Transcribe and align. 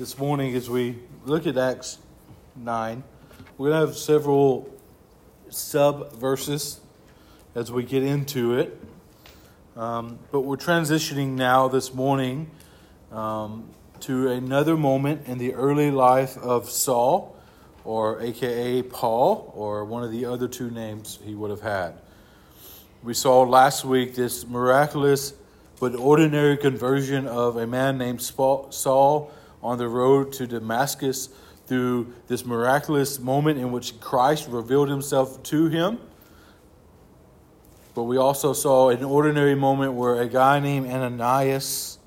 this 0.00 0.16
morning 0.16 0.54
as 0.54 0.70
we 0.70 0.96
look 1.26 1.46
at 1.46 1.58
Acts 1.58 1.98
9. 2.56 3.04
We're 3.58 3.68
going 3.68 3.82
to 3.82 3.86
have 3.88 3.98
several 3.98 4.72
sub 5.50 6.14
verses 6.14 6.80
as 7.54 7.70
we 7.70 7.82
get 7.82 8.02
into 8.02 8.54
it. 8.54 8.80
Um, 9.76 10.18
but 10.32 10.40
we're 10.40 10.56
transitioning 10.56 11.32
now 11.32 11.68
this 11.68 11.92
morning 11.92 12.50
um, 13.12 13.68
to 14.00 14.30
another 14.30 14.74
moment 14.74 15.26
in 15.26 15.36
the 15.36 15.52
early 15.52 15.90
life 15.90 16.38
of 16.38 16.70
Saul, 16.70 17.36
or 17.84 18.22
AKA 18.22 18.84
Paul, 18.84 19.52
or 19.54 19.84
one 19.84 20.02
of 20.02 20.10
the 20.10 20.24
other 20.24 20.48
two 20.48 20.70
names 20.70 21.18
he 21.22 21.34
would 21.34 21.50
have 21.50 21.60
had. 21.60 21.92
We 23.02 23.12
saw 23.12 23.42
last 23.42 23.84
week 23.84 24.14
this 24.14 24.46
miraculous 24.46 25.34
but 25.78 25.94
ordinary 25.94 26.56
conversion 26.56 27.26
of 27.26 27.58
a 27.58 27.66
man 27.66 27.98
named 27.98 28.22
Saul 28.22 29.30
on 29.62 29.78
the 29.78 29.88
road 29.88 30.32
to 30.34 30.46
Damascus 30.46 31.28
through 31.66 32.12
this 32.26 32.44
miraculous 32.44 33.18
moment 33.18 33.58
in 33.58 33.72
which 33.72 34.00
Christ 34.00 34.48
revealed 34.48 34.88
himself 34.88 35.42
to 35.44 35.66
him. 35.68 35.98
But 37.94 38.04
we 38.04 38.16
also 38.16 38.52
saw 38.52 38.88
an 38.88 39.04
ordinary 39.04 39.54
moment 39.54 39.94
where 39.94 40.20
a 40.20 40.28
guy 40.28 40.60
named 40.60 40.90
Ananias 40.90 41.98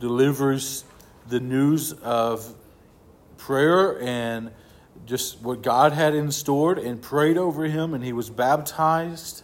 delivers 0.00 0.84
the 1.28 1.40
news 1.40 1.92
of 1.92 2.54
prayer 3.36 4.00
and 4.00 4.50
just 5.06 5.40
what 5.42 5.62
God 5.62 5.92
had 5.92 6.14
in 6.14 6.30
store 6.30 6.74
and 6.74 7.00
prayed 7.00 7.36
over 7.36 7.64
him, 7.64 7.94
and 7.94 8.04
he 8.04 8.12
was 8.12 8.30
baptized. 8.30 9.42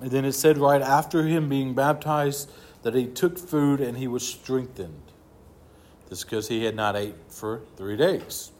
And 0.00 0.10
then 0.10 0.24
it 0.24 0.32
said 0.32 0.58
right 0.58 0.82
after 0.82 1.26
him 1.26 1.48
being 1.48 1.74
baptized 1.74 2.50
that 2.82 2.94
he 2.94 3.06
took 3.06 3.38
food 3.38 3.80
and 3.80 3.96
he 3.96 4.06
was 4.06 4.26
strengthened. 4.26 5.03
This 6.14 6.22
because 6.22 6.46
he 6.46 6.62
had 6.62 6.76
not 6.76 6.94
ate 6.94 7.16
for 7.26 7.62
three 7.76 7.96
days. 7.96 8.52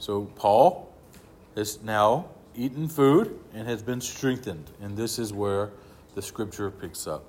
So 0.00 0.24
Paul 0.34 0.92
has 1.54 1.80
now 1.80 2.30
eaten 2.56 2.88
food 2.88 3.38
and 3.54 3.68
has 3.68 3.84
been 3.84 4.00
strengthened. 4.00 4.68
And 4.82 4.96
this 4.96 5.16
is 5.16 5.32
where 5.32 5.70
the 6.16 6.22
scripture 6.22 6.72
picks 6.72 7.06
up. 7.06 7.22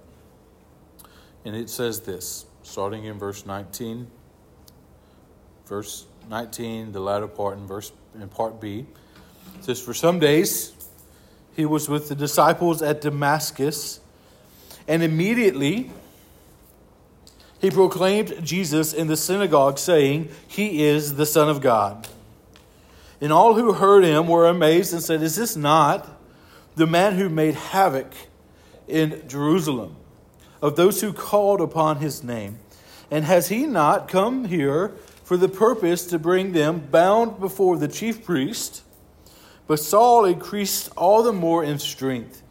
And 1.45 1.55
it 1.55 1.69
says 1.69 1.99
this, 1.99 2.47
starting 2.63 3.05
in 3.05 3.19
verse 3.19 3.45
19. 3.45 4.07
Verse 5.67 6.07
19, 6.31 6.91
the 6.91 6.99
latter 6.99 7.27
part 7.27 7.59
in 7.59 7.67
verse 7.67 7.91
in 8.19 8.27
part 8.27 8.59
B. 8.59 8.87
It 9.59 9.65
says, 9.65 9.79
For 9.79 9.93
some 9.93 10.17
days 10.17 10.73
he 11.55 11.67
was 11.67 11.87
with 11.87 12.09
the 12.09 12.15
disciples 12.15 12.81
at 12.81 13.01
Damascus, 13.01 13.99
and 14.87 15.03
immediately 15.03 15.91
he 17.59 17.69
proclaimed 17.69 18.43
Jesus 18.43 18.93
in 18.93 19.07
the 19.07 19.17
synagogue, 19.17 19.77
saying, 19.77 20.29
He 20.47 20.83
is 20.83 21.15
the 21.15 21.25
Son 21.25 21.49
of 21.49 21.61
God. 21.61 22.07
And 23.21 23.33
all 23.33 23.55
who 23.55 23.73
heard 23.73 24.05
him 24.05 24.27
were 24.27 24.47
amazed 24.47 24.93
and 24.93 25.03
said, 25.03 25.21
Is 25.21 25.35
this 25.35 25.55
not 25.55 26.07
the 26.75 26.87
man 26.87 27.15
who 27.15 27.27
made 27.27 27.55
havoc 27.55 28.11
in 28.87 29.27
Jerusalem 29.27 29.97
of 30.61 30.77
those 30.77 31.01
who 31.01 31.11
called 31.11 31.59
upon 31.59 31.97
his 31.97 32.23
name? 32.23 32.59
And 33.11 33.25
has 33.25 33.49
he 33.49 33.65
not 33.65 34.07
come 34.07 34.45
here 34.45 34.93
for 35.23 35.35
the 35.35 35.49
purpose 35.49 36.05
to 36.07 36.19
bring 36.19 36.53
them 36.53 36.79
bound 36.91 37.39
before 37.39 37.77
the 37.77 37.87
chief 37.87 38.23
priest? 38.23 38.83
But 39.67 39.79
Saul 39.79 40.25
increased 40.25 40.89
all 40.95 41.23
the 41.23 41.33
more 41.33 41.63
in 41.63 41.77
strength 41.77 42.41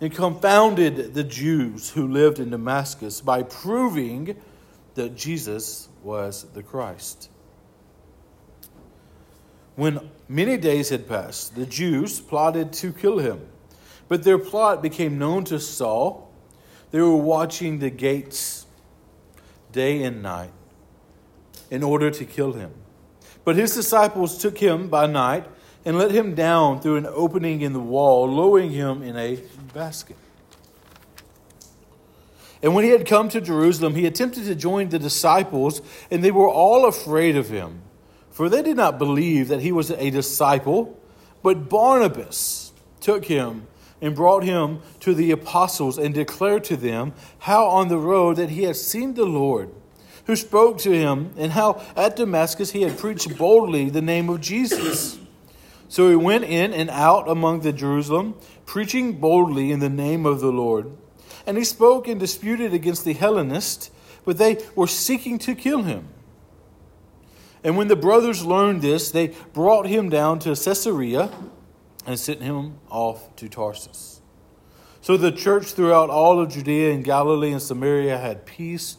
and 0.00 0.14
confounded 0.14 1.14
the 1.14 1.24
Jews 1.24 1.90
who 1.90 2.06
lived 2.06 2.38
in 2.38 2.50
Damascus 2.50 3.20
by 3.20 3.42
proving 3.42 4.36
that 4.94 5.16
Jesus 5.16 5.88
was 6.02 6.44
the 6.54 6.62
Christ. 6.62 7.30
When 9.74 10.10
many 10.28 10.56
days 10.56 10.88
had 10.88 11.08
passed, 11.08 11.54
the 11.54 11.66
Jews 11.66 12.20
plotted 12.20 12.72
to 12.74 12.92
kill 12.92 13.18
him. 13.18 13.40
But 14.08 14.22
their 14.22 14.38
plot 14.38 14.82
became 14.82 15.18
known 15.18 15.44
to 15.44 15.58
Saul. 15.58 16.30
They 16.90 17.00
were 17.00 17.16
watching 17.16 17.78
the 17.78 17.90
gates 17.90 18.66
day 19.72 20.02
and 20.02 20.22
night 20.22 20.52
in 21.70 21.82
order 21.82 22.10
to 22.10 22.24
kill 22.24 22.52
him. 22.52 22.72
But 23.44 23.56
his 23.56 23.74
disciples 23.74 24.38
took 24.38 24.58
him 24.58 24.88
by 24.88 25.06
night 25.06 25.46
and 25.84 25.98
let 25.98 26.10
him 26.10 26.34
down 26.34 26.80
through 26.80 26.96
an 26.96 27.06
opening 27.06 27.60
in 27.60 27.72
the 27.72 27.80
wall, 27.80 28.28
lowering 28.28 28.70
him 28.70 29.02
in 29.02 29.16
a 29.16 29.36
basket. 29.76 30.16
And 32.62 32.74
when 32.74 32.84
he 32.84 32.90
had 32.90 33.06
come 33.06 33.28
to 33.28 33.42
Jerusalem, 33.42 33.94
he 33.94 34.06
attempted 34.06 34.46
to 34.46 34.54
join 34.54 34.88
the 34.88 34.98
disciples, 34.98 35.82
and 36.10 36.24
they 36.24 36.30
were 36.30 36.48
all 36.48 36.86
afraid 36.86 37.36
of 37.36 37.50
him, 37.50 37.82
for 38.30 38.48
they 38.48 38.62
did 38.62 38.78
not 38.78 38.98
believe 38.98 39.48
that 39.48 39.60
he 39.60 39.72
was 39.72 39.90
a 39.90 40.08
disciple. 40.08 40.98
But 41.42 41.68
Barnabas 41.68 42.72
took 43.00 43.26
him 43.26 43.66
and 44.00 44.16
brought 44.16 44.44
him 44.44 44.80
to 45.00 45.12
the 45.14 45.30
apostles 45.30 45.98
and 45.98 46.14
declared 46.14 46.64
to 46.64 46.76
them 46.78 47.12
how 47.40 47.66
on 47.66 47.88
the 47.88 47.98
road 47.98 48.36
that 48.36 48.48
he 48.48 48.62
had 48.62 48.76
seen 48.76 49.12
the 49.12 49.26
Lord, 49.26 49.70
who 50.24 50.36
spoke 50.36 50.78
to 50.78 50.90
him, 50.90 51.34
and 51.36 51.52
how 51.52 51.82
at 51.94 52.16
Damascus 52.16 52.72
he 52.72 52.80
had 52.80 52.96
preached 52.96 53.36
boldly 53.36 53.90
the 53.90 54.00
name 54.00 54.30
of 54.30 54.40
Jesus. 54.40 55.18
So 55.88 56.08
he 56.08 56.16
went 56.16 56.44
in 56.44 56.72
and 56.72 56.90
out 56.90 57.28
among 57.28 57.60
the 57.60 57.72
Jerusalem, 57.72 58.34
preaching 58.64 59.20
boldly 59.20 59.70
in 59.70 59.80
the 59.80 59.88
name 59.88 60.26
of 60.26 60.40
the 60.40 60.50
Lord. 60.50 60.90
And 61.46 61.56
he 61.56 61.64
spoke 61.64 62.08
and 62.08 62.18
disputed 62.18 62.74
against 62.74 63.04
the 63.04 63.12
Hellenists, 63.12 63.90
but 64.24 64.38
they 64.38 64.64
were 64.74 64.88
seeking 64.88 65.38
to 65.40 65.54
kill 65.54 65.82
him. 65.82 66.08
And 67.62 67.76
when 67.76 67.88
the 67.88 67.96
brothers 67.96 68.44
learned 68.44 68.82
this, 68.82 69.10
they 69.10 69.28
brought 69.52 69.86
him 69.86 70.08
down 70.08 70.40
to 70.40 70.54
Caesarea 70.56 71.30
and 72.04 72.18
sent 72.18 72.42
him 72.42 72.78
off 72.90 73.34
to 73.36 73.48
Tarsus. 73.48 74.20
So 75.00 75.16
the 75.16 75.30
church 75.30 75.66
throughout 75.66 76.10
all 76.10 76.40
of 76.40 76.50
Judea 76.50 76.92
and 76.92 77.04
Galilee 77.04 77.52
and 77.52 77.62
Samaria 77.62 78.18
had 78.18 78.44
peace 78.44 78.96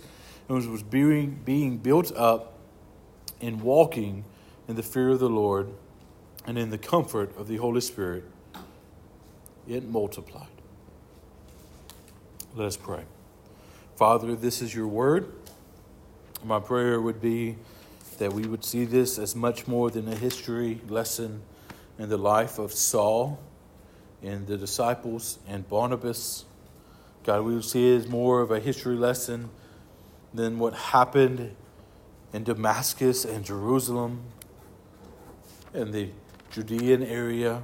and 0.47 0.69
was 0.69 0.83
being, 0.83 1.77
built 1.77 2.15
up 2.15 2.59
in 3.41 3.59
walking 3.59 4.23
in 4.69 4.75
the 4.75 4.83
fear 4.83 5.09
of 5.09 5.19
the 5.19 5.29
Lord 5.29 5.69
and 6.47 6.57
in 6.57 6.69
the 6.69 6.77
comfort 6.77 7.37
of 7.37 7.47
the 7.49 7.57
Holy 7.57 7.81
Spirit. 7.81 8.23
It 9.67 9.83
multiplied. 9.83 10.47
Let 12.55 12.67
us 12.67 12.77
pray. 12.77 13.03
Father, 13.97 14.33
this 14.33 14.61
is 14.61 14.73
your 14.73 14.87
word. 14.87 15.31
My 16.43 16.59
prayer 16.59 17.01
would 17.01 17.21
be 17.21 17.57
that 18.17 18.31
we 18.31 18.47
would 18.47 18.63
see 18.63 18.85
this 18.85 19.19
as 19.19 19.35
much 19.35 19.67
more 19.67 19.91
than 19.91 20.07
a 20.07 20.15
history 20.15 20.79
lesson 20.87 21.41
in 21.99 22.07
the 22.09 22.17
life 22.17 22.59
of 22.59 22.71
Saul 22.71 23.39
and 24.23 24.47
the 24.47 24.57
disciples 24.57 25.39
and 25.47 25.67
Barnabas. 25.67 26.45
God, 27.23 27.43
we 27.43 27.55
would 27.55 27.65
see 27.65 27.93
it 27.93 27.97
as 27.97 28.07
more 28.07 28.41
of 28.41 28.51
a 28.51 28.59
history 28.59 28.95
lesson 28.95 29.49
than 30.33 30.59
what 30.59 30.73
happened 30.73 31.55
in 32.31 32.43
Damascus 32.43 33.25
and 33.25 33.43
Jerusalem 33.43 34.21
and 35.73 35.93
the 35.93 36.09
Judean 36.57 37.03
area. 37.03 37.61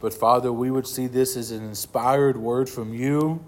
But 0.00 0.14
Father, 0.14 0.52
we 0.52 0.70
would 0.70 0.86
see 0.86 1.08
this 1.08 1.36
as 1.36 1.50
an 1.50 1.64
inspired 1.64 2.36
word 2.36 2.68
from 2.68 2.94
you 2.94 3.44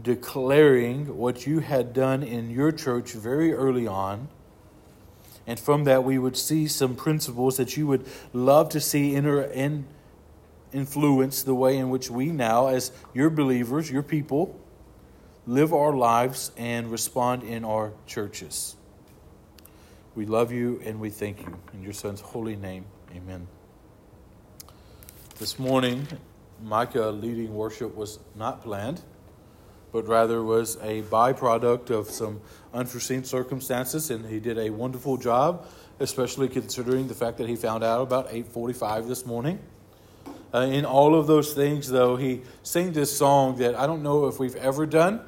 declaring 0.00 1.18
what 1.18 1.46
you 1.46 1.58
had 1.58 1.92
done 1.92 2.22
in 2.22 2.48
your 2.48 2.72
church 2.72 3.12
very 3.12 3.52
early 3.52 3.86
on. 3.86 4.28
And 5.46 5.60
from 5.60 5.84
that, 5.84 6.02
we 6.02 6.18
would 6.18 6.34
see 6.34 6.66
some 6.66 6.96
principles 6.96 7.58
that 7.58 7.76
you 7.76 7.86
would 7.86 8.06
love 8.32 8.70
to 8.70 8.80
see 8.80 9.14
enter 9.14 9.42
and 9.42 9.84
influence 10.72 11.42
the 11.42 11.54
way 11.54 11.76
in 11.76 11.90
which 11.90 12.10
we 12.10 12.28
now, 12.28 12.68
as 12.68 12.90
your 13.12 13.28
believers, 13.28 13.90
your 13.90 14.02
people, 14.02 14.58
live 15.46 15.74
our 15.74 15.92
lives 15.92 16.52
and 16.56 16.90
respond 16.90 17.42
in 17.42 17.66
our 17.66 17.92
churches. 18.06 18.76
We 20.14 20.24
love 20.24 20.52
you 20.52 20.80
and 20.86 21.00
we 21.00 21.10
thank 21.10 21.42
you. 21.42 21.58
In 21.74 21.82
your 21.82 21.92
Son's 21.92 22.22
holy 22.22 22.56
name, 22.56 22.86
amen. 23.14 23.46
This 25.38 25.58
morning, 25.58 26.06
Micah 26.62 27.06
leading 27.06 27.54
worship 27.54 27.94
was 27.94 28.18
not 28.34 28.62
planned 28.62 29.02
but 29.94 30.08
rather 30.08 30.42
was 30.42 30.76
a 30.82 31.02
byproduct 31.02 31.88
of 31.88 32.10
some 32.10 32.40
unforeseen 32.72 33.22
circumstances, 33.22 34.10
and 34.10 34.26
he 34.26 34.40
did 34.40 34.58
a 34.58 34.68
wonderful 34.68 35.16
job, 35.16 35.68
especially 36.00 36.48
considering 36.48 37.06
the 37.06 37.14
fact 37.14 37.38
that 37.38 37.48
he 37.48 37.54
found 37.54 37.84
out 37.84 38.02
about 38.02 38.26
8:45 38.28 39.06
this 39.06 39.24
morning. 39.24 39.60
Uh, 40.52 40.62
in 40.62 40.84
all 40.84 41.14
of 41.14 41.28
those 41.28 41.54
things, 41.54 41.88
though, 41.88 42.16
he 42.16 42.42
sang 42.64 42.92
this 42.92 43.16
song 43.16 43.56
that 43.58 43.76
I 43.76 43.86
don't 43.86 44.02
know 44.02 44.26
if 44.26 44.40
we've 44.40 44.56
ever 44.56 44.84
done, 44.84 45.20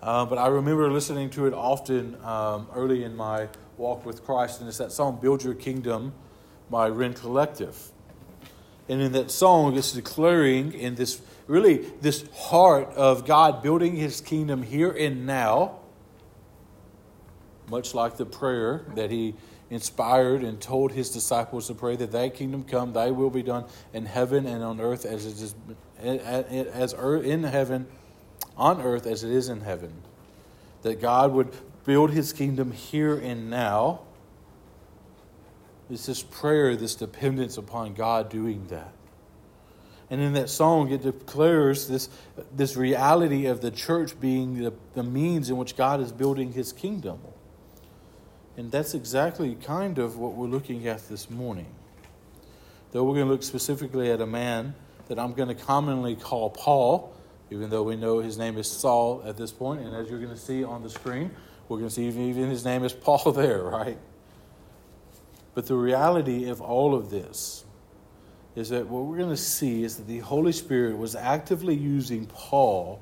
uh, 0.00 0.24
but 0.24 0.38
I 0.38 0.46
remember 0.46 0.88
listening 0.92 1.28
to 1.30 1.46
it 1.46 1.52
often 1.52 2.16
um, 2.22 2.68
early 2.72 3.02
in 3.02 3.16
my 3.16 3.48
walk 3.76 4.06
with 4.06 4.24
Christ, 4.24 4.60
and 4.60 4.68
it's 4.68 4.78
that 4.78 4.92
song 4.92 5.18
"Build 5.20 5.42
Your 5.42 5.54
Kingdom" 5.54 6.12
by 6.70 6.86
Rend 6.88 7.16
Collective. 7.16 7.90
And 8.88 9.00
in 9.00 9.12
that 9.12 9.30
song, 9.30 9.76
it's 9.76 9.92
declaring 9.92 10.72
in 10.72 10.94
this 10.94 11.20
really 11.46 11.90
this 12.00 12.24
heart 12.34 12.88
of 12.94 13.26
God 13.26 13.62
building 13.62 13.96
his 13.96 14.20
kingdom 14.20 14.62
here 14.62 14.90
and 14.90 15.26
now, 15.26 15.78
much 17.68 17.94
like 17.94 18.16
the 18.16 18.26
prayer 18.26 18.84
that 18.94 19.10
he 19.10 19.34
inspired 19.70 20.42
and 20.42 20.60
told 20.60 20.92
his 20.92 21.10
disciples 21.10 21.66
to 21.66 21.74
pray 21.74 21.96
that 21.96 22.12
thy 22.12 22.28
kingdom 22.28 22.64
come, 22.64 22.92
thy 22.92 23.10
will 23.10 23.30
be 23.30 23.42
done 23.42 23.64
in 23.92 24.04
heaven 24.04 24.46
and 24.46 24.62
on 24.62 24.80
earth 24.80 25.04
as 25.06 25.26
it 25.26 25.40
is 25.40 25.54
as 25.98 26.92
in 26.92 27.42
heaven 27.44 27.86
on 28.56 28.80
earth 28.80 29.06
as 29.06 29.24
it 29.24 29.30
is 29.30 29.48
in 29.48 29.62
heaven. 29.62 29.92
That 30.82 31.00
God 31.00 31.32
would 31.32 31.50
build 31.84 32.10
his 32.10 32.32
kingdom 32.32 32.72
here 32.72 33.16
and 33.16 33.50
now. 33.50 34.00
It's 35.90 36.06
this 36.06 36.22
prayer, 36.22 36.76
this 36.76 36.94
dependence 36.94 37.56
upon 37.58 37.94
God 37.94 38.30
doing 38.30 38.66
that. 38.68 38.92
And 40.10 40.20
in 40.20 40.34
that 40.34 40.50
song, 40.50 40.90
it 40.90 41.02
declares 41.02 41.88
this, 41.88 42.08
this 42.54 42.76
reality 42.76 43.46
of 43.46 43.60
the 43.60 43.70
church 43.70 44.18
being 44.20 44.62
the, 44.62 44.72
the 44.94 45.02
means 45.02 45.50
in 45.50 45.56
which 45.56 45.76
God 45.76 46.00
is 46.00 46.12
building 46.12 46.52
his 46.52 46.72
kingdom. 46.72 47.18
And 48.56 48.70
that's 48.70 48.94
exactly 48.94 49.56
kind 49.56 49.98
of 49.98 50.16
what 50.16 50.34
we're 50.34 50.46
looking 50.46 50.86
at 50.86 51.08
this 51.08 51.28
morning. 51.30 51.66
Though 52.92 53.02
we're 53.02 53.14
going 53.14 53.26
to 53.26 53.32
look 53.32 53.42
specifically 53.42 54.10
at 54.10 54.20
a 54.20 54.26
man 54.26 54.74
that 55.08 55.18
I'm 55.18 55.32
going 55.32 55.48
to 55.48 55.54
commonly 55.54 56.14
call 56.14 56.50
Paul, 56.50 57.12
even 57.50 57.70
though 57.70 57.82
we 57.82 57.96
know 57.96 58.20
his 58.20 58.38
name 58.38 58.56
is 58.56 58.70
Saul 58.70 59.22
at 59.26 59.36
this 59.36 59.52
point. 59.52 59.80
and 59.80 59.94
as 59.94 60.08
you're 60.08 60.20
going 60.20 60.32
to 60.32 60.40
see 60.40 60.64
on 60.64 60.82
the 60.82 60.90
screen, 60.90 61.30
we're 61.68 61.78
going 61.78 61.88
to 61.88 61.94
see 61.94 62.06
even 62.06 62.48
his 62.48 62.64
name 62.64 62.84
is 62.84 62.92
Paul 62.92 63.32
there, 63.36 63.62
right? 63.62 63.98
But 65.54 65.66
the 65.66 65.76
reality 65.76 66.48
of 66.48 66.60
all 66.60 66.94
of 66.94 67.10
this 67.10 67.64
is 68.56 68.68
that 68.70 68.86
what 68.86 69.04
we're 69.04 69.18
going 69.18 69.30
to 69.30 69.36
see 69.36 69.82
is 69.84 69.96
that 69.96 70.06
the 70.06 70.18
Holy 70.18 70.52
Spirit 70.52 70.96
was 70.98 71.14
actively 71.14 71.74
using 71.74 72.26
Paul 72.26 73.00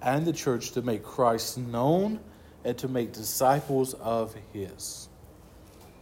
and 0.00 0.26
the 0.26 0.32
church 0.32 0.72
to 0.72 0.82
make 0.82 1.02
Christ 1.02 1.58
known 1.58 2.20
and 2.64 2.76
to 2.78 2.88
make 2.88 3.12
disciples 3.12 3.94
of 3.94 4.34
his. 4.52 5.08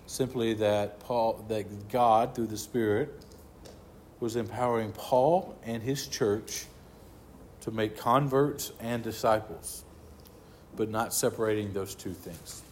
Simply 0.06 0.54
that 0.54 1.00
Paul 1.00 1.44
that 1.48 1.88
God 1.88 2.34
through 2.34 2.48
the 2.48 2.58
Spirit 2.58 3.12
was 4.20 4.36
empowering 4.36 4.92
Paul 4.92 5.56
and 5.64 5.82
his 5.82 6.06
church 6.06 6.66
to 7.62 7.70
make 7.70 7.96
converts 7.96 8.72
and 8.80 9.02
disciples, 9.02 9.84
but 10.76 10.90
not 10.90 11.14
separating 11.14 11.72
those 11.72 11.94
two 11.94 12.12
things. 12.12 12.62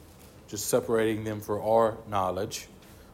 Just 0.49 0.67
separating 0.67 1.25
them 1.25 1.41
for 1.41 1.63
our 1.63 1.97
knowledge. 2.09 2.69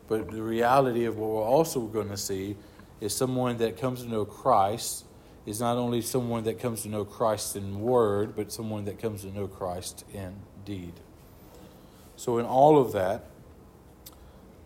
But 0.09 0.31
the 0.31 0.43
reality 0.43 1.05
of 1.05 1.19
what 1.19 1.31
we're 1.31 1.43
also 1.43 1.81
going 1.81 2.09
to 2.11 2.17
see 2.17 2.57
is 3.01 3.15
someone 3.15 3.59
that 3.59 3.77
comes 3.77 4.03
to 4.03 4.09
know 4.09 4.25
Christ 4.25 5.05
is 5.45 5.61
not 5.61 5.77
only 5.77 6.01
someone 6.03 6.45
that 6.45 6.59
comes 6.59 6.83
to 6.83 6.89
know 6.89 7.05
Christ 7.05 7.57
in 7.57 7.81
word, 7.81 8.35
but 8.35 8.53
someone 8.53 8.85
that 8.87 9.01
comes 9.01 9.23
to 9.23 9.33
know 9.33 9.47
Christ 9.47 10.05
in 10.13 10.35
deed. 10.65 10.93
So, 12.17 12.39
in 12.39 12.47
all 12.47 12.79
of 12.79 12.93
that, 12.93 13.27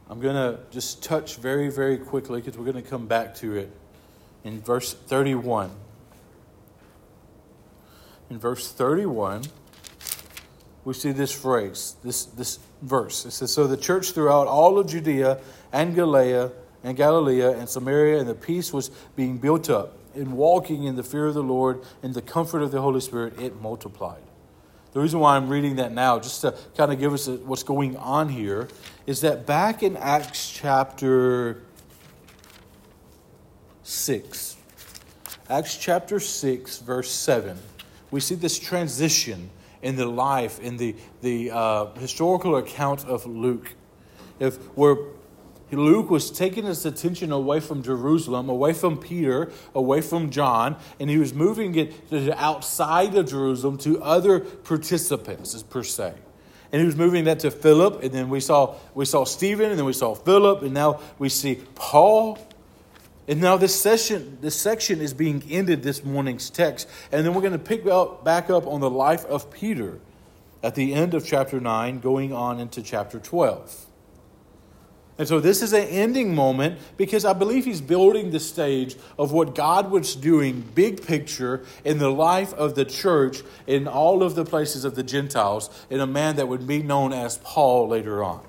I'm 0.09 0.21
going 0.21 0.35
to 0.35 0.61
just 0.71 1.03
touch 1.03 1.37
very, 1.37 1.71
very 1.71 1.99
quickly 1.99 2.41
because 2.41 2.57
we're 2.57 2.71
going 2.71 2.83
to 2.83 2.89
come 2.89 3.07
back 3.07 3.35
to 3.37 3.57
it 3.57 3.71
in 4.43 4.61
verse 4.61 4.95
31. 4.95 5.71
In 8.31 8.39
verse 8.39 8.71
31, 8.73 9.45
we 10.85 10.95
see 10.95 11.13
this 11.13 11.33
phrase, 11.33 11.97
this, 12.03 12.25
this 12.25 12.59
verse. 12.83 13.25
It 13.25 13.33
says, 13.33 13.53
So 13.53 13.67
the 13.67 13.77
church 13.77 14.13
throughout 14.13 14.47
all 14.47 14.79
of 14.79 14.87
Judea 14.89 15.41
and 15.73 15.95
Galilee 15.95 16.51
and 16.83 16.97
Galilee 16.97 17.43
and 17.43 17.69
Samaria, 17.69 18.19
and 18.19 18.29
the 18.29 18.35
peace 18.35 18.73
was 18.73 18.91
being 19.17 19.39
built 19.39 19.69
up. 19.69 19.97
In 20.15 20.33
walking 20.33 20.85
in 20.85 20.97
the 20.97 21.05
fear 21.05 21.27
of 21.27 21.35
the 21.35 21.43
Lord 21.43 21.83
and 22.03 22.13
the 22.15 22.23
comfort 22.23 22.63
of 22.63 22.73
the 22.73 22.81
Holy 22.81 23.01
Spirit, 23.01 23.39
it 23.41 23.61
multiplied. 23.61 24.23
The 24.93 25.01
reason 25.01 25.21
why 25.21 25.37
I'm 25.37 25.49
reading 25.49 25.77
that 25.77 25.93
now, 25.93 26.19
just 26.19 26.41
to 26.41 26.57
kind 26.77 26.93
of 26.93 26.99
give 26.99 27.13
us 27.13 27.29
what's 27.29 27.63
going 27.63 27.97
on 27.97 28.29
here, 28.29 28.67
is 29.07 29.21
that 29.21 29.47
back 29.47 29.85
in 29.85 29.97
Acts 29.97 30.51
chapter 30.51 31.63
6, 33.85 34.57
Acts 35.49 35.77
chapter 35.77 36.19
6, 36.19 36.79
verse 36.79 37.11
7, 37.11 37.57
we 38.11 38.19
see 38.19 38.35
this 38.35 38.59
transition 38.59 39.51
in 39.83 39.97
the 39.97 40.07
life, 40.07 40.61
in 40.61 40.77
the, 40.77 40.95
the 41.23 41.51
uh, 41.51 41.87
historical 41.95 42.57
account 42.57 43.05
of 43.07 43.27
Luke. 43.27 43.75
If 44.39 44.59
we're 44.77 44.97
Luke 45.73 46.11
was 46.11 46.31
taking 46.31 46.65
his 46.65 46.85
attention 46.85 47.31
away 47.31 47.61
from 47.61 47.83
Jerusalem, 47.83 48.49
away 48.49 48.73
from 48.73 48.99
Peter, 48.99 49.53
away 49.75 50.01
from 50.01 50.31
John, 50.31 50.77
and 50.99 51.09
he 51.09 51.19
was 51.19 51.33
moving 51.33 51.77
it 51.77 51.93
outside 52.37 53.15
of 53.15 53.29
Jerusalem 53.29 53.79
to 53.79 54.03
other 54.03 54.41
participants, 54.41 55.63
per 55.63 55.85
se. 55.85 56.15
And 56.73 56.81
he 56.81 56.87
was 56.87 56.97
moving 56.97 57.25
that 57.25 57.41
to 57.41 57.51
Philip, 57.51 58.03
and 58.03 58.13
then 58.13 58.29
we 58.31 58.41
saw 58.41 58.77
we 58.95 59.05
saw 59.05 59.25
Stephen, 59.25 59.71
and 59.71 59.79
then 59.79 59.87
we 59.87 59.93
saw 59.93 60.15
Philip, 60.15 60.63
and 60.63 60.73
now 60.73 61.01
we 61.19 61.29
see 61.29 61.61
Paul. 61.75 62.39
And 63.31 63.41
now 63.41 63.57
this 63.57 63.81
session, 63.81 64.39
this 64.41 64.57
section 64.57 65.01
is 65.01 65.15
being 65.15 65.45
ended 65.49 65.85
this 65.85 66.05
morning's 66.05 66.51
text, 66.51 66.89
and 67.13 67.25
then 67.25 67.33
we're 67.33 67.43
going 67.43 67.53
to 67.53 67.61
pick 67.61 67.87
up 67.87 68.25
back 68.25 68.51
up 68.51 68.67
on 68.67 68.81
the 68.81 68.91
life 68.91 69.25
of 69.27 69.53
Peter 69.53 70.01
at 70.65 70.75
the 70.75 70.93
end 70.93 71.15
of 71.15 71.25
chapter 71.25 71.61
nine, 71.61 72.01
going 72.01 72.33
on 72.33 72.59
into 72.59 72.83
chapter 72.83 73.21
twelve. 73.21 73.87
And 75.17 75.29
so 75.29 75.39
this 75.39 75.63
is 75.63 75.73
an 75.73 75.85
ending 75.85 76.35
moment 76.35 76.81
because 76.97 77.25
I 77.25 77.33
believe 77.33 77.67
he's 77.67 77.81
building 77.81 78.33
the 78.33 78.41
stage 78.41 78.97
of 79.17 79.31
what 79.31 79.55
God 79.55 79.93
was 79.93 80.17
doing, 80.17 80.65
big 80.75 81.07
picture, 81.07 81.65
in 81.85 81.99
the 81.99 82.11
life 82.11 82.53
of 82.55 82.75
the 82.75 82.85
church 82.85 83.43
in 83.67 83.87
all 83.87 84.25
of 84.25 84.35
the 84.35 84.45
places 84.45 84.85
of 84.85 84.97
the 84.97 85.05
Gentiles, 85.05 85.71
in 85.89 86.01
a 86.01 86.07
man 86.07 86.35
that 86.35 86.49
would 86.49 86.67
be 86.67 86.83
known 86.83 87.13
as 87.13 87.39
Paul 87.45 87.87
later 87.87 88.25
on. 88.25 88.45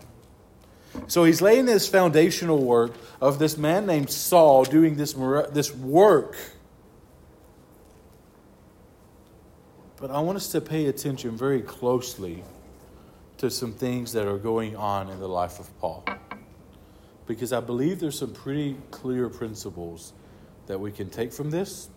So 1.07 1.23
he's 1.23 1.41
laying 1.41 1.65
this 1.65 1.87
foundational 1.87 2.63
work 2.63 2.93
of 3.21 3.39
this 3.39 3.57
man 3.57 3.85
named 3.85 4.09
Saul 4.09 4.65
doing 4.65 4.95
this, 4.95 5.13
this 5.13 5.73
work. 5.73 6.35
But 9.97 10.11
I 10.11 10.19
want 10.19 10.35
us 10.35 10.51
to 10.53 10.61
pay 10.61 10.87
attention 10.87 11.37
very 11.37 11.61
closely 11.61 12.43
to 13.37 13.49
some 13.49 13.73
things 13.73 14.13
that 14.13 14.27
are 14.27 14.37
going 14.37 14.75
on 14.75 15.09
in 15.09 15.19
the 15.19 15.29
life 15.29 15.59
of 15.59 15.79
Paul 15.79 16.03
because 17.27 17.53
I 17.53 17.61
believe 17.61 17.99
there's 17.99 18.19
some 18.19 18.33
pretty 18.33 18.75
clear 18.91 19.29
principles 19.29 20.13
that 20.67 20.79
we 20.79 20.91
can 20.91 21.09
take 21.09 21.31
from 21.31 21.49
this. 21.49 21.89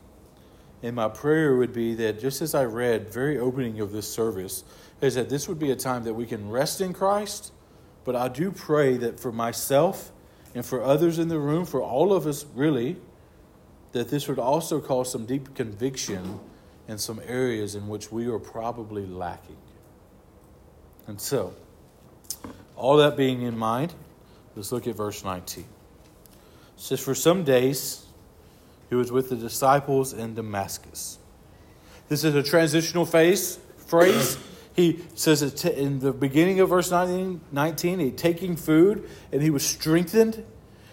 And 0.82 0.94
my 0.94 1.08
prayer 1.08 1.56
would 1.56 1.72
be 1.72 1.94
that 1.94 2.20
just 2.20 2.42
as 2.42 2.54
I 2.54 2.64
read, 2.64 3.12
very 3.12 3.38
opening 3.38 3.80
of 3.80 3.90
this 3.90 4.06
service, 4.06 4.64
is 5.00 5.14
that 5.14 5.28
this 5.28 5.48
would 5.48 5.58
be 5.58 5.70
a 5.70 5.76
time 5.76 6.04
that 6.04 6.14
we 6.14 6.26
can 6.26 6.50
rest 6.50 6.80
in 6.80 6.92
Christ. 6.92 7.52
But 8.04 8.16
I 8.16 8.28
do 8.28 8.50
pray 8.50 8.96
that 8.98 9.18
for 9.18 9.32
myself 9.32 10.12
and 10.54 10.64
for 10.64 10.82
others 10.82 11.18
in 11.18 11.28
the 11.28 11.38
room, 11.38 11.64
for 11.64 11.82
all 11.82 12.12
of 12.12 12.26
us 12.26 12.44
really, 12.54 12.96
that 13.92 14.08
this 14.08 14.28
would 14.28 14.38
also 14.38 14.80
cause 14.80 15.10
some 15.10 15.24
deep 15.26 15.54
conviction 15.54 16.40
in 16.86 16.98
some 16.98 17.20
areas 17.26 17.74
in 17.74 17.88
which 17.88 18.12
we 18.12 18.26
are 18.26 18.38
probably 18.38 19.06
lacking. 19.06 19.56
And 21.06 21.20
so, 21.20 21.54
all 22.76 22.96
that 22.98 23.16
being 23.16 23.42
in 23.42 23.56
mind, 23.56 23.94
Let's 24.56 24.70
look 24.70 24.86
at 24.86 24.94
verse 24.94 25.24
19. 25.24 25.64
It 25.64 25.68
says, 26.76 27.00
For 27.00 27.14
some 27.14 27.44
days 27.44 28.06
he 28.88 28.94
was 28.94 29.10
with 29.10 29.30
the 29.30 29.36
disciples 29.36 30.12
in 30.12 30.34
Damascus. 30.34 31.18
This 32.08 32.22
is 32.22 32.34
a 32.34 32.42
transitional 32.42 33.04
phase 33.04 33.58
phrase. 33.78 34.38
He 34.74 35.04
says 35.14 35.64
in 35.64 36.00
the 36.00 36.12
beginning 36.12 36.58
of 36.60 36.68
verse 36.68 36.90
19, 36.90 37.40
19 37.52 37.98
he 38.00 38.10
taking 38.10 38.56
food 38.56 39.08
and 39.32 39.40
he 39.40 39.50
was 39.50 39.64
strengthened. 39.64 40.44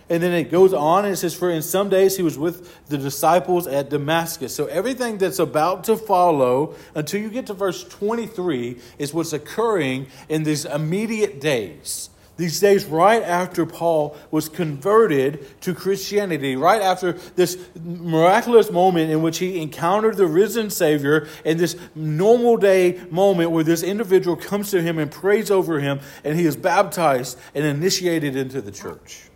And 0.07 0.21
then 0.21 0.33
it 0.33 0.51
goes 0.51 0.73
on 0.73 1.05
and 1.05 1.13
it 1.13 1.17
says, 1.17 1.33
For 1.33 1.49
in 1.49 1.61
some 1.61 1.89
days 1.89 2.17
he 2.17 2.21
was 2.21 2.37
with 2.37 2.87
the 2.87 2.97
disciples 2.97 3.65
at 3.65 3.89
Damascus. 3.89 4.53
So 4.53 4.65
everything 4.65 5.17
that's 5.17 5.39
about 5.39 5.85
to 5.85 5.97
follow 5.97 6.75
until 6.93 7.21
you 7.21 7.29
get 7.29 7.47
to 7.47 7.53
verse 7.53 7.83
23 7.85 8.77
is 8.99 9.13
what's 9.13 9.33
occurring 9.33 10.07
in 10.29 10.43
these 10.43 10.65
immediate 10.65 11.39
days. 11.39 12.09
These 12.37 12.59
days, 12.59 12.85
right 12.85 13.21
after 13.21 13.65
Paul 13.65 14.17
was 14.31 14.49
converted 14.49 15.61
to 15.61 15.75
Christianity, 15.75 16.55
right 16.55 16.81
after 16.81 17.13
this 17.35 17.57
miraculous 17.83 18.71
moment 18.71 19.11
in 19.11 19.21
which 19.21 19.37
he 19.37 19.61
encountered 19.61 20.17
the 20.17 20.25
risen 20.25 20.69
Savior, 20.69 21.27
and 21.45 21.59
this 21.59 21.75
normal 21.93 22.57
day 22.57 22.99
moment 23.11 23.51
where 23.51 23.63
this 23.63 23.83
individual 23.83 24.35
comes 24.35 24.71
to 24.71 24.81
him 24.81 24.97
and 24.97 25.11
prays 25.11 25.51
over 25.51 25.79
him, 25.79 25.99
and 26.23 26.39
he 26.39 26.45
is 26.45 26.55
baptized 26.55 27.37
and 27.53 27.65
initiated 27.65 28.35
into 28.35 28.61
the 28.61 28.71
church. 28.71 29.29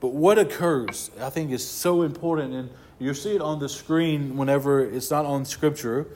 But 0.00 0.12
what 0.12 0.38
occurs, 0.38 1.10
I 1.20 1.30
think, 1.30 1.50
is 1.50 1.66
so 1.66 2.02
important, 2.02 2.54
and 2.54 2.70
you'll 3.00 3.14
see 3.14 3.34
it 3.34 3.40
on 3.40 3.58
the 3.58 3.68
screen 3.68 4.36
whenever 4.36 4.84
it's 4.84 5.10
not 5.10 5.24
on 5.24 5.44
Scripture 5.44 6.06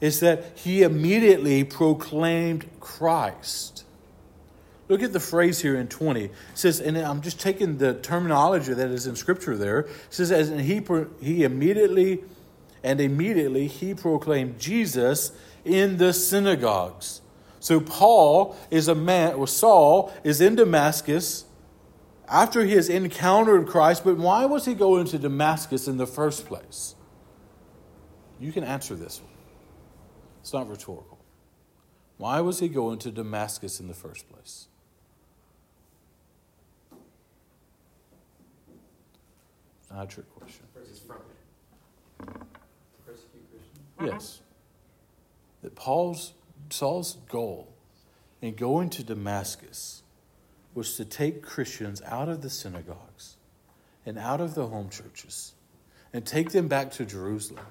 is 0.00 0.20
that 0.20 0.58
he 0.58 0.82
immediately 0.82 1.64
proclaimed 1.64 2.68
Christ. 2.80 3.84
Look 4.88 5.02
at 5.02 5.12
the 5.12 5.20
phrase 5.20 5.60
here 5.60 5.76
in 5.76 5.88
20. 5.88 6.24
It 6.24 6.32
says, 6.54 6.80
and 6.80 6.96
I'm 6.96 7.20
just 7.20 7.40
taking 7.40 7.78
the 7.78 7.94
terminology 7.94 8.72
that 8.72 8.90
is 8.90 9.06
in 9.06 9.16
Scripture 9.16 9.56
there. 9.56 9.80
It 9.80 9.90
says, 10.10 10.30
and 10.30 10.60
he, 10.60 10.82
he 11.20 11.42
immediately, 11.42 12.22
and 12.84 13.00
immediately 13.00 13.66
he 13.66 13.94
proclaimed 13.94 14.60
Jesus 14.60 15.32
in 15.64 15.96
the 15.96 16.12
synagogues. 16.12 17.20
So 17.58 17.80
Paul 17.80 18.56
is 18.70 18.86
a 18.86 18.94
man, 18.94 19.34
or 19.34 19.48
Saul 19.48 20.12
is 20.22 20.40
in 20.40 20.54
Damascus 20.54 21.46
after 22.28 22.64
he 22.64 22.72
has 22.72 22.88
encountered 22.88 23.66
Christ, 23.66 24.04
but 24.04 24.16
why 24.16 24.44
was 24.46 24.64
he 24.64 24.74
going 24.74 25.06
to 25.06 25.18
Damascus 25.18 25.88
in 25.88 25.96
the 25.96 26.06
first 26.06 26.46
place? 26.46 26.94
You 28.40 28.52
can 28.52 28.64
answer 28.64 28.94
this 28.94 29.20
one. 29.20 29.35
It's 30.46 30.52
not 30.52 30.70
rhetorical. 30.70 31.18
Why 32.18 32.40
was 32.40 32.60
he 32.60 32.68
going 32.68 33.00
to 33.00 33.10
Damascus 33.10 33.80
in 33.80 33.88
the 33.88 33.94
first 33.94 34.30
place? 34.30 34.68
Not 39.90 40.04
a 40.04 40.06
trick 40.06 40.26
question. 40.36 40.64
Yes. 44.00 44.40
That 45.62 45.74
Paul's 45.74 46.34
Saul's 46.70 47.16
goal 47.28 47.72
in 48.40 48.54
going 48.54 48.88
to 48.90 49.02
Damascus 49.02 50.04
was 50.76 50.96
to 50.96 51.04
take 51.04 51.42
Christians 51.42 52.00
out 52.02 52.28
of 52.28 52.42
the 52.42 52.50
synagogues 52.50 53.34
and 54.06 54.16
out 54.16 54.40
of 54.40 54.54
the 54.54 54.68
home 54.68 54.90
churches 54.90 55.54
and 56.12 56.24
take 56.24 56.50
them 56.52 56.68
back 56.68 56.92
to 56.92 57.04
Jerusalem 57.04 57.66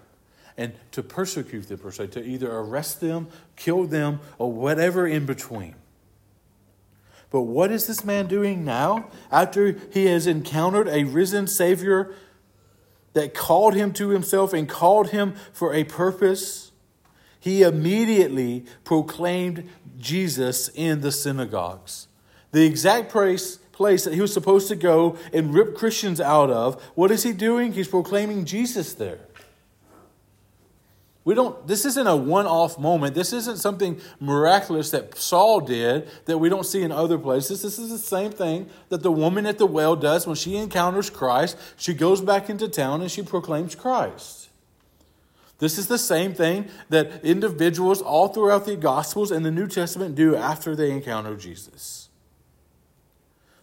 and 0.58 0.74
to 0.92 1.04
persecute 1.04 1.68
them, 1.68 1.80
per 1.80 1.92
se, 1.92 2.08
to 2.08 2.24
either 2.24 2.52
arrest 2.52 3.02
them, 3.02 3.28
kill 3.56 3.86
them, 3.86 4.20
or 4.38 4.52
whatever 4.52 5.06
in 5.06 5.26
between. 5.26 5.76
But 7.30 7.42
what 7.42 7.72
is 7.72 7.88
this 7.88 8.06
man 8.06 8.28
doing 8.28 8.64
now 8.64 9.10
after 9.32 9.78
he 9.92 10.06
has 10.06 10.28
encountered 10.28 10.88
a 10.88 11.04
risen 11.04 11.48
Savior 11.48 12.14
that 13.14 13.34
called 13.34 13.74
him 13.74 13.92
to 13.94 14.10
himself 14.10 14.54
and 14.54 14.70
called 14.70 15.10
him 15.10 15.36
for 15.52 15.74
a 15.74 15.84
purpose? 15.84 16.72
He 17.40 17.62
immediately 17.62 18.66
proclaimed 18.84 19.70
Jesus 19.98 20.70
in 20.70 21.02
the 21.02 21.12
synagogues. 21.12 22.08
The 22.52 22.66
exact 22.66 23.12
place, 23.12 23.58
place 23.72 24.06
that 24.06 24.14
he 24.14 24.22
was 24.22 24.34
supposed 24.34 24.70
to 24.70 24.76
go 24.76 25.18
and 25.34 25.54
rip 25.54 25.76
Christians 25.76 26.22
out 26.22 26.50
of, 26.50 26.82
what 26.96 27.12
is 27.12 27.24
he 27.24 27.34
doing? 27.34 27.74
He's 27.74 27.90
proclaiming 27.90 28.46
Jesus 28.46 28.94
there. 28.94 29.20
We 31.25 31.34
don't, 31.34 31.67
this 31.67 31.86
isn't 31.86 32.05
a 32.05 32.15
one 32.15 32.46
off 32.46 32.77
moment. 32.77 33.15
This 33.15 33.34
isn't 33.34 33.58
something 33.58 34.00
miraculous 34.20 34.91
that 34.91 35.17
Saul 35.17 35.60
did 35.60 36.08
that 36.25 36.38
we 36.38 36.50
don't 36.50 36.65
see 36.65 36.84
in 36.84 36.91
other 36.91 37.17
places. 37.17 37.63
This 37.63 37.79
is 37.79 37.89
the 37.89 37.98
same 37.98 38.32
thing 38.32 38.70
that 38.89 39.01
the 39.01 39.12
woman 39.12 39.48
at 39.48 39.58
the 39.58 39.65
well 39.65 39.96
does 39.96 40.27
when 40.27 40.36
she 40.36 40.55
encounters 40.55 41.10
Christ. 41.10 41.58
She 41.77 41.96
goes 41.96 42.22
back 42.22 42.48
into 42.48 42.67
town 42.67 43.01
and 43.01 43.10
she 43.10 43.24
proclaims 43.24 43.74
Christ. 43.74 44.50
This 45.58 45.79
is 45.79 45.88
the 45.88 45.98
same 45.98 46.34
thing 46.36 46.70
that 46.89 47.25
individuals 47.25 48.03
all 48.03 48.27
throughout 48.27 48.65
the 48.65 48.75
Gospels 48.75 49.32
and 49.32 49.44
the 49.44 49.51
New 49.51 49.67
Testament 49.67 50.13
do 50.13 50.36
after 50.36 50.75
they 50.75 50.91
encounter 50.91 51.36
Jesus. 51.36 52.10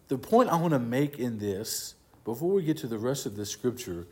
The 0.08 0.18
point 0.18 0.50
I 0.50 0.56
want 0.56 0.72
to 0.72 0.80
make 0.80 1.20
in 1.20 1.38
this, 1.38 1.94
before 2.24 2.54
we 2.54 2.62
get 2.62 2.78
to 2.78 2.88
the 2.88 2.98
rest 2.98 3.24
of 3.24 3.36
the 3.36 3.46
scripture, 3.46 4.06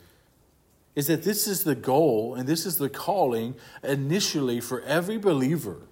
is 0.94 1.06
that 1.06 1.22
this 1.22 1.46
is 1.46 1.64
the 1.64 1.74
goal 1.74 2.34
and 2.34 2.48
this 2.48 2.66
is 2.66 2.78
the 2.78 2.88
calling 2.88 3.54
initially 3.82 4.60
for 4.60 4.80
every 4.82 5.18
believer. 5.18 5.82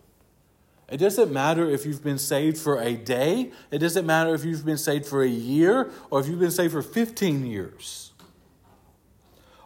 It 0.88 0.97
doesn't 0.97 1.31
matter 1.31 1.69
if 1.69 1.85
you've 1.85 2.02
been 2.02 2.19
saved 2.19 2.57
for 2.57 2.81
a 2.81 2.95
day, 2.95 3.52
it 3.71 3.78
doesn't 3.78 4.07
matter 4.07 4.35
if 4.35 4.45
you've 4.45 4.64
been 4.64 4.78
saved 4.78 5.07
for 5.07 5.23
a 5.23 5.28
year 5.28 5.90
or 6.11 6.21
if 6.21 6.26
you've 6.26 6.40
been 6.40 6.50
saved 6.50 6.73
for 6.73 6.83
15 6.83 7.47
years. 7.47 8.12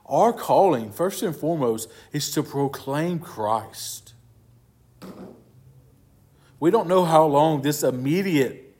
Our 0.06 0.32
calling, 0.32 0.90
first 0.90 1.22
and 1.22 1.34
foremost, 1.34 1.88
is 2.12 2.30
to 2.32 2.42
proclaim 2.42 3.20
Christ. 3.20 4.14
We 6.58 6.70
don't 6.70 6.88
know 6.88 7.04
how 7.04 7.24
long 7.24 7.62
this 7.62 7.82
immediate 7.82 8.76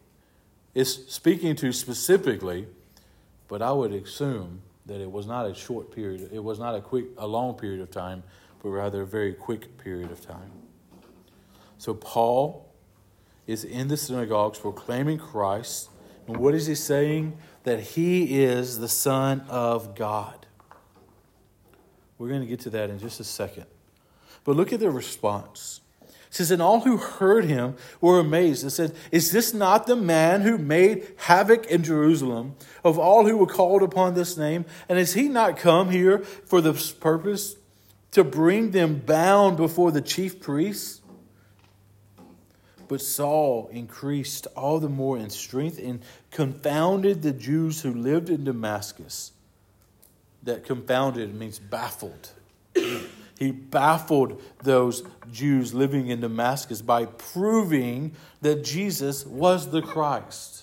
is 0.75 1.07
speaking 1.09 1.57
to 1.57 1.73
specifically, 1.73 2.67
but 3.49 3.63
I 3.63 3.73
would 3.73 3.93
assume 3.93 4.63
that 4.87 5.01
it 5.01 5.11
was 5.11 5.27
not 5.27 5.47
a 5.47 5.55
short 5.55 5.95
period, 5.95 6.31
it 6.33 6.43
was 6.43 6.59
not 6.59 6.75
a 6.75 6.81
quick, 6.81 7.07
a 7.19 7.27
long 7.27 7.55
period 7.55 7.81
of 7.81 7.91
time, 7.91 8.23
but 8.63 8.71
rather 8.71 9.03
a 9.03 9.07
very 9.07 9.33
quick 9.33 9.79
period 9.79 10.11
of 10.11 10.21
time. 10.27 10.51
So 11.79 11.95
Paul 11.95 12.73
is 13.47 13.65
in 13.65 13.89
the 13.89 13.97
synagogues 13.97 14.59
proclaiming 14.59 15.19
Christ. 15.19 15.91
And 16.27 16.37
what 16.37 16.55
is 16.55 16.67
he 16.67 16.75
saying? 16.75 17.37
That 17.65 17.81
he 17.81 18.43
is 18.43 18.79
the 18.79 18.89
Son 18.89 19.45
of 19.49 19.95
God. 19.95 20.47
We're 22.19 22.29
going 22.29 22.41
to 22.41 22.47
get 22.47 22.61
to 22.61 22.71
that 22.71 22.91
in 22.91 22.99
just 22.99 23.19
a 23.19 23.25
second. 23.25 23.67
But 24.45 24.57
look 24.57 24.73
at 24.73 24.81
the 24.81 24.91
response. 24.91 25.82
Says, 26.33 26.51
And 26.51 26.63
all 26.63 26.81
who 26.81 26.97
heard 26.97 27.45
him 27.45 27.77
were 28.01 28.19
amazed 28.19 28.63
and 28.63 28.73
said, 28.73 28.95
Is 29.11 29.33
this 29.33 29.53
not 29.53 29.87
the 29.87 29.95
man 29.95 30.41
who 30.41 30.57
made 30.57 31.07
havoc 31.17 31.67
in 31.67 31.85
Jerusalem 31.85 32.57
of 32.83 32.99
all 32.99 33.27
who 33.27 33.37
were 33.37 33.47
called 33.47 33.83
upon 33.83 34.15
this 34.15 34.39
name? 34.39 34.65
And 34.89 34.99
has 34.99 35.13
he 35.13 35.29
not 35.29 35.59
come 35.59 35.91
here 35.91 36.21
for 36.21 36.63
this 36.63 36.91
purpose 36.91 37.57
to 38.13 38.25
bring 38.25 38.71
them 38.71 39.03
bound 39.05 39.59
before 39.59 39.93
the 39.93 40.01
chief 40.01 40.41
priests? 40.41 41.03
But 42.89 43.03
Saul 43.03 43.69
increased 43.71 44.47
all 44.57 44.81
the 44.81 44.89
more 44.89 45.19
in 45.19 45.29
strength 45.29 45.79
and 45.79 46.01
confounded 46.31 47.21
the 47.21 47.33
Jews 47.33 47.83
who 47.83 47.93
lived 47.93 48.31
in 48.31 48.45
Damascus. 48.45 49.33
That 50.45 50.65
confounded 50.65 51.35
means 51.35 51.59
baffled. 51.59 52.31
He 53.43 53.51
baffled 53.51 54.41
those 54.63 55.03
Jews 55.33 55.75
living 55.75 56.07
in 56.07 56.21
Damascus 56.21 56.81
by 56.81 57.07
proving 57.07 58.13
that 58.41 58.63
Jesus 58.63 59.27
was 59.27 59.73
the 59.73 59.83
Christ. 59.83 60.63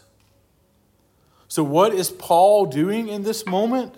So, 1.50 1.62
what 1.62 1.94
is 1.94 2.10
Paul 2.10 2.68
doing 2.68 3.10
in 3.10 3.24
this 3.24 3.46
moment? 3.46 3.96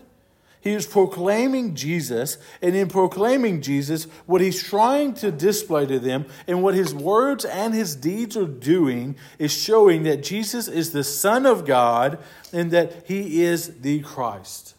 He 0.61 0.73
is 0.73 0.87
proclaiming 0.87 1.75
Jesus, 1.75 2.39
and 2.59 2.75
in 2.75 2.87
proclaiming 2.87 3.61
Jesus, 3.61 4.05
what 4.25 4.41
he's 4.41 4.63
trying 4.63 5.13
to 5.15 5.31
display 5.31 5.85
to 5.85 5.99
them 5.99 6.25
and 6.47 6.63
what 6.63 6.73
his 6.73 6.91
words 6.91 7.45
and 7.45 7.75
his 7.75 7.95
deeds 7.95 8.35
are 8.35 8.47
doing 8.47 9.15
is 9.37 9.51
showing 9.51 10.01
that 10.03 10.23
Jesus 10.23 10.67
is 10.67 10.91
the 10.91 11.03
Son 11.03 11.45
of 11.45 11.67
God 11.67 12.17
and 12.51 12.71
that 12.71 13.03
he 13.05 13.43
is 13.43 13.81
the 13.81 13.99
Christ. 13.99 14.73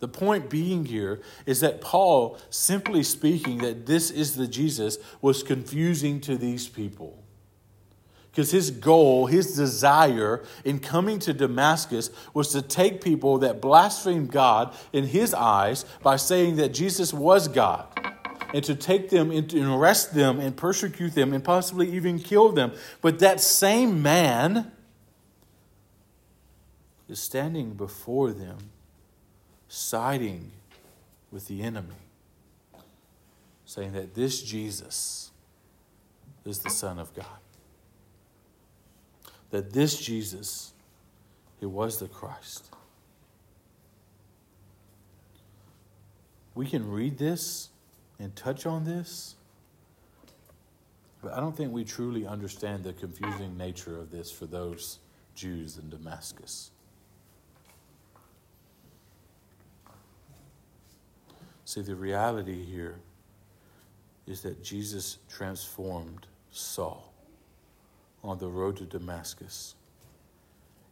The 0.00 0.08
point 0.08 0.48
being 0.48 0.86
here 0.86 1.20
is 1.44 1.60
that 1.60 1.82
Paul, 1.82 2.38
simply 2.48 3.02
speaking, 3.02 3.58
that 3.58 3.86
this 3.86 4.10
is 4.10 4.34
the 4.34 4.48
Jesus, 4.48 4.98
was 5.20 5.42
confusing 5.42 6.20
to 6.22 6.36
these 6.36 6.68
people. 6.68 7.22
Because 8.30 8.50
his 8.50 8.70
goal, 8.70 9.26
his 9.26 9.54
desire 9.56 10.42
in 10.64 10.78
coming 10.78 11.18
to 11.20 11.34
Damascus 11.34 12.10
was 12.32 12.52
to 12.52 12.62
take 12.62 13.02
people 13.04 13.38
that 13.38 13.60
blasphemed 13.60 14.30
God 14.30 14.74
in 14.92 15.04
his 15.04 15.34
eyes 15.34 15.84
by 16.02 16.16
saying 16.16 16.56
that 16.56 16.72
Jesus 16.72 17.12
was 17.12 17.48
God 17.48 17.86
and 18.54 18.64
to 18.64 18.74
take 18.74 19.10
them 19.10 19.30
and 19.30 19.52
arrest 19.52 20.14
them 20.14 20.40
and 20.40 20.56
persecute 20.56 21.14
them 21.14 21.34
and 21.34 21.44
possibly 21.44 21.92
even 21.92 22.18
kill 22.18 22.52
them. 22.52 22.72
But 23.02 23.18
that 23.18 23.40
same 23.40 24.00
man 24.00 24.72
is 27.08 27.20
standing 27.20 27.74
before 27.74 28.32
them 28.32 28.58
siding 29.72 30.50
with 31.30 31.46
the 31.46 31.62
enemy, 31.62 31.94
saying 33.64 33.92
that 33.92 34.16
this 34.16 34.42
Jesus 34.42 35.30
is 36.44 36.58
the 36.58 36.70
Son 36.70 36.98
of 36.98 37.14
God. 37.14 37.26
That 39.50 39.72
this 39.72 39.96
Jesus, 39.96 40.72
he 41.60 41.66
was 41.66 42.00
the 42.00 42.08
Christ. 42.08 42.68
We 46.56 46.66
can 46.66 46.90
read 46.90 47.16
this 47.16 47.68
and 48.18 48.34
touch 48.34 48.66
on 48.66 48.84
this, 48.84 49.36
but 51.22 51.32
I 51.32 51.38
don't 51.38 51.56
think 51.56 51.72
we 51.72 51.84
truly 51.84 52.26
understand 52.26 52.82
the 52.82 52.92
confusing 52.92 53.56
nature 53.56 53.96
of 53.96 54.10
this 54.10 54.32
for 54.32 54.46
those 54.46 54.98
Jews 55.36 55.78
in 55.78 55.90
Damascus. 55.90 56.72
See, 61.70 61.82
the 61.82 61.94
reality 61.94 62.64
here 62.64 62.96
is 64.26 64.40
that 64.40 64.60
Jesus 64.60 65.18
transformed 65.32 66.26
Saul 66.50 67.12
on 68.24 68.38
the 68.38 68.48
road 68.48 68.78
to 68.78 68.84
Damascus. 68.86 69.76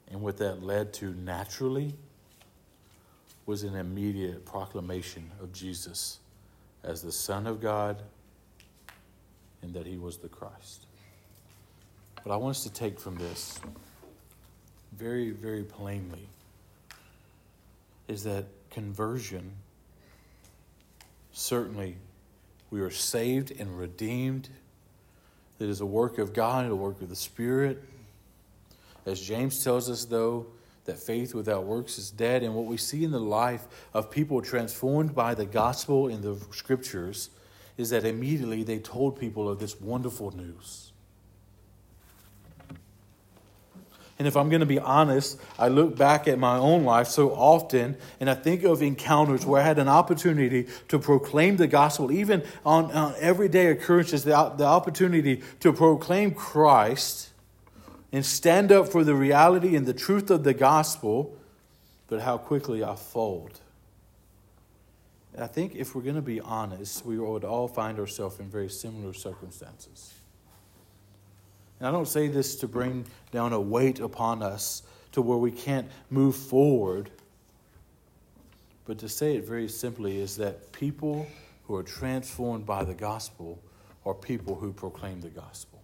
And 0.09 0.21
what 0.21 0.37
that 0.37 0.63
led 0.63 0.93
to 0.93 1.07
naturally 1.15 1.97
was 3.45 3.65
an 3.65 3.75
immediate 3.75 4.47
proclamation 4.47 5.33
of 5.43 5.53
Jesus 5.53 6.21
as 6.85 7.03
the 7.03 7.11
Son 7.11 7.49
of 7.49 7.61
God 7.61 8.01
and 9.63 9.75
that 9.75 9.85
he 9.85 9.99
was 9.99 10.19
the 10.19 10.29
Christ. 10.29 10.87
What 12.23 12.33
I 12.33 12.37
want 12.37 12.55
us 12.55 12.63
to 12.63 12.73
take 12.73 13.01
from 13.01 13.17
this 13.17 13.61
very, 14.93 15.31
very 15.31 15.65
plainly 15.65 16.29
is 18.07 18.23
that 18.23 18.45
conversion 18.71 19.51
certainly 21.39 21.97
We 22.71 22.81
are 22.83 22.91
saved 22.91 23.53
and 23.59 23.79
redeemed. 23.79 24.51
It 25.59 25.69
is 25.69 25.81
a 25.81 25.87
work 25.87 26.19
of 26.19 26.35
God, 26.35 26.67
a 26.67 26.77
work 26.77 27.01
of 27.01 27.09
the 27.09 27.17
Spirit. 27.17 27.83
As 29.07 29.21
James 29.21 29.65
tells 29.65 29.89
us, 29.89 30.05
though, 30.05 30.47
that 30.85 30.99
faith 30.99 31.35
without 31.35 31.65
works 31.65 31.97
is 31.97 32.11
dead. 32.11 32.43
And 32.43 32.55
what 32.55 32.67
we 32.67 32.77
see 32.77 33.05
in 33.05 33.11
the 33.11 33.21
life 33.21 33.67
of 33.95 34.11
people 34.11 34.43
transformed 34.43 35.15
by 35.15 35.35
the 35.35 35.47
gospel 35.47 36.09
in 36.09 36.21
the 36.21 36.37
scriptures 36.51 37.31
is 37.79 37.91
that 37.91 38.05
immediately 38.05 38.65
they 38.65 38.79
told 38.79 39.19
people 39.19 39.49
of 39.49 39.59
this 39.59 39.81
wonderful 39.81 40.37
news. 40.37 40.93
And 44.19 44.27
if 44.27 44.37
I'm 44.37 44.49
going 44.49 44.61
to 44.61 44.67
be 44.67 44.81
honest, 44.81 45.39
I 45.59 45.69
look 45.69 45.97
back 45.97 46.27
at 46.27 46.39
my 46.39 46.57
own 46.57 46.85
life 46.85 47.07
so 47.07 47.31
often 47.31 47.97
and 48.19 48.29
I 48.29 48.35
think 48.35 48.65
of 48.65 48.83
encounters 48.83 49.47
where 49.47 49.63
I 49.63 49.65
had 49.65 49.79
an 49.79 49.89
opportunity 49.89 50.67
to 50.89 50.99
proclaim 50.99 51.57
the 51.57 51.69
gospel, 51.69 52.11
even 52.11 52.43
on, 52.67 52.91
on 52.91 53.15
everyday 53.21 53.69
occurrences, 53.69 54.25
the, 54.25 54.53
the 54.57 54.65
opportunity 54.65 55.43
to 55.61 55.73
proclaim 55.73 56.35
Christ 56.35 57.31
and 58.11 58.27
stand 58.27 58.73
up 58.73 58.89
for 58.89 59.05
the 59.05 59.15
reality 59.15 59.77
and 59.77 59.87
the 59.87 59.95
truth 59.95 60.31
of 60.31 60.43
the 60.43 60.55
gospel, 60.55 61.37
but 62.09 62.21
how 62.21 62.39
quickly 62.39 62.83
I 62.83 62.97
fold. 62.97 63.61
I 65.39 65.47
think 65.47 65.77
if 65.77 65.95
we're 65.95 66.03
going 66.03 66.17
to 66.17 66.23
be 66.23 66.41
honest, 66.41 67.07
we 67.07 67.19
would 67.19 67.45
all 67.45 67.69
find 67.69 68.01
ourselves 68.01 68.41
in 68.41 68.49
very 68.49 68.69
similar 68.69 69.13
circumstances. 69.13 70.18
And 71.79 71.89
I 71.89 71.91
don't 71.91 72.09
say 72.09 72.29
this 72.29 72.57
to 72.57 72.69
bring 72.69 73.05
down 73.31 73.53
a 73.53 73.61
weight 73.61 74.01
upon 74.01 74.43
us 74.43 74.83
to 75.13 75.23
where 75.23 75.39
we 75.39 75.51
can't 75.51 75.89
move 76.11 76.37
forward, 76.37 77.11
but 78.85 78.99
to 78.99 79.09
say 79.09 79.37
it 79.37 79.45
very 79.45 79.69
simply 79.69 80.19
is 80.19 80.37
that 80.37 80.73
people 80.73 81.27
who 81.65 81.77
are 81.77 81.83
transformed 81.83 82.67
by 82.67 82.85
the 82.85 82.95
gospel 82.95 83.59
are 84.05 84.15
people 84.15 84.55
who 84.55 84.73
proclaim 84.73 85.21
the 85.21 85.29
gospel. 85.29 85.81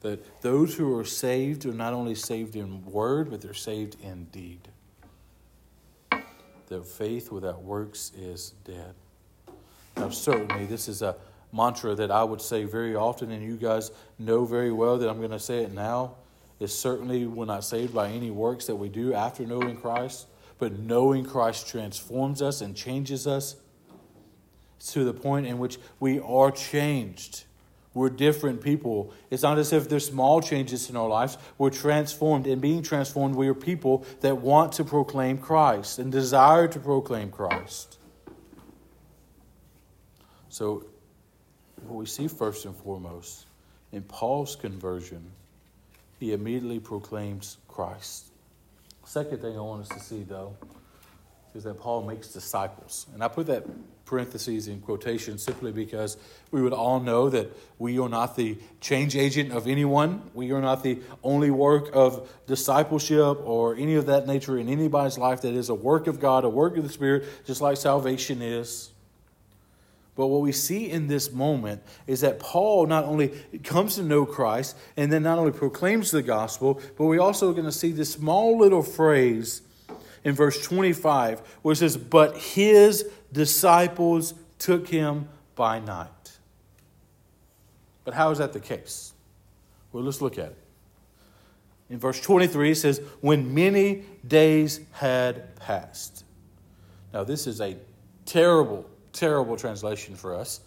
That 0.00 0.40
those 0.40 0.74
who 0.74 0.96
are 0.98 1.04
saved 1.04 1.66
are 1.66 1.72
not 1.72 1.92
only 1.92 2.14
saved 2.14 2.56
in 2.56 2.84
word, 2.86 3.30
but 3.30 3.42
they're 3.42 3.52
saved 3.52 3.96
in 4.02 4.24
deed. 4.26 4.68
That 6.68 6.86
faith 6.86 7.30
without 7.30 7.62
works 7.62 8.12
is 8.16 8.54
dead. 8.64 8.94
Now, 9.96 10.08
certainly, 10.08 10.64
this 10.64 10.88
is 10.88 11.02
a 11.02 11.16
mantra 11.52 11.94
that 11.94 12.10
I 12.10 12.24
would 12.24 12.40
say 12.40 12.64
very 12.64 12.94
often, 12.94 13.30
and 13.30 13.42
you 13.42 13.56
guys 13.56 13.90
know 14.18 14.44
very 14.44 14.72
well 14.72 14.98
that 14.98 15.08
I'm 15.08 15.18
going 15.18 15.30
to 15.30 15.40
say 15.40 15.62
it 15.62 15.72
now, 15.72 16.16
is 16.58 16.76
certainly 16.76 17.26
we're 17.26 17.46
not 17.46 17.64
saved 17.64 17.94
by 17.94 18.08
any 18.10 18.30
works 18.30 18.66
that 18.66 18.76
we 18.76 18.88
do 18.88 19.14
after 19.14 19.44
knowing 19.44 19.76
Christ, 19.76 20.26
but 20.58 20.78
knowing 20.78 21.24
Christ 21.24 21.68
transforms 21.68 22.42
us 22.42 22.60
and 22.60 22.76
changes 22.76 23.26
us 23.26 23.56
to 24.88 25.04
the 25.04 25.14
point 25.14 25.46
in 25.46 25.58
which 25.58 25.78
we 25.98 26.20
are 26.20 26.50
changed. 26.50 27.44
We're 27.92 28.10
different 28.10 28.62
people. 28.62 29.12
It's 29.30 29.42
not 29.42 29.58
as 29.58 29.72
if 29.72 29.88
there's 29.88 30.06
small 30.06 30.40
changes 30.40 30.88
in 30.88 30.96
our 30.96 31.08
lives. 31.08 31.38
We're 31.58 31.70
transformed. 31.70 32.46
And 32.46 32.62
being 32.62 32.82
transformed, 32.82 33.34
we 33.34 33.48
are 33.48 33.54
people 33.54 34.06
that 34.20 34.36
want 34.36 34.72
to 34.74 34.84
proclaim 34.84 35.38
Christ 35.38 35.98
and 35.98 36.12
desire 36.12 36.68
to 36.68 36.78
proclaim 36.78 37.30
Christ. 37.30 37.98
So 40.50 40.84
what 41.86 41.96
we 41.96 42.06
see 42.06 42.28
first 42.28 42.64
and 42.64 42.76
foremost 42.76 43.46
in 43.92 44.02
Paul's 44.02 44.56
conversion, 44.56 45.22
he 46.18 46.32
immediately 46.32 46.78
proclaims 46.78 47.56
Christ. 47.68 48.26
Second 49.04 49.40
thing 49.40 49.56
I 49.56 49.60
want 49.60 49.82
us 49.82 49.88
to 49.88 50.00
see, 50.00 50.22
though, 50.22 50.54
is 51.54 51.64
that 51.64 51.80
Paul 51.80 52.02
makes 52.02 52.28
disciples. 52.28 53.06
And 53.12 53.24
I 53.24 53.28
put 53.28 53.46
that 53.46 53.64
parentheses 54.04 54.68
in 54.68 54.80
quotation 54.80 55.38
simply 55.38 55.72
because 55.72 56.16
we 56.50 56.62
would 56.62 56.72
all 56.72 57.00
know 57.00 57.30
that 57.30 57.50
we 57.78 57.98
are 57.98 58.08
not 58.08 58.36
the 58.36 58.58
change 58.80 59.16
agent 59.16 59.52
of 59.52 59.66
anyone. 59.66 60.22
We 60.34 60.52
are 60.52 60.60
not 60.60 60.82
the 60.82 60.98
only 61.24 61.50
work 61.50 61.90
of 61.92 62.28
discipleship 62.46 63.38
or 63.44 63.74
any 63.74 63.94
of 63.94 64.06
that 64.06 64.26
nature 64.26 64.58
in 64.58 64.68
anybody's 64.68 65.18
life 65.18 65.42
that 65.42 65.54
is 65.54 65.68
a 65.68 65.74
work 65.74 66.06
of 66.06 66.20
God, 66.20 66.44
a 66.44 66.48
work 66.48 66.76
of 66.76 66.84
the 66.84 66.88
Spirit, 66.88 67.24
just 67.46 67.60
like 67.60 67.76
salvation 67.76 68.42
is. 68.42 68.90
But 70.20 70.26
what 70.26 70.42
we 70.42 70.52
see 70.52 70.90
in 70.90 71.06
this 71.06 71.32
moment 71.32 71.82
is 72.06 72.20
that 72.20 72.38
Paul 72.38 72.84
not 72.84 73.06
only 73.06 73.28
comes 73.64 73.94
to 73.94 74.02
know 74.02 74.26
Christ 74.26 74.76
and 74.94 75.10
then 75.10 75.22
not 75.22 75.38
only 75.38 75.50
proclaims 75.50 76.10
the 76.10 76.20
gospel, 76.20 76.78
but 76.98 77.06
we 77.06 77.16
also 77.16 77.52
going 77.52 77.64
to 77.64 77.72
see 77.72 77.90
this 77.90 78.12
small 78.12 78.58
little 78.58 78.82
phrase 78.82 79.62
in 80.22 80.34
verse 80.34 80.62
25 80.62 81.40
where 81.62 81.72
it 81.72 81.76
says, 81.76 81.96
But 81.96 82.36
his 82.36 83.08
disciples 83.32 84.34
took 84.58 84.88
him 84.88 85.26
by 85.54 85.80
night. 85.80 86.38
But 88.04 88.12
how 88.12 88.30
is 88.30 88.36
that 88.36 88.52
the 88.52 88.60
case? 88.60 89.14
Well, 89.90 90.02
let's 90.02 90.20
look 90.20 90.36
at 90.36 90.48
it. 90.48 90.58
In 91.88 91.98
verse 91.98 92.20
23, 92.20 92.72
it 92.72 92.74
says, 92.74 93.00
When 93.22 93.54
many 93.54 94.04
days 94.28 94.80
had 94.92 95.56
passed. 95.56 96.26
Now, 97.10 97.24
this 97.24 97.46
is 97.46 97.62
a 97.62 97.78
terrible 98.26 98.84
terrible 99.12 99.56
translation 99.56 100.14
for 100.14 100.34
us 100.34 100.60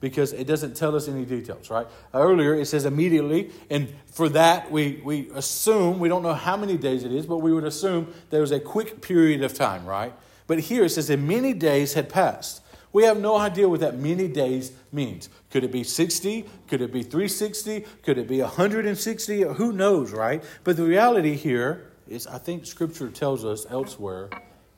because 0.00 0.32
it 0.34 0.46
doesn't 0.46 0.76
tell 0.76 0.94
us 0.94 1.08
any 1.08 1.24
details, 1.24 1.70
right? 1.70 1.86
Earlier 2.12 2.54
it 2.54 2.66
says 2.66 2.84
immediately, 2.84 3.50
and 3.70 3.88
for 4.06 4.28
that 4.30 4.70
we, 4.70 5.00
we 5.02 5.30
assume, 5.34 5.98
we 5.98 6.08
don't 6.08 6.22
know 6.22 6.34
how 6.34 6.56
many 6.56 6.76
days 6.76 7.04
it 7.04 7.12
is, 7.12 7.26
but 7.26 7.38
we 7.38 7.52
would 7.52 7.64
assume 7.64 8.12
there 8.30 8.42
was 8.42 8.52
a 8.52 8.60
quick 8.60 9.00
period 9.00 9.42
of 9.42 9.54
time, 9.54 9.86
right? 9.86 10.12
But 10.46 10.60
here 10.60 10.84
it 10.84 10.90
says 10.90 11.08
that 11.08 11.18
many 11.18 11.54
days 11.54 11.94
had 11.94 12.10
passed. 12.10 12.60
We 12.92 13.04
have 13.04 13.18
no 13.18 13.36
idea 13.36 13.68
what 13.68 13.80
that 13.80 13.96
many 13.96 14.28
days 14.28 14.72
means. 14.92 15.28
Could 15.50 15.64
it 15.64 15.72
be 15.72 15.82
60? 15.82 16.44
Could 16.68 16.80
it 16.80 16.92
be 16.92 17.02
360? 17.02 17.86
Could 18.02 18.18
it 18.18 18.28
be 18.28 18.40
160? 18.40 19.42
Who 19.42 19.72
knows, 19.72 20.12
right? 20.12 20.44
But 20.62 20.76
the 20.76 20.84
reality 20.84 21.34
here 21.34 21.90
is 22.06 22.26
I 22.26 22.38
think 22.38 22.66
Scripture 22.66 23.08
tells 23.08 23.44
us 23.44 23.66
elsewhere 23.70 24.28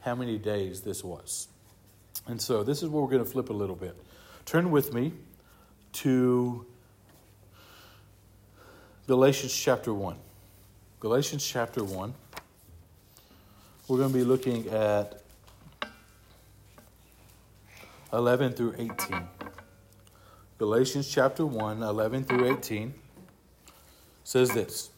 how 0.00 0.14
many 0.14 0.38
days 0.38 0.82
this 0.82 1.02
was. 1.02 1.48
And 2.26 2.40
so 2.40 2.62
this 2.62 2.82
is 2.82 2.88
where 2.88 3.02
we're 3.02 3.10
going 3.10 3.24
to 3.24 3.30
flip 3.30 3.50
a 3.50 3.54
little 3.54 3.76
bit. 3.76 3.96
Turn 4.44 4.70
with 4.70 4.92
me 4.92 5.12
to 5.94 6.64
Galatians 9.06 9.54
chapter 9.54 9.94
1. 9.94 10.16
Galatians 11.00 11.46
chapter 11.46 11.84
1. 11.84 12.14
We're 13.88 13.98
going 13.98 14.12
to 14.12 14.18
be 14.18 14.24
looking 14.24 14.68
at 14.68 15.22
11 18.12 18.52
through 18.52 18.74
18. 18.78 18.96
Galatians 20.58 21.08
chapter 21.08 21.44
1, 21.44 21.82
11 21.82 22.24
through 22.24 22.52
18 22.52 22.94
says 24.24 24.50
this 24.50 24.90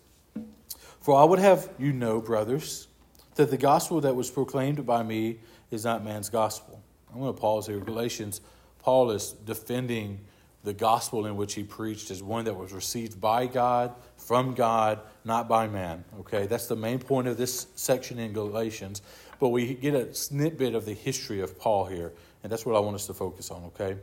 For 1.00 1.20
I 1.20 1.24
would 1.24 1.38
have 1.38 1.68
you 1.78 1.92
know, 1.92 2.20
brothers, 2.20 2.88
that 3.34 3.50
the 3.50 3.56
gospel 3.56 4.00
that 4.02 4.14
was 4.14 4.30
proclaimed 4.30 4.84
by 4.86 5.02
me 5.02 5.38
is 5.70 5.84
not 5.84 6.04
man's 6.04 6.28
gospel. 6.28 6.67
I'm 7.12 7.20
going 7.20 7.34
to 7.34 7.40
pause 7.40 7.66
here. 7.66 7.78
Galatians, 7.78 8.40
Paul 8.80 9.10
is 9.10 9.32
defending 9.32 10.20
the 10.64 10.72
gospel 10.72 11.26
in 11.26 11.36
which 11.36 11.54
he 11.54 11.62
preached 11.62 12.10
as 12.10 12.22
one 12.22 12.44
that 12.44 12.54
was 12.54 12.72
received 12.72 13.20
by 13.20 13.46
God, 13.46 13.94
from 14.16 14.54
God, 14.54 15.00
not 15.24 15.48
by 15.48 15.68
man. 15.68 16.04
Okay, 16.20 16.46
that's 16.46 16.66
the 16.66 16.76
main 16.76 16.98
point 16.98 17.28
of 17.28 17.36
this 17.36 17.68
section 17.74 18.18
in 18.18 18.32
Galatians. 18.32 19.02
But 19.40 19.50
we 19.50 19.74
get 19.74 19.94
a 19.94 20.12
snippet 20.14 20.74
of 20.74 20.84
the 20.84 20.94
history 20.94 21.40
of 21.40 21.58
Paul 21.58 21.86
here, 21.86 22.12
and 22.42 22.50
that's 22.50 22.66
what 22.66 22.74
I 22.74 22.80
want 22.80 22.96
us 22.96 23.06
to 23.06 23.14
focus 23.14 23.50
on. 23.50 23.64
Okay, 23.66 23.96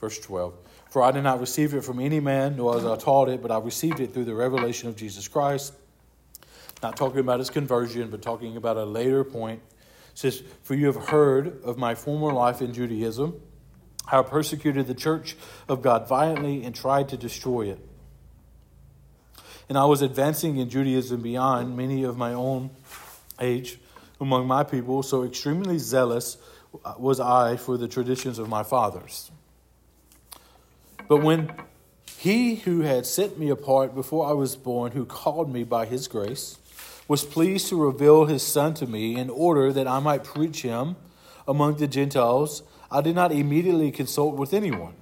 verse 0.00 0.18
12. 0.18 0.54
For 0.90 1.02
I 1.02 1.10
did 1.10 1.22
not 1.22 1.40
receive 1.40 1.74
it 1.74 1.84
from 1.84 2.00
any 2.00 2.20
man, 2.20 2.56
nor 2.56 2.74
was 2.74 2.84
I 2.86 2.96
taught 2.96 3.28
it, 3.28 3.42
but 3.42 3.50
I 3.50 3.58
received 3.58 4.00
it 4.00 4.14
through 4.14 4.24
the 4.24 4.34
revelation 4.34 4.88
of 4.88 4.96
Jesus 4.96 5.28
Christ. 5.28 5.74
Not 6.82 6.96
talking 6.96 7.20
about 7.20 7.38
his 7.40 7.50
conversion, 7.50 8.08
but 8.08 8.22
talking 8.22 8.56
about 8.56 8.76
a 8.76 8.84
later 8.84 9.24
point 9.24 9.60
says, 10.18 10.42
For 10.64 10.74
you 10.74 10.86
have 10.86 10.96
heard 11.10 11.62
of 11.62 11.78
my 11.78 11.94
former 11.94 12.32
life 12.32 12.60
in 12.60 12.74
Judaism, 12.74 13.40
how 14.04 14.18
I 14.18 14.22
persecuted 14.24 14.88
the 14.88 14.94
church 14.94 15.36
of 15.68 15.80
God 15.80 16.08
violently 16.08 16.64
and 16.64 16.74
tried 16.74 17.10
to 17.10 17.16
destroy 17.16 17.68
it. 17.68 17.78
And 19.68 19.78
I 19.78 19.84
was 19.84 20.02
advancing 20.02 20.56
in 20.56 20.70
Judaism 20.70 21.22
beyond 21.22 21.76
many 21.76 22.02
of 22.02 22.16
my 22.16 22.32
own 22.32 22.70
age 23.40 23.78
among 24.20 24.48
my 24.48 24.64
people, 24.64 25.04
so 25.04 25.22
extremely 25.22 25.78
zealous 25.78 26.36
was 26.98 27.20
I 27.20 27.56
for 27.56 27.76
the 27.76 27.86
traditions 27.86 28.40
of 28.40 28.48
my 28.48 28.64
fathers. 28.64 29.30
But 31.06 31.18
when 31.18 31.52
he 32.16 32.56
who 32.56 32.80
had 32.80 33.06
set 33.06 33.38
me 33.38 33.50
apart 33.50 33.94
before 33.94 34.28
I 34.28 34.32
was 34.32 34.56
born, 34.56 34.90
who 34.90 35.04
called 35.04 35.52
me 35.52 35.62
by 35.62 35.86
his 35.86 36.08
grace, 36.08 36.58
was 37.08 37.24
pleased 37.24 37.68
to 37.68 37.76
reveal 37.76 38.26
his 38.26 38.42
Son 38.42 38.74
to 38.74 38.86
me 38.86 39.16
in 39.16 39.30
order 39.30 39.72
that 39.72 39.88
I 39.88 39.98
might 39.98 40.22
preach 40.22 40.62
him 40.62 40.96
among 41.48 41.78
the 41.78 41.88
Gentiles, 41.88 42.62
I 42.90 43.00
did 43.00 43.14
not 43.14 43.32
immediately 43.32 43.90
consult 43.90 44.36
with 44.36 44.52
anyone. 44.52 44.94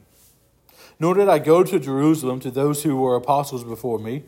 Nor 0.98 1.14
did 1.14 1.28
I 1.28 1.38
go 1.38 1.62
to 1.62 1.78
Jerusalem 1.78 2.40
to 2.40 2.50
those 2.50 2.84
who 2.84 2.96
were 2.96 3.16
apostles 3.16 3.64
before 3.64 3.98
me. 3.98 4.24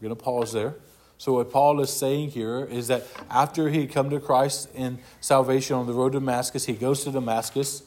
We're 0.00 0.08
going 0.08 0.16
to 0.16 0.24
pause 0.24 0.52
there. 0.52 0.74
So, 1.18 1.34
what 1.34 1.52
Paul 1.52 1.80
is 1.80 1.90
saying 1.90 2.30
here 2.30 2.64
is 2.64 2.88
that 2.88 3.06
after 3.30 3.68
he 3.68 3.86
come 3.86 4.10
to 4.10 4.18
Christ 4.18 4.68
in 4.74 4.98
salvation 5.20 5.76
on 5.76 5.86
the 5.86 5.92
road 5.92 6.12
to 6.12 6.18
Damascus, 6.18 6.64
he 6.64 6.72
goes 6.72 7.04
to 7.04 7.12
Damascus 7.12 7.84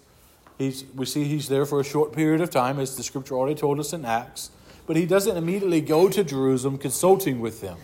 He's, 0.57 0.85
we 0.95 1.05
see 1.05 1.25
he's 1.25 1.49
there 1.49 1.65
for 1.65 1.79
a 1.79 1.83
short 1.83 2.13
period 2.13 2.41
of 2.41 2.49
time, 2.49 2.79
as 2.79 2.95
the 2.95 3.03
scripture 3.03 3.35
already 3.35 3.55
told 3.55 3.79
us 3.79 3.91
in 3.91 4.05
Acts, 4.05 4.51
but 4.88 4.95
he 4.95 5.05
doesn't 5.05 5.35
immediately 5.35 5.81
go 5.81 6.07
to 6.09 6.23
Jerusalem 6.23 6.77
consulting 6.77 7.41
with 7.41 7.61
them. 7.61 7.77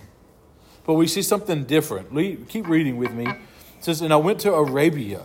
But 0.85 0.95
we 0.95 1.07
see 1.07 1.21
something 1.21 1.65
different. 1.65 2.09
Keep 2.49 2.67
reading 2.67 2.97
with 2.97 3.13
me. 3.13 3.27
It 3.27 3.37
says, 3.85 4.01
And 4.01 4.13
I 4.13 4.17
went 4.17 4.39
to 4.41 4.53
Arabia 4.53 5.21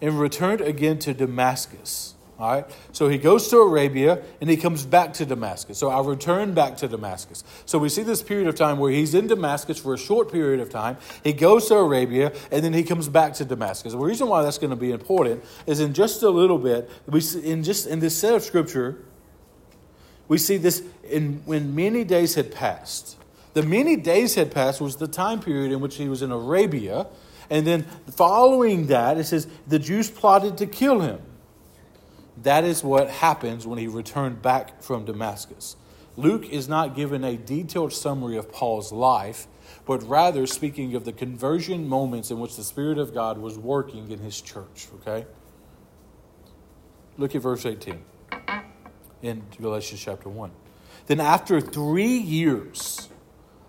and 0.00 0.18
returned 0.18 0.60
again 0.60 0.98
to 1.00 1.14
Damascus. 1.14 2.14
All 2.38 2.52
right. 2.52 2.66
So 2.92 3.08
he 3.08 3.16
goes 3.16 3.48
to 3.48 3.56
Arabia 3.58 4.22
and 4.42 4.50
he 4.50 4.58
comes 4.58 4.84
back 4.84 5.14
to 5.14 5.24
Damascus. 5.24 5.78
So 5.78 5.88
I 5.88 6.02
return 6.02 6.52
back 6.52 6.76
to 6.78 6.88
Damascus. 6.88 7.42
So 7.64 7.78
we 7.78 7.88
see 7.88 8.02
this 8.02 8.22
period 8.22 8.46
of 8.46 8.54
time 8.54 8.78
where 8.78 8.92
he's 8.92 9.14
in 9.14 9.26
Damascus 9.26 9.78
for 9.78 9.94
a 9.94 9.98
short 9.98 10.30
period 10.30 10.60
of 10.60 10.68
time. 10.68 10.98
He 11.24 11.32
goes 11.32 11.68
to 11.68 11.76
Arabia 11.76 12.32
and 12.50 12.62
then 12.62 12.74
he 12.74 12.82
comes 12.82 13.08
back 13.08 13.32
to 13.34 13.46
Damascus. 13.46 13.92
The 13.92 13.98
reason 13.98 14.28
why 14.28 14.42
that's 14.42 14.58
going 14.58 14.70
to 14.70 14.76
be 14.76 14.90
important 14.90 15.44
is 15.66 15.80
in 15.80 15.94
just 15.94 16.22
a 16.22 16.28
little 16.28 16.58
bit, 16.58 16.90
we 17.06 17.22
see 17.22 17.40
in 17.40 17.62
just 17.62 17.86
in 17.86 18.00
this 18.00 18.16
set 18.18 18.34
of 18.34 18.42
scripture, 18.42 18.98
we 20.28 20.36
see 20.36 20.58
this 20.58 20.82
in 21.08 21.40
when 21.46 21.74
many 21.74 22.04
days 22.04 22.34
had 22.34 22.52
passed. 22.52 23.16
The 23.56 23.62
many 23.62 23.96
days 23.96 24.34
had 24.34 24.50
passed 24.50 24.82
was 24.82 24.96
the 24.96 25.08
time 25.08 25.40
period 25.40 25.72
in 25.72 25.80
which 25.80 25.96
he 25.96 26.10
was 26.10 26.20
in 26.20 26.30
Arabia. 26.30 27.06
And 27.48 27.66
then 27.66 27.84
following 28.10 28.88
that, 28.88 29.16
it 29.16 29.24
says 29.24 29.48
the 29.66 29.78
Jews 29.78 30.10
plotted 30.10 30.58
to 30.58 30.66
kill 30.66 31.00
him. 31.00 31.22
That 32.42 32.64
is 32.64 32.84
what 32.84 33.08
happens 33.08 33.66
when 33.66 33.78
he 33.78 33.86
returned 33.86 34.42
back 34.42 34.82
from 34.82 35.06
Damascus. 35.06 35.76
Luke 36.18 36.46
is 36.50 36.68
not 36.68 36.94
given 36.94 37.24
a 37.24 37.38
detailed 37.38 37.94
summary 37.94 38.36
of 38.36 38.52
Paul's 38.52 38.92
life, 38.92 39.46
but 39.86 40.06
rather 40.06 40.46
speaking 40.46 40.94
of 40.94 41.06
the 41.06 41.12
conversion 41.12 41.88
moments 41.88 42.30
in 42.30 42.38
which 42.38 42.56
the 42.56 42.64
Spirit 42.64 42.98
of 42.98 43.14
God 43.14 43.38
was 43.38 43.56
working 43.56 44.10
in 44.10 44.18
his 44.18 44.38
church. 44.38 44.88
Okay? 44.96 45.24
Look 47.16 47.34
at 47.34 47.40
verse 47.40 47.64
18 47.64 48.04
in 49.22 49.42
Galatians 49.58 50.02
chapter 50.02 50.28
1. 50.28 50.50
Then, 51.06 51.20
after 51.20 51.58
three 51.62 52.18
years, 52.18 53.08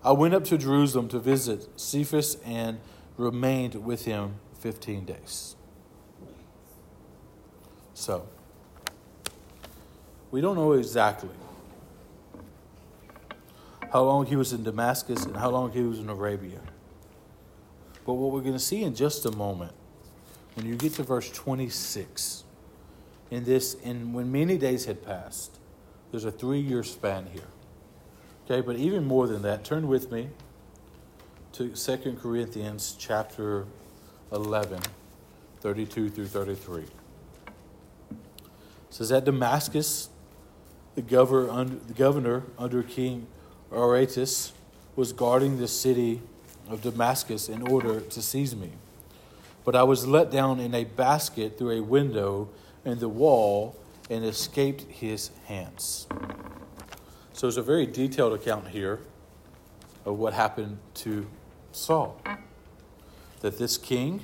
I 0.03 0.11
went 0.11 0.33
up 0.33 0.43
to 0.45 0.57
Jerusalem 0.57 1.07
to 1.09 1.19
visit 1.19 1.67
Cephas 1.79 2.37
and 2.45 2.79
remained 3.17 3.75
with 3.85 4.05
him 4.05 4.35
15 4.59 5.05
days. 5.05 5.55
So, 7.93 8.27
we 10.29 10.41
don't 10.41 10.55
know 10.55 10.73
exactly 10.73 11.29
how 13.91 14.03
long 14.03 14.25
he 14.25 14.35
was 14.35 14.53
in 14.53 14.63
Damascus 14.63 15.25
and 15.25 15.35
how 15.35 15.49
long 15.49 15.71
he 15.71 15.81
was 15.81 15.99
in 15.99 16.09
Arabia. 16.09 16.59
But 18.05 18.13
what 18.13 18.31
we're 18.31 18.41
going 18.41 18.53
to 18.53 18.59
see 18.59 18.83
in 18.83 18.95
just 18.95 19.25
a 19.25 19.31
moment, 19.31 19.73
when 20.55 20.65
you 20.65 20.75
get 20.75 20.93
to 20.93 21.03
verse 21.03 21.29
26, 21.31 22.43
in 23.31 23.43
this, 23.43 23.75
and 23.83 24.13
when 24.13 24.31
many 24.31 24.57
days 24.57 24.85
had 24.85 25.03
passed, 25.03 25.57
there's 26.11 26.25
a 26.25 26.31
three 26.31 26.59
year 26.59 26.83
span 26.83 27.27
here. 27.33 27.43
Okay, 28.49 28.61
but 28.61 28.77
even 28.77 29.03
more 29.03 29.27
than 29.27 29.41
that, 29.41 29.65
turn 29.65 29.89
with 29.89 30.09
me 30.09 30.29
to 31.51 31.67
2 31.67 32.17
Corinthians 32.21 32.95
chapter 32.97 33.65
11, 34.31 34.79
32 35.59 36.09
through 36.09 36.27
33. 36.27 36.83
It 36.83 36.89
says, 38.89 39.11
At 39.11 39.25
Damascus, 39.25 40.07
the 40.95 41.01
governor, 41.01 41.51
under, 41.51 41.75
the 41.75 41.93
governor 41.93 42.43
under 42.57 42.83
King 42.83 43.27
Aretas 43.69 44.53
was 44.95 45.11
guarding 45.11 45.57
the 45.57 45.67
city 45.67 46.21
of 46.69 46.81
Damascus 46.81 47.49
in 47.49 47.67
order 47.67 47.99
to 47.99 48.21
seize 48.21 48.55
me. 48.55 48.71
But 49.65 49.75
I 49.75 49.83
was 49.83 50.07
let 50.07 50.31
down 50.31 50.61
in 50.61 50.73
a 50.73 50.85
basket 50.85 51.57
through 51.57 51.71
a 51.71 51.83
window 51.83 52.47
in 52.85 52.99
the 52.99 53.09
wall 53.09 53.75
and 54.09 54.23
escaped 54.23 54.83
his 54.83 55.31
hands. 55.47 56.07
So 57.37 57.45
there's 57.45 57.57
a 57.57 57.61
very 57.61 57.85
detailed 57.85 58.33
account 58.33 58.69
here 58.69 58.99
of 60.05 60.17
what 60.17 60.33
happened 60.33 60.79
to 60.95 61.27
Saul. 61.71 62.19
That 63.41 63.59
this 63.59 63.77
king 63.77 64.21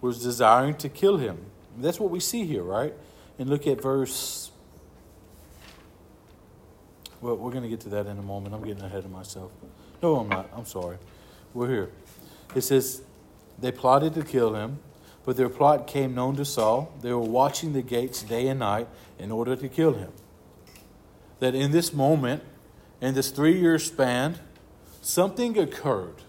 was 0.00 0.20
desiring 0.20 0.74
to 0.78 0.88
kill 0.88 1.18
him. 1.18 1.46
That's 1.78 2.00
what 2.00 2.10
we 2.10 2.18
see 2.18 2.44
here, 2.44 2.64
right? 2.64 2.92
And 3.38 3.48
look 3.48 3.68
at 3.68 3.80
verse 3.80 4.50
well, 7.20 7.36
we're 7.36 7.52
going 7.52 7.62
to 7.62 7.68
get 7.68 7.80
to 7.82 7.88
that 7.90 8.06
in 8.08 8.18
a 8.18 8.22
moment. 8.22 8.52
I'm 8.52 8.64
getting 8.64 8.82
ahead 8.82 9.04
of 9.04 9.12
myself. 9.12 9.52
No, 10.02 10.16
I'm 10.16 10.28
not. 10.28 10.50
I'm 10.56 10.66
sorry. 10.66 10.98
We're 11.54 11.68
here. 11.68 11.90
It 12.56 12.62
says, 12.62 13.02
They 13.60 13.70
plotted 13.70 14.12
to 14.14 14.24
kill 14.24 14.56
him, 14.56 14.80
but 15.24 15.36
their 15.36 15.48
plot 15.48 15.86
came 15.86 16.16
known 16.16 16.34
to 16.34 16.44
Saul. 16.44 16.92
They 17.00 17.12
were 17.12 17.20
watching 17.20 17.74
the 17.74 17.80
gates 17.80 18.24
day 18.24 18.48
and 18.48 18.58
night 18.58 18.88
in 19.20 19.30
order 19.30 19.54
to 19.54 19.68
kill 19.68 19.94
him. 19.94 20.10
That 21.40 21.54
in 21.54 21.72
this 21.72 21.92
moment, 21.92 22.42
in 23.00 23.14
this 23.14 23.30
three 23.30 23.58
year 23.58 23.78
span, 23.78 24.38
something 25.02 25.58
occurred. 25.58 26.22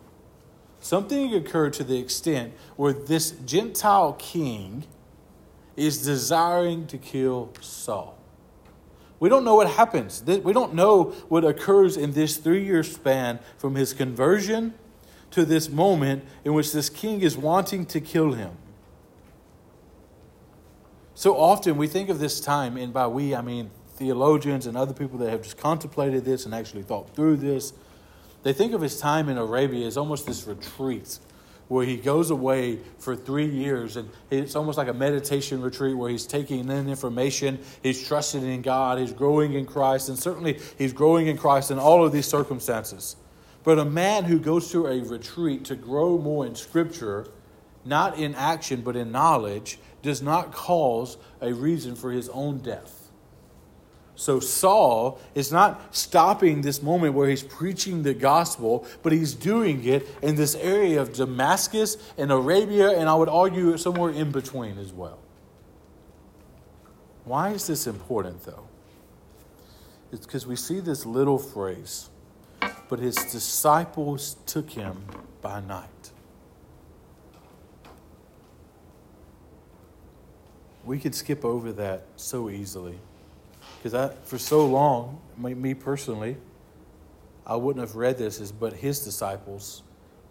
Something 0.80 1.34
occurred 1.34 1.74
to 1.74 1.84
the 1.84 1.98
extent 1.98 2.54
where 2.76 2.94
this 2.94 3.32
Gentile 3.32 4.14
king 4.14 4.86
is 5.76 6.04
desiring 6.04 6.88
to 6.88 6.98
kill 6.98 7.52
Saul. 7.62 8.18
We 9.20 9.30
don't 9.30 9.46
know 9.46 9.56
what 9.56 9.70
happens. 9.70 10.24
We 10.26 10.54
don't 10.54 10.74
know 10.74 11.06
what 11.30 11.46
occurs 11.46 11.98
in 11.98 12.12
this 12.12 12.38
three 12.38 12.64
year 12.66 12.84
span 12.84 13.40
from 13.58 13.76
his 13.76 13.94
conversion 13.94 14.74
to 15.32 15.46
this 15.46 15.70
moment 15.70 16.24
in 16.44 16.54
which 16.54 16.72
this 16.72 16.90
king 16.90 17.22
is 17.22 17.36
wanting 17.36 17.86
to 17.88 18.00
kill 18.00 18.34
him. 18.34 18.52
So 21.14 21.38
often 21.38 21.78
we 21.78 21.88
think 21.88 22.10
of 22.10 22.20
this 22.20 22.42
time, 22.42 22.76
and 22.78 22.94
by 22.94 23.08
we, 23.08 23.34
I 23.34 23.42
mean 23.42 23.72
theologians 23.96 24.68
and 24.68 24.78
other 24.78 24.94
people 24.94 25.18
that 25.20 25.30
have 25.30 25.42
just 25.42 25.58
contemplated 25.58 26.26
this 26.26 26.46
and 26.46 26.54
actually 26.54 26.84
thought 26.84 27.16
through 27.16 27.38
this. 27.38 27.74
They 28.44 28.54
think 28.54 28.74
of 28.74 28.82
his 28.82 29.00
time 29.00 29.30
in 29.30 29.38
Arabia 29.38 29.88
as 29.88 29.98
almost 29.98 30.26
this 30.26 30.46
retreat 30.46 31.20
where 31.68 31.86
he 31.86 31.98
goes 31.98 32.30
away 32.30 32.80
for 33.00 33.16
three 33.16 33.48
years 33.48 33.98
and 33.98 34.10
it's 34.30 34.56
almost 34.56 34.78
like 34.78 34.88
a 34.88 34.94
meditation 34.94 35.62
retreat 35.62 35.98
where 35.98 36.10
he's 36.10 36.28
taking 36.28 36.70
in 36.70 36.88
information 36.88 37.58
he's 37.82 38.08
trusting 38.08 38.44
in 38.44 38.62
god 38.62 39.00
he's 39.00 39.12
growing 39.12 39.54
in 39.54 39.66
christ 39.66 40.10
and 40.10 40.18
certainly 40.18 40.60
he's 40.78 40.94
growing 40.94 41.28
in 41.28 41.38
christ 41.38 41.72
in 41.72 41.80
all 41.80 42.06
of 42.06 42.12
these 42.12 42.28
circumstances 42.28 43.16
but 43.64 43.80
a 43.80 43.86
man 43.86 44.26
who 44.26 44.38
goes 44.38 44.72
to 44.72 44.86
a 44.86 45.02
retreat 45.02 45.66
to 45.66 45.76
grow 45.76 46.20
more 46.20 46.46
in 46.46 46.54
scripture 46.54 47.26
not 47.84 48.18
in 48.20 48.36
action 48.36 48.82
but 48.82 48.96
in 48.96 49.12
knowledge 49.12 49.80
does 50.04 50.22
not 50.22 50.52
cause 50.52 51.18
a 51.42 51.52
reason 51.52 51.96
for 51.96 52.12
his 52.12 52.30
own 52.30 52.60
death 52.60 53.05
so 54.16 54.40
Saul 54.40 55.20
is 55.34 55.52
not 55.52 55.94
stopping 55.96 56.62
this 56.62 56.82
moment 56.82 57.14
where 57.14 57.30
he's 57.30 57.44
preaching 57.44 58.04
the 58.04 58.14
gospel, 58.14 58.88
but 59.04 59.12
he's 59.12 59.34
doing 59.34 59.84
it 59.86 60.08
in 60.22 60.36
this 60.36 60.56
area 60.56 61.02
of 61.02 61.14
Damascus 61.14 61.98
and 62.18 62.32
Arabia, 62.32 62.98
and 62.98 63.10
I 63.10 63.16
would 63.16 63.30
argue 63.30 63.78
somewhere 63.78 64.12
in 64.12 64.32
between 64.32 64.78
as 64.78 64.94
well. 64.94 65.20
Why 67.26 67.50
is 67.50 67.68
this 67.68 67.88
important, 67.88 68.46
though? 68.46 68.68
It's 70.12 70.26
because 70.26 70.48
we 70.48 70.56
see 70.56 70.80
this 70.80 71.06
little 71.06 71.40
phrase, 71.40 72.10
but 72.88 73.00
his 73.00 73.16
disciples 73.16 74.38
took 74.46 74.70
him 74.70 75.04
by 75.42 75.60
night. 75.60 75.90
We 80.86 81.00
could 81.00 81.16
skip 81.16 81.44
over 81.44 81.74
that 81.74 82.06
so 82.16 82.50
easily. 82.50 83.00
Because 83.86 84.10
I, 84.10 84.16
for 84.24 84.40
so 84.40 84.66
long, 84.66 85.22
me 85.38 85.76
personally, 85.76 86.38
I 87.46 87.56
wouldn't 87.56 87.88
have 87.88 87.96
read 87.96 88.18
this 88.18 88.42
as 88.42 88.52
but 88.52 88.74
his 88.74 89.02
disciples, 89.02 89.84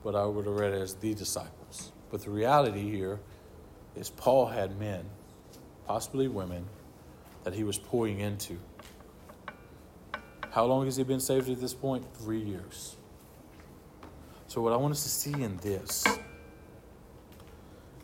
but 0.03 0.17
I 0.17 0.25
would 0.27 0.47
have 0.47 0.57
read 0.57 0.73
it 0.73 0.83
as 0.83 0.95
the 0.95 1.14
disciples. 1.14 1.93
But 2.11 2.25
the 2.25 2.31
reality 2.31 2.83
here 2.90 3.21
is 3.95 4.11
Paul 4.11 4.47
had 4.47 4.77
men, 4.81 5.05
possibly 5.87 6.27
women, 6.27 6.67
that 7.45 7.55
he 7.55 7.62
was 7.62 7.79
pouring 7.79 8.19
into. 8.19 8.59
How 10.51 10.64
long 10.64 10.87
has 10.87 10.97
he 10.97 11.05
been 11.05 11.21
saved 11.21 11.49
at 11.49 11.61
this 11.61 11.75
point? 11.75 12.05
Three 12.12 12.40
years. 12.40 12.97
So, 14.49 14.62
what 14.62 14.73
I 14.73 14.77
want 14.77 14.90
us 14.90 15.05
to 15.05 15.09
see 15.09 15.45
in 15.45 15.59
this 15.59 16.05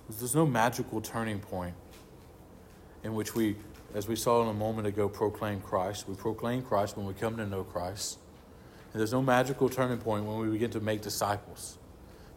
is 0.09 0.17
there's 0.21 0.37
no 0.37 0.47
magical 0.47 1.01
turning 1.01 1.41
point 1.41 1.75
in 3.03 3.15
which 3.15 3.35
we 3.35 3.57
as 3.95 4.07
we 4.07 4.17
saw 4.17 4.43
in 4.43 4.49
a 4.49 4.55
moment 4.55 4.87
ago, 4.87 5.09
proclaim 5.09 5.61
Christ. 5.61 6.09
We 6.09 6.15
proclaim 6.15 6.63
Christ 6.63 6.97
when 6.97 7.07
we 7.07 7.15
come 7.15 7.37
to 7.37 7.47
know 7.47 7.65
Christ. 7.65 8.19
And 8.93 9.01
there's 9.01 9.13
no 9.13 9.23
magical 9.23 9.69
turning 9.69 9.99
point 9.99 10.25
when 10.25 10.39
we 10.39 10.49
begin 10.49 10.71
to 10.73 10.81
make 10.81 11.03
disciples. 11.03 11.79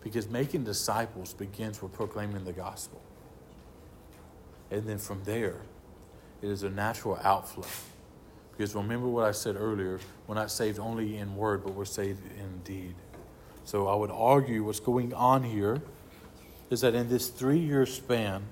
Because 0.04 0.28
making 0.30 0.64
disciples 0.64 1.34
begins 1.34 1.82
with 1.82 1.94
proclaiming 1.94 2.44
the 2.46 2.54
gospel. 2.54 3.02
And 4.72 4.88
then 4.88 4.98
from 4.98 5.24
there, 5.24 5.62
it 6.42 6.50
is 6.50 6.64
a 6.64 6.70
natural 6.70 7.20
outflow. 7.24 7.68
Because 8.52 8.76
remember 8.76 9.08
what 9.08 9.26
I 9.26 9.32
said 9.32 9.56
earlier 9.56 10.00
we're 10.28 10.36
not 10.36 10.52
saved 10.52 10.80
only 10.80 11.18
in 11.18 11.36
word, 11.36 11.64
but 11.64 11.74
we're 11.74 11.86
saved 11.86 12.22
in 12.40 12.60
deed. 12.64 12.96
So 13.66 13.88
I 13.88 13.96
would 13.96 14.12
argue 14.12 14.64
what's 14.64 14.80
going 14.80 15.14
on 15.14 15.44
here 15.44 15.82
is 16.70 16.82
that 16.82 16.96
in 16.96 17.10
this 17.10 17.30
three 17.30 17.60
year 17.60 17.86
span, 17.86 18.44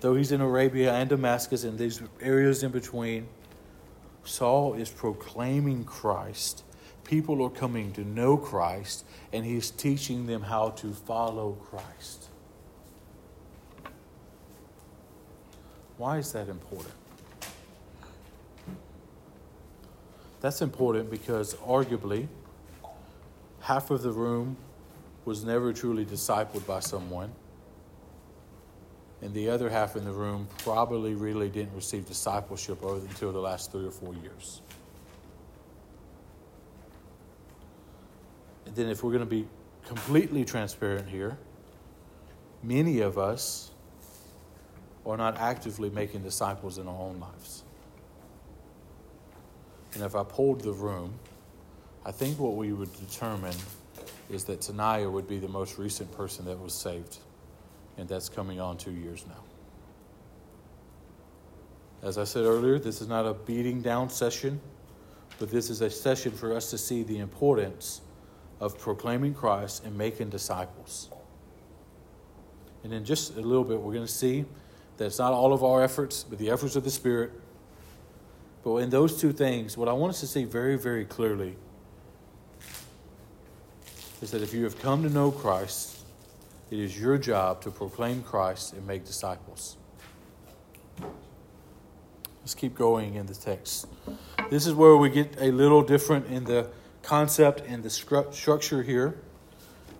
though 0.00 0.14
he's 0.14 0.32
in 0.32 0.40
Arabia 0.40 0.92
and 0.94 1.08
Damascus 1.08 1.64
and 1.64 1.78
these 1.78 2.02
areas 2.20 2.62
in 2.62 2.70
between, 2.70 3.28
Saul 4.24 4.74
is 4.74 4.90
proclaiming 4.90 5.84
Christ. 5.84 6.64
People 7.04 7.42
are 7.42 7.50
coming 7.50 7.92
to 7.92 8.04
know 8.04 8.36
Christ, 8.36 9.04
and 9.32 9.44
he's 9.44 9.70
teaching 9.70 10.26
them 10.26 10.42
how 10.42 10.70
to 10.70 10.92
follow 10.92 11.52
Christ. 11.52 12.28
Why 15.96 16.18
is 16.18 16.32
that 16.32 16.48
important? 16.48 16.94
That's 20.40 20.62
important 20.62 21.10
because 21.10 21.54
arguably 21.56 22.28
half 23.60 23.90
of 23.90 24.02
the 24.02 24.10
room 24.10 24.56
was 25.24 25.44
never 25.44 25.72
truly 25.72 26.06
discipled 26.06 26.66
by 26.66 26.80
someone, 26.80 27.32
and 29.22 29.34
the 29.34 29.50
other 29.50 29.68
half 29.68 29.96
in 29.96 30.04
the 30.04 30.12
room 30.12 30.48
probably 30.58 31.14
really 31.14 31.48
didn't 31.48 31.74
receive 31.74 32.06
discipleship 32.06 32.82
until 32.82 33.32
the 33.32 33.38
last 33.38 33.70
three 33.70 33.86
or 33.86 33.90
four 33.90 34.14
years. 34.14 34.62
And 38.66 38.74
then, 38.74 38.88
if 38.88 39.02
we're 39.02 39.10
going 39.10 39.20
to 39.20 39.26
be 39.26 39.46
completely 39.86 40.44
transparent 40.44 41.08
here, 41.08 41.36
many 42.62 43.00
of 43.00 43.18
us 43.18 43.70
are 45.04 45.16
not 45.16 45.38
actively 45.38 45.90
making 45.90 46.22
disciples 46.22 46.78
in 46.78 46.86
our 46.86 46.94
own 46.94 47.18
lives. 47.18 47.64
And 49.94 50.04
if 50.04 50.14
I 50.14 50.22
pulled 50.22 50.60
the 50.60 50.72
room, 50.72 51.14
I 52.04 52.12
think 52.12 52.38
what 52.38 52.54
we 52.54 52.72
would 52.72 52.92
determine 53.08 53.56
is 54.30 54.44
that 54.44 54.60
Tanaya 54.60 55.10
would 55.10 55.28
be 55.28 55.38
the 55.38 55.48
most 55.48 55.78
recent 55.78 56.10
person 56.12 56.44
that 56.44 56.58
was 56.58 56.72
saved. 56.72 57.18
And 58.00 58.08
that's 58.08 58.30
coming 58.30 58.58
on 58.58 58.78
two 58.78 58.92
years 58.92 59.26
now. 59.28 59.44
As 62.02 62.16
I 62.16 62.24
said 62.24 62.44
earlier, 62.44 62.78
this 62.78 63.02
is 63.02 63.08
not 63.08 63.26
a 63.26 63.34
beating 63.34 63.82
down 63.82 64.08
session, 64.08 64.58
but 65.38 65.50
this 65.50 65.68
is 65.68 65.82
a 65.82 65.90
session 65.90 66.32
for 66.32 66.56
us 66.56 66.70
to 66.70 66.78
see 66.78 67.02
the 67.02 67.18
importance 67.18 68.00
of 68.58 68.78
proclaiming 68.78 69.34
Christ 69.34 69.84
and 69.84 69.98
making 69.98 70.30
disciples. 70.30 71.10
And 72.84 72.94
in 72.94 73.04
just 73.04 73.36
a 73.36 73.40
little 73.42 73.64
bit, 73.64 73.78
we're 73.78 73.92
going 73.92 74.06
to 74.06 74.10
see 74.10 74.46
that 74.96 75.04
it's 75.04 75.18
not 75.18 75.34
all 75.34 75.52
of 75.52 75.62
our 75.62 75.82
efforts, 75.82 76.24
but 76.24 76.38
the 76.38 76.48
efforts 76.48 76.76
of 76.76 76.84
the 76.84 76.90
Spirit. 76.90 77.32
But 78.64 78.76
in 78.76 78.88
those 78.88 79.20
two 79.20 79.34
things, 79.34 79.76
what 79.76 79.90
I 79.90 79.92
want 79.92 80.14
us 80.14 80.20
to 80.20 80.26
see 80.26 80.44
very, 80.44 80.78
very 80.78 81.04
clearly 81.04 81.54
is 84.22 84.30
that 84.30 84.40
if 84.40 84.54
you 84.54 84.64
have 84.64 84.80
come 84.80 85.02
to 85.02 85.10
know 85.10 85.30
Christ, 85.30 85.99
it 86.70 86.78
is 86.78 86.98
your 86.98 87.18
job 87.18 87.60
to 87.62 87.70
proclaim 87.70 88.22
Christ 88.22 88.74
and 88.74 88.86
make 88.86 89.04
disciples. 89.04 89.76
Let's 92.40 92.54
keep 92.54 92.74
going 92.74 93.14
in 93.14 93.26
the 93.26 93.34
text. 93.34 93.86
This 94.50 94.66
is 94.66 94.74
where 94.74 94.96
we 94.96 95.10
get 95.10 95.36
a 95.40 95.50
little 95.50 95.82
different 95.82 96.26
in 96.26 96.44
the 96.44 96.68
concept 97.02 97.62
and 97.66 97.82
the 97.82 97.90
structure 97.90 98.82
here. 98.82 99.18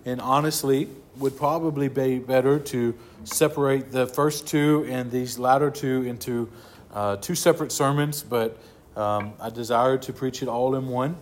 And 0.05 0.19
honestly, 0.21 0.87
would 1.17 1.37
probably 1.37 1.89
be 1.89 2.19
better 2.19 2.57
to 2.57 2.97
separate 3.25 3.91
the 3.91 4.07
first 4.07 4.47
two 4.47 4.85
and 4.89 5.11
these 5.11 5.37
latter 5.37 5.69
two 5.69 6.03
into 6.03 6.49
uh, 6.93 7.17
two 7.17 7.35
separate 7.35 7.71
sermons, 7.71 8.23
but 8.23 8.57
um, 8.95 9.33
I 9.39 9.49
desire 9.49 9.97
to 9.99 10.13
preach 10.13 10.41
it 10.41 10.47
all 10.47 10.75
in 10.75 10.87
one. 10.87 11.15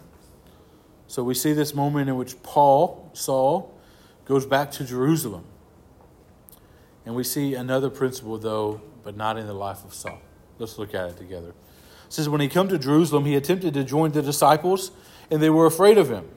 So 1.07 1.23
we 1.23 1.33
see 1.33 1.53
this 1.53 1.73
moment 1.73 2.07
in 2.07 2.15
which 2.15 2.41
Paul, 2.43 3.09
Saul, 3.13 3.78
goes 4.29 4.45
back 4.45 4.69
to 4.69 4.85
Jerusalem. 4.85 5.43
And 7.03 7.15
we 7.15 7.23
see 7.23 7.55
another 7.55 7.89
principle, 7.89 8.37
though, 8.37 8.79
but 9.03 9.17
not 9.17 9.39
in 9.39 9.47
the 9.47 9.53
life 9.53 9.83
of 9.83 9.91
Saul. 9.91 10.19
Let's 10.59 10.77
look 10.77 10.93
at 10.93 11.09
it 11.09 11.17
together. 11.17 11.49
It 11.49 12.13
says, 12.13 12.29
When 12.29 12.39
he 12.39 12.47
came 12.47 12.67
to 12.67 12.77
Jerusalem, 12.77 13.25
he 13.25 13.33
attempted 13.33 13.73
to 13.73 13.83
join 13.83 14.11
the 14.11 14.21
disciples, 14.21 14.91
and 15.31 15.41
they 15.41 15.49
were 15.49 15.65
afraid 15.65 15.97
of 15.97 16.11
him. 16.11 16.29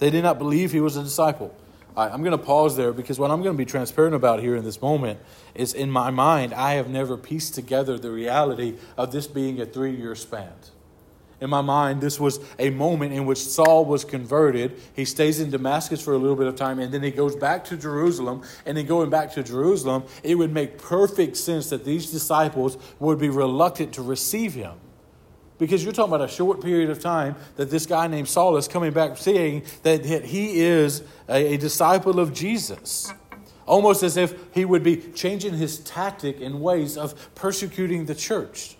They 0.00 0.10
did 0.10 0.24
not 0.24 0.38
believe 0.38 0.72
he 0.72 0.80
was 0.80 0.96
a 0.96 1.04
disciple. 1.04 1.54
I'm 1.96 2.22
going 2.22 2.36
to 2.36 2.44
pause 2.44 2.76
there 2.76 2.92
because 2.92 3.20
what 3.20 3.30
I'm 3.30 3.42
going 3.42 3.54
to 3.54 3.58
be 3.58 3.64
transparent 3.64 4.16
about 4.16 4.40
here 4.40 4.56
in 4.56 4.64
this 4.64 4.82
moment 4.82 5.20
is 5.54 5.74
in 5.74 5.90
my 5.90 6.10
mind, 6.10 6.52
I 6.52 6.74
have 6.74 6.88
never 6.88 7.16
pieced 7.16 7.54
together 7.54 7.98
the 7.98 8.10
reality 8.10 8.78
of 8.96 9.12
this 9.12 9.28
being 9.28 9.60
a 9.60 9.66
three 9.66 9.94
year 9.94 10.16
span. 10.16 10.52
In 11.40 11.50
my 11.50 11.60
mind, 11.60 12.00
this 12.00 12.18
was 12.18 12.40
a 12.58 12.70
moment 12.70 13.12
in 13.12 13.24
which 13.24 13.38
Saul 13.38 13.84
was 13.84 14.04
converted. 14.04 14.80
He 14.94 15.04
stays 15.04 15.38
in 15.38 15.50
Damascus 15.50 16.02
for 16.02 16.14
a 16.14 16.18
little 16.18 16.34
bit 16.34 16.48
of 16.48 16.56
time 16.56 16.80
and 16.80 16.92
then 16.92 17.02
he 17.02 17.12
goes 17.12 17.36
back 17.36 17.64
to 17.66 17.76
Jerusalem. 17.76 18.42
And 18.66 18.76
then 18.76 18.86
going 18.86 19.08
back 19.08 19.32
to 19.34 19.44
Jerusalem, 19.44 20.04
it 20.24 20.34
would 20.34 20.52
make 20.52 20.78
perfect 20.78 21.36
sense 21.36 21.70
that 21.70 21.84
these 21.84 22.10
disciples 22.10 22.76
would 22.98 23.20
be 23.20 23.28
reluctant 23.28 23.92
to 23.94 24.02
receive 24.02 24.54
him. 24.54 24.74
Because 25.58 25.82
you're 25.82 25.92
talking 25.92 26.14
about 26.14 26.28
a 26.28 26.32
short 26.32 26.60
period 26.60 26.90
of 26.90 27.00
time 27.00 27.36
that 27.56 27.70
this 27.70 27.86
guy 27.86 28.06
named 28.06 28.28
Saul 28.28 28.56
is 28.56 28.68
coming 28.68 28.92
back 28.92 29.16
saying 29.16 29.64
that 29.82 30.04
he 30.24 30.60
is 30.60 31.02
a, 31.28 31.54
a 31.54 31.56
disciple 31.56 32.18
of 32.18 32.32
Jesus. 32.32 33.12
Almost 33.66 34.02
as 34.02 34.16
if 34.16 34.34
he 34.54 34.64
would 34.64 34.82
be 34.82 34.96
changing 34.96 35.54
his 35.54 35.78
tactic 35.80 36.40
and 36.40 36.60
ways 36.60 36.96
of 36.96 37.34
persecuting 37.34 38.06
the 38.06 38.14
church. 38.14 38.76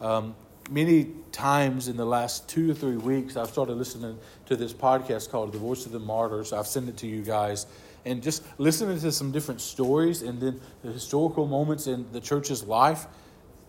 Um, 0.00 0.34
many 0.70 1.08
times 1.32 1.88
in 1.88 1.96
the 1.96 2.04
last 2.04 2.48
two 2.48 2.70
or 2.70 2.74
three 2.74 2.96
weeks, 2.96 3.36
I've 3.36 3.48
started 3.48 3.74
listening 3.74 4.18
to 4.46 4.56
this 4.56 4.72
podcast 4.72 5.30
called 5.30 5.52
The 5.52 5.58
Voice 5.58 5.86
of 5.86 5.92
the 5.92 5.98
Martyrs. 5.98 6.52
I've 6.52 6.66
sent 6.66 6.88
it 6.88 6.96
to 6.98 7.06
you 7.06 7.22
guys. 7.22 7.66
And 8.04 8.22
just 8.22 8.42
listening 8.58 8.98
to 9.00 9.12
some 9.12 9.32
different 9.32 9.60
stories 9.60 10.22
and 10.22 10.40
then 10.40 10.60
the 10.82 10.92
historical 10.92 11.46
moments 11.46 11.86
in 11.86 12.10
the 12.12 12.20
church's 12.20 12.64
life, 12.64 13.06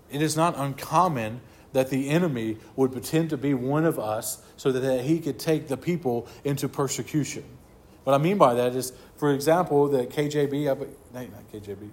it 0.10 0.22
is 0.22 0.38
not 0.38 0.58
uncommon 0.58 1.42
that 1.74 1.90
the 1.90 2.10
enemy 2.10 2.58
would 2.76 2.92
pretend 2.92 3.30
to 3.30 3.38
be 3.38 3.54
one 3.54 3.86
of 3.86 3.98
us 3.98 4.44
so 4.58 4.72
that 4.72 5.04
he 5.04 5.20
could 5.20 5.40
take 5.40 5.68
the 5.68 5.78
people 5.78 6.28
into 6.44 6.68
persecution. 6.68 7.44
What 8.04 8.14
I 8.14 8.18
mean 8.18 8.38
by 8.38 8.54
that 8.56 8.76
is, 8.76 8.94
for 9.16 9.34
example, 9.34 9.88
the 9.88 10.06
KJB, 10.06 10.66
not 11.14 11.52
KJB, 11.54 11.90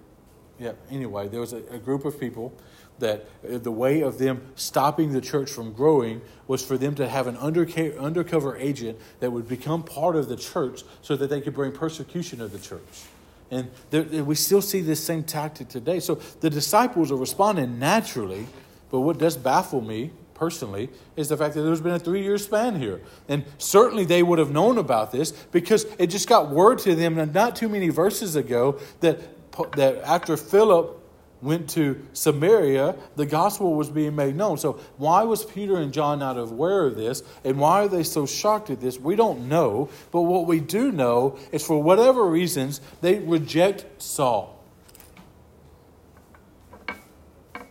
yeah, 0.58 0.72
anyway, 0.90 1.28
there 1.28 1.40
was 1.40 1.52
a, 1.52 1.62
a 1.70 1.78
group 1.78 2.04
of 2.04 2.18
people 2.18 2.52
that 2.98 3.26
uh, 3.44 3.58
the 3.58 3.70
way 3.70 4.00
of 4.00 4.18
them 4.18 4.42
stopping 4.54 5.12
the 5.12 5.20
church 5.20 5.50
from 5.50 5.72
growing 5.72 6.20
was 6.46 6.64
for 6.64 6.76
them 6.76 6.94
to 6.96 7.08
have 7.08 7.26
an 7.26 7.36
undercover 7.36 8.56
agent 8.56 8.98
that 9.20 9.30
would 9.30 9.48
become 9.48 9.82
part 9.82 10.16
of 10.16 10.28
the 10.28 10.36
church 10.36 10.82
so 11.02 11.16
that 11.16 11.28
they 11.28 11.40
could 11.40 11.54
bring 11.54 11.72
persecution 11.72 12.40
of 12.40 12.52
the 12.52 12.58
church. 12.58 12.80
And 13.50 13.70
there, 13.90 14.02
we 14.02 14.34
still 14.34 14.60
see 14.60 14.80
this 14.80 15.02
same 15.02 15.22
tactic 15.22 15.68
today. 15.68 16.00
So 16.00 16.16
the 16.40 16.50
disciples 16.50 17.10
are 17.10 17.16
responding 17.16 17.78
naturally 17.78 18.46
but 18.90 19.00
what 19.00 19.18
does 19.18 19.36
baffle 19.36 19.80
me 19.80 20.10
personally 20.34 20.88
is 21.16 21.28
the 21.28 21.36
fact 21.36 21.54
that 21.54 21.62
there's 21.62 21.80
been 21.80 21.94
a 21.94 21.98
three 21.98 22.22
year 22.22 22.38
span 22.38 22.80
here. 22.80 23.00
And 23.28 23.44
certainly 23.58 24.04
they 24.04 24.22
would 24.22 24.38
have 24.38 24.50
known 24.50 24.78
about 24.78 25.12
this 25.12 25.32
because 25.32 25.84
it 25.98 26.08
just 26.08 26.28
got 26.28 26.50
word 26.50 26.78
to 26.80 26.94
them 26.94 27.32
not 27.32 27.56
too 27.56 27.68
many 27.68 27.88
verses 27.88 28.36
ago 28.36 28.78
that, 29.00 29.20
that 29.76 29.96
after 30.04 30.36
Philip 30.36 30.94
went 31.40 31.70
to 31.70 32.04
Samaria, 32.12 32.96
the 33.16 33.26
gospel 33.26 33.74
was 33.74 33.88
being 33.90 34.16
made 34.16 34.36
known. 34.36 34.58
So, 34.58 34.80
why 34.96 35.22
was 35.22 35.44
Peter 35.44 35.76
and 35.76 35.92
John 35.92 36.18
not 36.18 36.36
aware 36.38 36.86
of 36.86 36.96
this? 36.96 37.22
And 37.44 37.58
why 37.58 37.84
are 37.84 37.88
they 37.88 38.02
so 38.02 38.26
shocked 38.26 38.70
at 38.70 38.80
this? 38.80 38.98
We 38.98 39.16
don't 39.16 39.48
know. 39.48 39.88
But 40.10 40.22
what 40.22 40.46
we 40.46 40.60
do 40.60 40.90
know 40.90 41.38
is 41.52 41.64
for 41.64 41.82
whatever 41.82 42.24
reasons, 42.24 42.80
they 43.00 43.18
reject 43.18 44.02
Saul. 44.02 44.54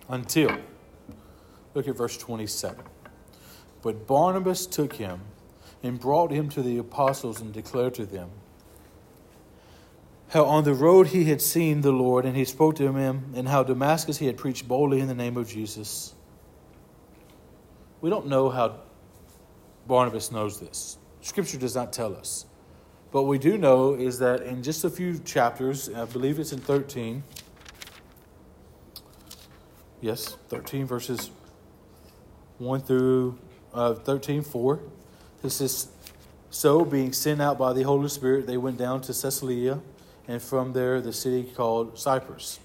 Until 0.09 0.57
Look 1.77 1.87
at 1.87 1.95
verse 1.95 2.17
27. 2.17 2.83
But 3.83 4.07
Barnabas 4.07 4.65
took 4.65 4.93
him 4.93 5.21
and 5.83 5.99
brought 5.99 6.31
him 6.31 6.49
to 6.49 6.63
the 6.63 6.79
apostles 6.79 7.39
and 7.39 7.53
declared 7.53 7.93
to 7.93 8.05
them 8.07 8.31
how 10.29 10.45
on 10.45 10.63
the 10.63 10.73
road 10.73 11.07
he 11.07 11.25
had 11.25 11.41
seen 11.41 11.81
the 11.81 11.91
Lord 11.91 12.25
and 12.25 12.35
he 12.35 12.45
spoke 12.45 12.75
to 12.75 12.91
him, 12.91 13.33
and 13.35 13.47
how 13.47 13.63
Damascus 13.63 14.17
he 14.17 14.25
had 14.25 14.37
preached 14.37 14.67
boldly 14.67 14.99
in 14.99 15.07
the 15.07 15.15
name 15.15 15.37
of 15.37 15.47
Jesus. 15.47 16.13
We 18.01 18.09
don't 18.09 18.27
know 18.27 18.49
how 18.49 18.81
Barnabas 19.87 20.31
knows 20.31 20.59
this. 20.59 20.97
Scripture 21.21 21.57
does 21.57 21.75
not 21.75 21.93
tell 21.93 22.15
us. 22.15 22.45
But 23.11 23.23
we 23.23 23.37
do 23.37 23.57
know 23.57 23.93
is 23.93 24.19
that 24.19 24.41
in 24.41 24.63
just 24.63 24.83
a 24.83 24.89
few 24.89 25.17
chapters, 25.19 25.89
I 25.89 26.05
believe 26.05 26.39
it's 26.39 26.51
in 26.51 26.59
13, 26.59 27.23
yes, 30.01 30.37
13 30.49 30.85
verses 30.85 31.31
1 32.57 32.81
through 32.81 33.37
uh, 33.73 33.93
13, 33.93 34.41
4. 34.41 34.79
It 35.43 35.49
says, 35.49 35.87
So, 36.49 36.83
being 36.83 37.13
sent 37.13 37.41
out 37.41 37.57
by 37.57 37.73
the 37.73 37.83
Holy 37.83 38.09
Spirit, 38.09 38.45
they 38.45 38.57
went 38.57 38.77
down 38.77 39.01
to 39.01 39.13
Caesarea, 39.13 39.79
and 40.27 40.41
from 40.41 40.73
there 40.73 41.01
the 41.01 41.13
city 41.13 41.43
called 41.43 41.97
Cyprus. 41.97 42.59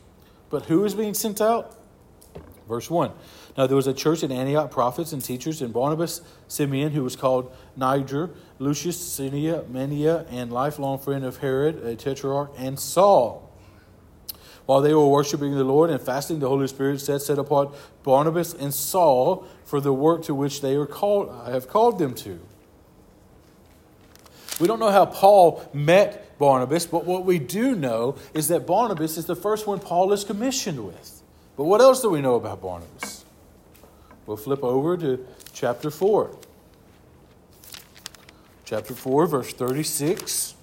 But 0.50 0.66
who 0.66 0.84
is 0.84 0.94
being 0.94 1.14
sent 1.14 1.40
out? 1.40 1.78
Verse 2.68 2.90
1. 2.90 3.10
Now 3.56 3.66
there 3.66 3.76
was 3.76 3.86
a 3.86 3.94
church 3.94 4.22
in 4.22 4.32
Antioch, 4.32 4.70
prophets 4.70 5.12
and 5.12 5.22
teachers, 5.22 5.60
and 5.60 5.72
Barnabas, 5.72 6.22
Simeon, 6.48 6.92
who 6.92 7.02
was 7.02 7.16
called 7.16 7.54
Niger, 7.76 8.30
Lucius, 8.58 8.96
Sinia, 8.96 9.64
Manaen, 9.64 10.26
and 10.30 10.52
lifelong 10.52 10.98
friend 10.98 11.24
of 11.24 11.38
Herod, 11.38 11.84
a 11.84 11.96
tetrarch, 11.96 12.52
and 12.56 12.78
Saul 12.78 13.50
While 14.64 14.80
they 14.80 14.94
were 14.94 15.06
worshiping 15.06 15.54
the 15.54 15.64
Lord 15.64 15.90
and 15.90 16.00
fasting, 16.00 16.38
the 16.38 16.48
Holy 16.48 16.66
Spirit 16.66 17.00
said, 17.00 17.20
Set 17.20 17.38
apart 17.38 17.74
Barnabas 18.04 18.54
and 18.54 18.72
Saul 18.72 19.46
for 19.64 19.80
the 19.80 19.92
work 19.92 20.22
to 20.24 20.34
which 20.34 20.60
they 20.60 20.74
are 20.76 20.86
called, 20.86 21.30
I 21.30 21.50
have 21.50 21.68
called 21.68 21.98
them 21.98 22.14
to. 22.16 22.40
We 24.60 24.66
don't 24.66 24.78
know 24.78 24.90
how 24.90 25.06
Paul 25.06 25.68
met 25.72 26.38
Barnabas, 26.38 26.86
but 26.86 27.04
what 27.04 27.24
we 27.24 27.38
do 27.38 27.74
know 27.74 28.16
is 28.34 28.48
that 28.48 28.66
Barnabas 28.66 29.16
is 29.16 29.26
the 29.26 29.36
first 29.36 29.66
one 29.66 29.78
Paul 29.80 30.12
is 30.12 30.24
commissioned 30.24 30.86
with. 30.86 31.22
But 31.56 31.64
what 31.64 31.80
else 31.80 32.02
do 32.02 32.10
we 32.10 32.20
know 32.20 32.34
about 32.34 32.62
Barnabas? 32.62 33.24
We'll 34.26 34.36
flip 34.36 34.62
over 34.62 34.96
to 34.96 35.26
chapter 35.52 35.90
4. 35.90 36.36
Chapter 38.64 38.94
4, 38.94 39.26
verse 39.26 39.52
36. 39.52 40.54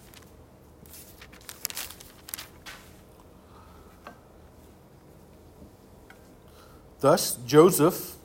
Thus, 7.00 7.36
Joseph, 7.46 8.16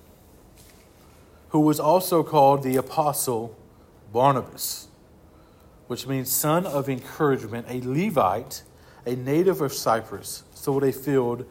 who 1.50 1.60
was 1.60 1.78
also 1.78 2.24
called 2.24 2.64
the 2.64 2.76
apostle 2.76 3.56
Barnabas, 4.12 4.88
which 5.86 6.06
means 6.06 6.30
son 6.30 6.66
of 6.66 6.88
encouragement, 6.88 7.66
a 7.68 7.80
Levite, 7.80 8.62
a 9.06 9.14
native 9.14 9.60
of 9.60 9.72
Cyprus, 9.72 10.44
sold 10.54 10.82
a 10.82 10.92
field 10.92 11.46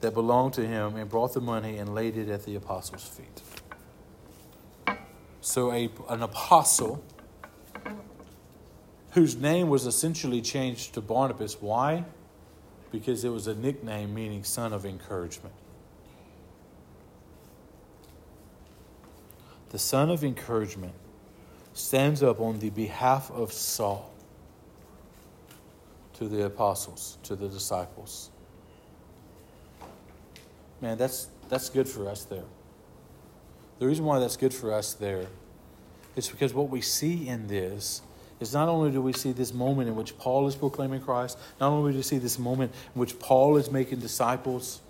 that 0.00 0.12
belonged 0.12 0.54
to 0.54 0.66
him 0.66 0.96
and 0.96 1.08
brought 1.08 1.34
the 1.34 1.40
money 1.40 1.78
and 1.78 1.94
laid 1.94 2.16
it 2.16 2.28
at 2.28 2.44
the 2.44 2.54
apostles' 2.56 3.04
feet. 3.04 3.42
So, 5.40 5.72
a, 5.72 5.88
an 6.08 6.22
apostle 6.22 7.02
whose 9.12 9.34
name 9.36 9.70
was 9.70 9.86
essentially 9.86 10.42
changed 10.42 10.92
to 10.92 11.00
Barnabas. 11.00 11.62
Why? 11.62 12.04
Because 12.92 13.24
it 13.24 13.30
was 13.30 13.46
a 13.46 13.54
nickname 13.54 14.12
meaning 14.12 14.44
son 14.44 14.74
of 14.74 14.84
encouragement. 14.84 15.54
The 19.70 19.78
son 19.78 20.10
of 20.10 20.22
encouragement 20.22 20.92
stands 21.76 22.22
up 22.22 22.40
on 22.40 22.58
the 22.58 22.70
behalf 22.70 23.30
of 23.30 23.52
Saul 23.52 24.10
to 26.14 26.26
the 26.26 26.46
apostles, 26.46 27.18
to 27.24 27.36
the 27.36 27.48
disciples. 27.48 28.30
Man, 30.80 30.96
that's, 30.96 31.28
that's 31.48 31.68
good 31.68 31.86
for 31.86 32.08
us 32.08 32.24
there. 32.24 32.44
The 33.78 33.86
reason 33.86 34.06
why 34.06 34.18
that's 34.18 34.38
good 34.38 34.54
for 34.54 34.72
us 34.72 34.94
there 34.94 35.26
is 36.16 36.28
because 36.28 36.54
what 36.54 36.70
we 36.70 36.80
see 36.80 37.28
in 37.28 37.46
this 37.46 38.00
is 38.40 38.54
not 38.54 38.68
only 38.68 38.90
do 38.90 39.02
we 39.02 39.12
see 39.12 39.32
this 39.32 39.52
moment 39.52 39.88
in 39.88 39.96
which 39.96 40.16
Paul 40.16 40.46
is 40.46 40.54
proclaiming 40.54 41.02
Christ, 41.02 41.38
not 41.60 41.70
only 41.70 41.92
do 41.92 41.98
we 41.98 42.02
see 42.02 42.18
this 42.18 42.38
moment 42.38 42.72
in 42.94 43.00
which 43.00 43.18
Paul 43.18 43.58
is 43.58 43.70
making 43.70 44.00
disciples, 44.00 44.80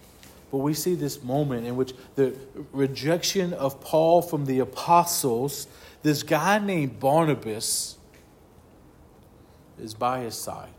but 0.52 0.58
we 0.58 0.74
see 0.74 0.94
this 0.94 1.22
moment 1.22 1.66
in 1.66 1.74
which 1.74 1.92
the 2.14 2.36
rejection 2.72 3.52
of 3.52 3.80
Paul 3.80 4.22
from 4.22 4.46
the 4.46 4.60
apostles, 4.60 5.66
this 6.02 6.22
guy 6.22 6.58
named 6.58 7.00
Barnabas 7.00 7.96
is 9.78 9.94
by 9.94 10.20
his 10.20 10.34
side, 10.34 10.70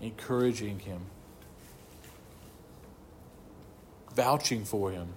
encouraging 0.00 0.78
him, 0.80 1.00
vouching 4.14 4.64
for 4.64 4.90
him, 4.90 5.08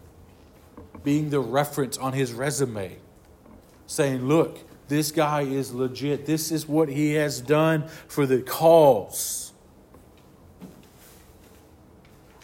being 1.03 1.29
the 1.29 1.39
reference 1.39 1.97
on 1.97 2.13
his 2.13 2.33
resume, 2.33 2.97
saying, 3.87 4.27
Look, 4.27 4.59
this 4.87 5.11
guy 5.11 5.41
is 5.41 5.73
legit. 5.73 6.25
This 6.25 6.51
is 6.51 6.67
what 6.67 6.89
he 6.89 7.13
has 7.13 7.39
done 7.39 7.87
for 8.07 8.25
the 8.25 8.41
cause. 8.41 9.50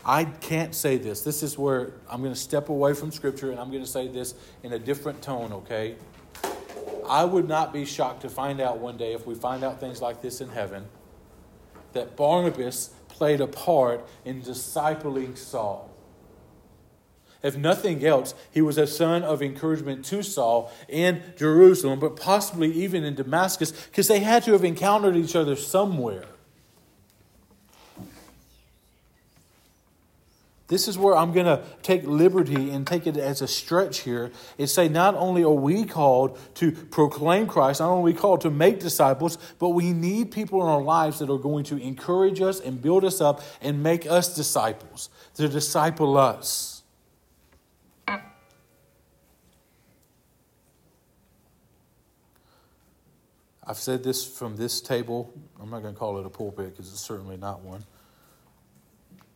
I 0.07 0.23
can't 0.23 0.73
say 0.73 0.97
this. 0.97 1.21
This 1.21 1.43
is 1.43 1.57
where 1.57 1.91
I'm 2.09 2.21
going 2.21 2.33
to 2.33 2.39
step 2.39 2.69
away 2.69 2.93
from 2.93 3.11
Scripture 3.11 3.51
and 3.51 3.59
I'm 3.59 3.69
going 3.69 3.83
to 3.83 3.89
say 3.89 4.07
this 4.07 4.35
in 4.63 4.71
a 4.71 4.79
different 4.79 5.21
tone, 5.21 5.51
okay? 5.51 5.97
I 7.05 7.25
would 7.25 7.47
not 7.47 7.73
be 7.73 7.83
shocked 7.83 8.21
to 8.21 8.29
find 8.29 8.61
out 8.61 8.79
one 8.79 8.95
day, 8.95 9.13
if 9.13 9.27
we 9.27 9.35
find 9.35 9.65
out 9.65 9.81
things 9.81 10.01
like 10.01 10.21
this 10.21 10.39
in 10.39 10.47
heaven, 10.49 10.85
that 11.91 12.15
Barnabas 12.15 12.91
played 13.09 13.41
a 13.41 13.47
part 13.47 14.07
in 14.23 14.41
discipling 14.41 15.37
Saul. 15.37 15.89
If 17.43 17.57
nothing 17.57 18.05
else, 18.05 18.33
he 18.49 18.61
was 18.61 18.77
a 18.77 18.87
son 18.87 19.23
of 19.23 19.41
encouragement 19.41 20.05
to 20.05 20.23
Saul 20.23 20.71
in 20.87 21.21
Jerusalem, 21.35 21.99
but 21.99 22.15
possibly 22.15 22.71
even 22.71 23.03
in 23.03 23.15
Damascus, 23.15 23.71
because 23.71 24.07
they 24.07 24.19
had 24.19 24.43
to 24.43 24.53
have 24.53 24.63
encountered 24.63 25.17
each 25.17 25.35
other 25.35 25.55
somewhere. 25.55 26.25
This 30.67 30.89
is 30.89 30.97
where 30.97 31.15
I'm 31.15 31.31
going 31.31 31.45
to 31.45 31.63
take 31.81 32.03
liberty 32.03 32.71
and 32.71 32.85
take 32.85 33.07
it 33.07 33.15
as 33.15 33.41
a 33.41 33.47
stretch 33.47 33.99
here 33.99 34.31
and 34.59 34.69
say 34.69 34.89
not 34.89 35.15
only 35.15 35.43
are 35.43 35.49
we 35.49 35.85
called 35.85 36.37
to 36.55 36.73
proclaim 36.73 37.47
Christ, 37.47 37.79
not 37.79 37.89
only 37.89 38.11
are 38.11 38.13
we 38.13 38.19
called 38.19 38.41
to 38.41 38.51
make 38.51 38.81
disciples, 38.81 39.37
but 39.59 39.69
we 39.69 39.93
need 39.93 40.31
people 40.31 40.61
in 40.61 40.67
our 40.67 40.81
lives 40.81 41.19
that 41.19 41.29
are 41.29 41.37
going 41.37 41.63
to 41.65 41.77
encourage 41.77 42.41
us 42.41 42.59
and 42.59 42.81
build 42.81 43.05
us 43.05 43.21
up 43.21 43.41
and 43.61 43.81
make 43.81 44.05
us 44.05 44.35
disciples, 44.35 45.09
to 45.35 45.47
disciple 45.47 46.17
us. 46.17 46.83
I've 53.69 53.77
said 53.77 54.03
this 54.03 54.25
from 54.25 54.57
this 54.57 54.81
table. 54.81 55.33
I'm 55.61 55.69
not 55.69 55.81
going 55.81 55.93
to 55.93 55.99
call 55.99 56.19
it 56.19 56.25
a 56.25 56.29
pulpit 56.29 56.71
because 56.71 56.91
it's 56.91 57.01
certainly 57.01 57.37
not 57.37 57.61
one 57.61 57.85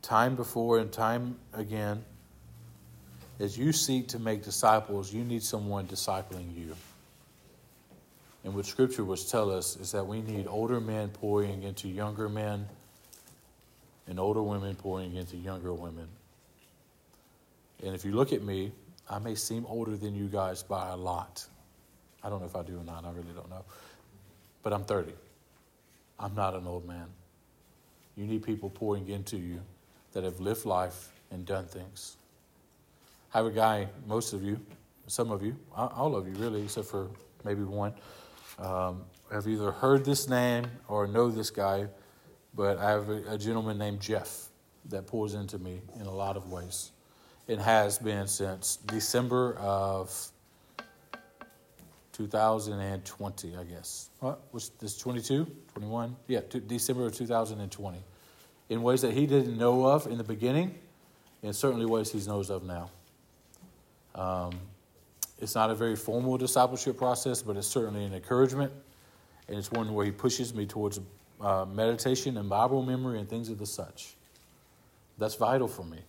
time 0.01 0.35
before 0.35 0.79
and 0.79 0.91
time 0.91 1.37
again, 1.53 2.03
as 3.39 3.57
you 3.57 3.71
seek 3.71 4.09
to 4.09 4.19
make 4.19 4.43
disciples, 4.43 5.13
you 5.13 5.23
need 5.23 5.43
someone 5.43 5.87
discipling 5.87 6.55
you. 6.55 6.75
And 8.43 8.55
what 8.55 8.65
Scripture 8.65 9.03
would 9.03 9.19
tell 9.27 9.51
us 9.51 9.75
is 9.77 9.91
that 9.91 10.05
we 10.05 10.21
need 10.21 10.47
older 10.47 10.79
men 10.79 11.09
pouring 11.09 11.63
into 11.63 11.87
younger 11.87 12.27
men 12.27 12.67
and 14.07 14.19
older 14.19 14.41
women 14.41 14.75
pouring 14.75 15.15
into 15.15 15.37
younger 15.37 15.73
women. 15.73 16.07
And 17.83 17.95
if 17.95 18.03
you 18.03 18.11
look 18.11 18.33
at 18.33 18.43
me, 18.43 18.71
I 19.09 19.19
may 19.19 19.35
seem 19.35 19.65
older 19.67 19.95
than 19.95 20.15
you 20.15 20.27
guys 20.27 20.63
by 20.63 20.89
a 20.89 20.95
lot. 20.95 21.45
I 22.23 22.29
don't 22.29 22.39
know 22.39 22.45
if 22.47 22.55
I 22.55 22.63
do 22.63 22.79
or 22.79 22.83
not, 22.83 23.05
I 23.05 23.09
really 23.09 23.33
don't 23.35 23.49
know. 23.49 23.63
But 24.63 24.73
I'm 24.73 24.83
30. 24.83 25.13
I'm 26.19 26.35
not 26.35 26.53
an 26.55 26.67
old 26.67 26.87
man. 26.87 27.07
You 28.15 28.25
need 28.25 28.43
people 28.43 28.69
pouring 28.69 29.09
into 29.09 29.37
you 29.37 29.61
that 30.13 30.23
have 30.23 30.39
lived 30.39 30.65
life 30.65 31.09
and 31.31 31.45
done 31.45 31.65
things. 31.65 32.17
I 33.33 33.37
have 33.37 33.45
a 33.45 33.51
guy, 33.51 33.87
most 34.07 34.33
of 34.33 34.43
you, 34.43 34.59
some 35.07 35.31
of 35.31 35.43
you, 35.43 35.55
all 35.75 36.15
of 36.15 36.27
you 36.27 36.33
really, 36.35 36.63
except 36.63 36.87
for 36.87 37.09
maybe 37.43 37.63
one, 37.63 37.93
um, 38.59 39.03
have 39.31 39.47
either 39.47 39.71
heard 39.71 40.03
this 40.03 40.27
name 40.27 40.65
or 40.87 41.07
know 41.07 41.29
this 41.29 41.49
guy, 41.49 41.87
but 42.53 42.77
I 42.77 42.89
have 42.89 43.09
a, 43.09 43.23
a 43.29 43.37
gentleman 43.37 43.77
named 43.77 44.01
Jeff 44.01 44.49
that 44.89 45.07
pours 45.07 45.33
into 45.33 45.57
me 45.57 45.81
in 45.99 46.05
a 46.05 46.11
lot 46.11 46.35
of 46.35 46.51
ways. 46.51 46.91
It 47.47 47.59
has 47.59 47.97
been 47.97 48.27
since 48.27 48.77
December 48.77 49.55
of 49.55 50.13
2020, 52.11 53.55
I 53.55 53.63
guess. 53.63 54.09
What 54.19 54.41
was 54.51 54.69
this 54.79 54.97
22, 54.97 55.47
21? 55.73 56.15
Yeah, 56.27 56.41
December 56.67 57.05
of 57.05 57.15
2020 57.15 58.03
in 58.71 58.81
ways 58.81 59.01
that 59.01 59.11
he 59.11 59.27
didn't 59.27 59.57
know 59.57 59.85
of 59.85 60.07
in 60.07 60.17
the 60.17 60.23
beginning, 60.23 60.73
and 61.43 61.53
certainly 61.53 61.85
ways 61.85 62.09
he 62.09 62.19
knows 62.19 62.49
of 62.49 62.63
now. 62.63 62.89
Um, 64.15 64.57
it's 65.39 65.55
not 65.55 65.69
a 65.69 65.75
very 65.75 65.97
formal 65.97 66.37
discipleship 66.37 66.97
process, 66.97 67.41
but 67.41 67.57
it's 67.57 67.67
certainly 67.67 68.05
an 68.05 68.13
encouragement, 68.13 68.71
and 69.49 69.57
it's 69.57 69.69
one 69.69 69.93
where 69.93 70.05
he 70.05 70.11
pushes 70.11 70.53
me 70.53 70.65
towards 70.65 71.01
uh, 71.41 71.65
meditation 71.65 72.37
and 72.37 72.47
Bible 72.47 72.81
memory 72.81 73.19
and 73.19 73.29
things 73.29 73.49
of 73.49 73.59
the 73.59 73.65
such. 73.65 74.15
That's 75.17 75.35
vital 75.35 75.67
for 75.67 75.83
me. 75.83 75.99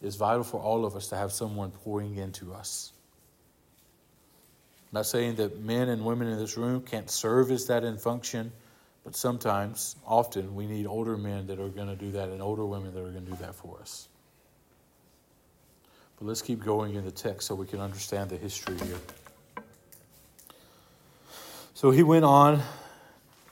It's 0.00 0.16
vital 0.16 0.44
for 0.44 0.62
all 0.62 0.86
of 0.86 0.96
us 0.96 1.08
to 1.08 1.16
have 1.16 1.30
someone 1.30 1.72
pouring 1.72 2.16
into 2.16 2.54
us. 2.54 2.90
I'm 4.90 4.96
not 5.00 5.06
saying 5.06 5.34
that 5.34 5.60
men 5.60 5.90
and 5.90 6.06
women 6.06 6.26
in 6.26 6.38
this 6.38 6.56
room 6.56 6.80
can't 6.80 7.10
serve 7.10 7.50
as 7.50 7.66
that 7.66 7.84
in 7.84 7.98
function 7.98 8.50
but 9.04 9.14
sometimes, 9.14 9.96
often, 10.06 10.54
we 10.54 10.66
need 10.66 10.86
older 10.86 11.18
men 11.18 11.46
that 11.48 11.60
are 11.60 11.68
going 11.68 11.88
to 11.88 11.94
do 11.96 12.12
that 12.12 12.30
and 12.30 12.40
older 12.40 12.64
women 12.64 12.94
that 12.94 13.00
are 13.00 13.10
going 13.10 13.26
to 13.26 13.30
do 13.30 13.36
that 13.36 13.54
for 13.54 13.78
us. 13.78 14.08
But 16.18 16.26
let's 16.26 16.40
keep 16.40 16.64
going 16.64 16.94
in 16.94 17.04
the 17.04 17.10
text 17.10 17.48
so 17.48 17.54
we 17.54 17.66
can 17.66 17.80
understand 17.80 18.30
the 18.30 18.38
history 18.38 18.78
here. 18.78 18.98
So 21.74 21.90
he 21.90 22.02
went 22.02 22.24
on 22.24 22.62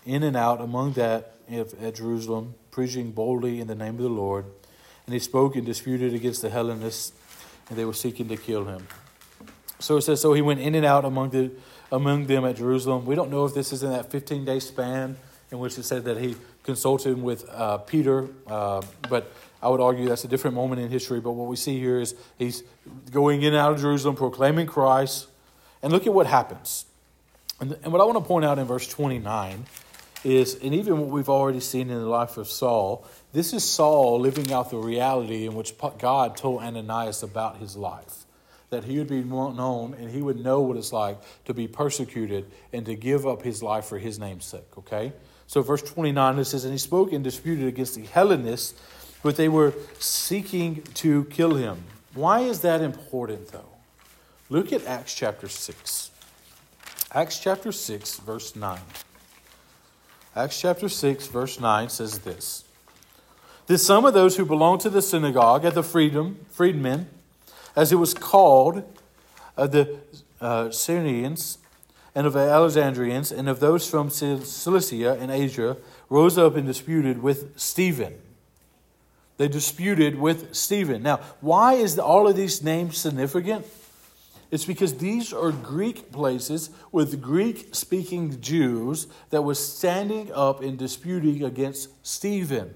in 0.07 0.23
and 0.23 0.37
out 0.37 0.63
among 0.63 0.95
that 0.95 1.35
at 1.51 1.97
Jerusalem, 1.97 2.55
preaching 2.71 3.11
boldly 3.11 3.61
in 3.61 3.67
the 3.67 3.75
name 3.75 3.97
of 3.97 4.03
the 4.03 4.09
Lord. 4.09 4.47
And 5.05 5.13
he 5.13 5.19
spoke 5.19 5.55
and 5.55 5.67
disputed 5.67 6.15
against 6.15 6.41
the 6.41 6.49
Hellenists, 6.49 7.13
and 7.69 7.77
they 7.77 7.85
were 7.85 7.93
seeking 7.93 8.29
to 8.29 8.37
kill 8.39 8.65
him. 8.65 8.87
So 9.81 9.99
it 9.99 10.03
says, 10.03 10.21
so 10.23 10.33
he 10.33 10.41
went 10.41 10.61
in 10.61 10.75
and 10.75 10.87
out 10.87 11.05
among 11.05 11.31
the 11.31 11.51
among 11.91 12.27
them 12.27 12.47
at 12.47 12.57
Jerusalem. 12.57 13.05
We 13.05 13.15
don't 13.15 13.31
know 13.31 13.45
if 13.45 13.53
this 13.53 13.71
is 13.71 13.83
in 13.83 13.91
that 13.91 14.11
15 14.11 14.47
day 14.47 14.61
span 14.61 15.17
in 15.53 15.59
which 15.59 15.79
it 15.79 15.85
said 15.85 16.05
that 16.05 16.17
he 16.17 16.35
consulted 16.65 17.23
with 17.23 17.49
uh, 17.51 17.79
Peter, 17.79 18.29
uh, 18.49 18.83
but 19.09 19.31
I 19.63 19.69
would 19.69 19.81
argue 19.81 20.09
that's 20.09 20.25
a 20.25 20.29
different 20.29 20.57
moment 20.57 20.81
in 20.81 20.89
history. 20.89 21.21
But 21.21 21.33
what 21.33 21.47
we 21.47 21.57
see 21.57 21.79
here 21.79 22.01
is 22.01 22.17
he's 22.39 22.65
going 23.13 23.43
in 23.43 23.49
and 23.49 23.57
out 23.57 23.73
of 23.73 23.81
Jerusalem, 23.81 24.17
proclaiming 24.17 24.67
Christ. 24.67 25.29
And 25.83 25.93
look 25.93 26.07
at 26.07 26.15
what 26.15 26.27
happens. 26.27 26.87
And, 27.61 27.77
and 27.83 27.93
what 27.93 28.01
I 28.01 28.05
want 28.05 28.19
to 28.19 28.25
point 28.25 28.45
out 28.45 28.59
in 28.59 28.67
verse 28.67 28.89
29 28.89 29.67
is, 30.25 30.55
and 30.57 30.75
even 30.75 30.99
what 30.99 31.11
we've 31.11 31.29
already 31.29 31.61
seen 31.61 31.91
in 31.91 31.99
the 31.99 32.09
life 32.09 32.39
of 32.39 32.49
Saul, 32.49 33.07
this 33.33 33.53
is 33.53 33.63
Saul 33.63 34.21
living 34.21 34.53
out 34.53 34.71
the 34.71 34.79
reality 34.79 35.47
in 35.47 35.55
which 35.55 35.75
God 35.99 36.37
told 36.37 36.63
Ananias 36.63 37.23
about 37.23 37.59
his 37.59 37.77
life. 37.77 38.25
That 38.71 38.85
he 38.85 38.99
would 38.99 39.09
be 39.09 39.23
known 39.23 39.95
and 39.95 40.11
he 40.11 40.23
would 40.23 40.43
know 40.43 40.63
what 40.63 40.79
it's 40.79 40.95
like 40.95 41.19
to 41.45 41.53
be 41.53 41.69
persecuted 41.69 42.51
and 42.73 42.87
to 42.87 42.95
give 42.95 43.27
up 43.27 43.43
his 43.43 43.63
life 43.63 43.85
for 43.85 43.99
his 43.99 44.19
name's 44.19 44.47
sake, 44.47 44.79
okay? 44.79 45.13
So, 45.53 45.61
verse 45.61 45.83
29, 45.83 46.39
it 46.39 46.47
says, 46.47 46.65
And 46.65 46.73
he 46.73 46.79
spoke 46.79 47.13
and 47.13 47.23
disputed 47.23 47.69
against 47.69 47.95
the 47.95 48.07
Hellenists, 48.07 48.73
but 49.23 49.37
they 49.37 49.51
were 49.51 49.75
seeking 49.99 50.81
to 50.95 51.25
kill 51.25 51.57
him. 51.57 51.85
Why 52.15 52.41
is 52.41 52.61
that 52.61 52.81
important, 52.81 53.49
though? 53.49 53.69
Look 54.49 54.73
at 54.73 54.87
Acts 54.87 55.15
chapter 55.15 55.49
6. 55.49 56.11
Acts 57.13 57.39
chapter 57.39 57.71
6, 57.71 58.21
verse 58.21 58.57
9. 58.57 58.81
Acts 60.35 60.59
chapter 60.59 60.89
6, 60.89 61.27
verse 61.27 61.61
9 61.61 61.91
says 61.91 62.21
this 62.21 62.65
That 63.67 63.77
some 63.77 64.07
of 64.07 64.15
those 64.15 64.39
who 64.39 64.47
belonged 64.47 64.81
to 64.81 64.89
the 64.89 65.03
synagogue 65.03 65.67
at 65.67 65.75
the 65.75 65.83
freedom, 65.83 66.47
freedmen, 66.49 67.11
as 67.77 67.93
it 67.93 67.97
was 67.97 68.15
called, 68.15 68.85
uh, 69.59 69.67
the 69.67 69.99
uh, 70.41 70.69
Cyrenians, 70.69 71.59
and 72.15 72.27
of 72.27 72.35
the 72.35 72.41
Alexandrians, 72.41 73.33
and 73.33 73.49
of 73.49 73.61
those 73.61 73.89
from 73.89 74.11
Cilicia 74.11 75.15
and 75.15 75.31
Asia, 75.31 75.77
rose 76.09 76.37
up 76.37 76.57
and 76.57 76.67
disputed 76.67 77.23
with 77.23 77.59
Stephen. 77.59 78.15
They 79.39 79.49
disputed 79.49 80.19
with 80.19 80.55
Stephen. 80.55 81.03
Now, 81.03 81.21
why 81.41 81.75
is 81.75 81.99
all 81.99 82.29
of 82.29 82.37
these 82.37 82.63
names 82.63 82.99
significant? 82.99 83.67
It's 84.51 84.67
because 84.67 84.99
these 84.99 85.33
are 85.33 85.51
Greek 85.51 86.13
places 86.13 86.69
with 86.93 87.23
Greek 87.23 87.75
speaking 87.75 88.39
Jews 88.43 89.07
that 89.31 89.43
was 89.43 89.59
standing 89.59 90.31
up 90.35 90.61
and 90.61 90.79
disputing 90.79 91.43
against 91.43 91.89
Stephen. 92.07 92.75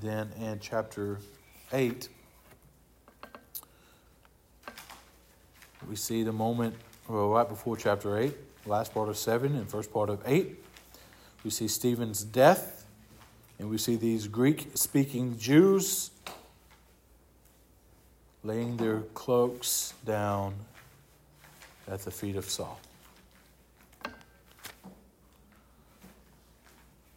then 0.00 0.30
in 0.40 0.58
chapter 0.60 1.18
8, 1.72 2.08
we 5.88 5.96
see 5.96 6.22
the 6.22 6.32
moment, 6.32 6.74
well, 7.08 7.30
right 7.30 7.48
before 7.48 7.76
chapter 7.76 8.18
8, 8.18 8.34
last 8.66 8.92
part 8.92 9.08
of 9.08 9.16
7 9.16 9.54
and 9.54 9.68
first 9.68 9.92
part 9.92 10.10
of 10.10 10.20
8. 10.26 10.56
We 11.44 11.50
see 11.50 11.68
Stephen's 11.68 12.22
death, 12.22 12.86
and 13.58 13.70
we 13.70 13.78
see 13.78 13.96
these 13.96 14.28
Greek 14.28 14.70
speaking 14.74 15.38
Jews 15.38 16.10
laying 18.42 18.76
their 18.76 19.00
cloaks 19.14 19.94
down 20.04 20.54
at 21.88 22.00
the 22.00 22.10
feet 22.10 22.36
of 22.36 22.44
Saul. 22.44 22.78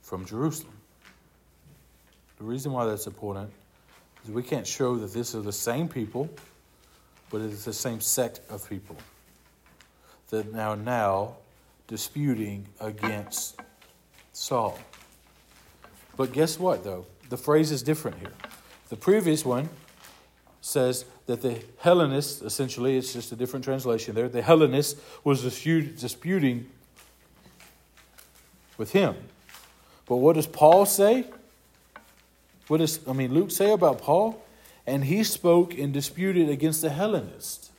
From 0.01 0.25
Jerusalem. 0.25 0.73
The 2.37 2.43
reason 2.43 2.71
why 2.71 2.85
that's 2.85 3.07
important 3.07 3.51
is 4.23 4.31
we 4.31 4.43
can't 4.43 4.67
show 4.67 4.97
that 4.97 5.13
this 5.13 5.33
are 5.35 5.41
the 5.41 5.53
same 5.53 5.87
people, 5.87 6.29
but 7.33 7.41
it 7.41 7.51
is 7.51 7.65
the 7.65 7.73
same 7.73 7.99
sect 7.99 8.41
of 8.47 8.69
people 8.69 8.95
that 10.29 10.53
are 10.55 10.77
now 10.77 11.35
disputing 11.87 12.67
against 12.79 13.59
Saul. 14.33 14.77
But 16.15 16.31
guess 16.31 16.59
what, 16.59 16.83
though? 16.83 17.07
The 17.29 17.37
phrase 17.37 17.71
is 17.71 17.81
different 17.81 18.19
here. 18.19 18.33
The 18.89 18.97
previous 18.97 19.43
one 19.43 19.69
says 20.61 21.05
that 21.25 21.41
the 21.41 21.59
Hellenists, 21.79 22.43
essentially, 22.43 22.97
it's 22.97 23.13
just 23.13 23.31
a 23.31 23.35
different 23.35 23.65
translation 23.65 24.13
there, 24.13 24.29
the 24.29 24.43
Hellenists 24.43 25.01
was 25.23 25.41
disputing 25.41 26.69
with 28.77 28.91
him. 28.91 29.15
But 30.05 30.17
what 30.17 30.35
does 30.35 30.45
Paul 30.45 30.85
say? 30.85 31.25
What 32.67 32.77
does, 32.77 32.99
I 33.07 33.13
mean, 33.13 33.33
Luke 33.33 33.49
say 33.49 33.71
about 33.71 33.97
Paul? 33.97 34.39
And 34.85 35.05
he 35.05 35.23
spoke 35.23 35.77
and 35.77 35.93
disputed 35.93 36.49
against 36.49 36.81
the 36.81 36.89
Hellenists. 36.89 37.71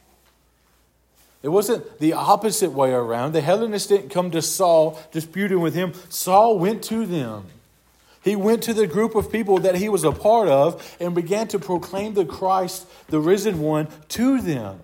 It 1.43 1.49
wasn't 1.49 1.99
the 1.99 2.15
opposite 2.15 2.73
way 2.73 2.93
around. 2.93 3.33
The 3.33 3.43
Hellenists 3.43 3.89
didn't 3.89 4.09
come 4.09 4.31
to 4.31 4.41
Saul 4.41 4.99
disputing 5.13 5.61
with 5.61 5.75
him, 5.75 5.93
Saul 6.09 6.59
went 6.59 6.83
to 6.85 7.05
them. 7.05 7.47
He 8.23 8.35
went 8.35 8.63
to 8.63 8.73
the 8.73 8.87
group 8.87 9.15
of 9.15 9.31
people 9.31 9.59
that 9.59 9.75
he 9.75 9.91
was 9.91 10.03
a 10.03 10.11
part 10.11 10.49
of 10.49 10.97
and 10.99 11.15
began 11.15 11.47
to 11.49 11.59
proclaim 11.59 12.15
the 12.15 12.25
Christ, 12.25 12.87
the 13.09 13.21
risen 13.21 13.61
one, 13.61 13.89
to 14.09 14.41
them. 14.41 14.81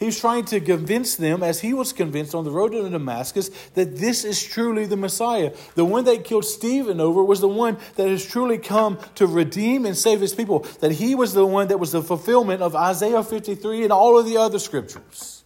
He 0.00 0.06
was 0.06 0.18
trying 0.18 0.46
to 0.46 0.60
convince 0.60 1.14
them, 1.14 1.42
as 1.42 1.60
he 1.60 1.74
was 1.74 1.92
convinced 1.92 2.34
on 2.34 2.44
the 2.44 2.50
road 2.50 2.72
to 2.72 2.88
Damascus, 2.88 3.50
that 3.74 3.98
this 3.98 4.24
is 4.24 4.42
truly 4.42 4.86
the 4.86 4.96
Messiah. 4.96 5.52
The 5.74 5.84
one 5.84 6.04
they 6.04 6.16
killed 6.16 6.46
Stephen 6.46 7.02
over 7.02 7.22
was 7.22 7.40
the 7.42 7.48
one 7.48 7.76
that 7.96 8.08
has 8.08 8.24
truly 8.24 8.56
come 8.56 8.98
to 9.16 9.26
redeem 9.26 9.84
and 9.84 9.94
save 9.94 10.22
his 10.22 10.34
people. 10.34 10.60
That 10.80 10.92
he 10.92 11.14
was 11.14 11.34
the 11.34 11.44
one 11.44 11.68
that 11.68 11.78
was 11.78 11.92
the 11.92 12.02
fulfillment 12.02 12.62
of 12.62 12.74
Isaiah 12.74 13.22
53 13.22 13.82
and 13.82 13.92
all 13.92 14.18
of 14.18 14.24
the 14.24 14.38
other 14.38 14.58
scriptures. 14.58 15.44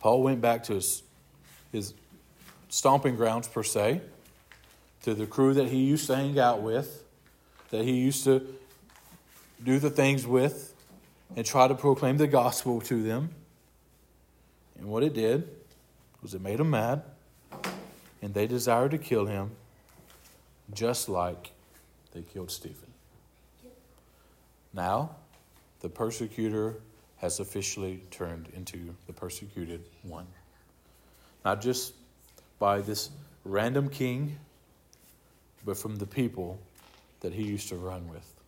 Paul 0.00 0.24
went 0.24 0.40
back 0.40 0.64
to 0.64 0.74
his, 0.74 1.04
his 1.70 1.94
stomping 2.70 3.14
grounds, 3.14 3.46
per 3.46 3.62
se, 3.62 4.00
to 5.02 5.14
the 5.14 5.28
crew 5.28 5.54
that 5.54 5.68
he 5.68 5.78
used 5.78 6.08
to 6.08 6.16
hang 6.16 6.40
out 6.40 6.60
with, 6.60 7.04
that 7.70 7.84
he 7.84 7.92
used 7.92 8.24
to 8.24 8.56
do 9.62 9.78
the 9.78 9.90
things 9.90 10.26
with, 10.26 10.74
and 11.36 11.46
try 11.46 11.68
to 11.68 11.74
proclaim 11.74 12.16
the 12.16 12.26
gospel 12.26 12.80
to 12.80 13.02
them. 13.02 13.30
And 14.78 14.88
what 14.88 15.02
it 15.02 15.14
did 15.14 15.48
was 16.22 16.34
it 16.34 16.40
made 16.40 16.58
them 16.58 16.70
mad, 16.70 17.02
and 18.22 18.34
they 18.34 18.46
desired 18.46 18.90
to 18.92 18.98
kill 18.98 19.26
him 19.26 19.50
just 20.72 21.08
like 21.08 21.52
they 22.12 22.22
killed 22.22 22.50
Stephen. 22.50 22.90
Now, 24.72 25.16
the 25.80 25.88
persecutor 25.88 26.76
has 27.18 27.40
officially 27.40 28.02
turned 28.10 28.48
into 28.54 28.94
the 29.06 29.12
persecuted 29.12 29.82
one. 30.02 30.26
Not 31.44 31.60
just 31.60 31.94
by 32.58 32.80
this 32.80 33.10
random 33.44 33.88
king, 33.88 34.38
but 35.64 35.76
from 35.76 35.96
the 35.96 36.06
people 36.06 36.58
that 37.20 37.32
he 37.32 37.42
used 37.42 37.68
to 37.68 37.76
run 37.76 38.08
with. 38.08 38.39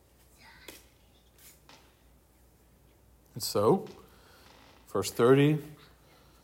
And 3.34 3.42
so, 3.42 3.86
verse 4.92 5.10
30 5.10 5.58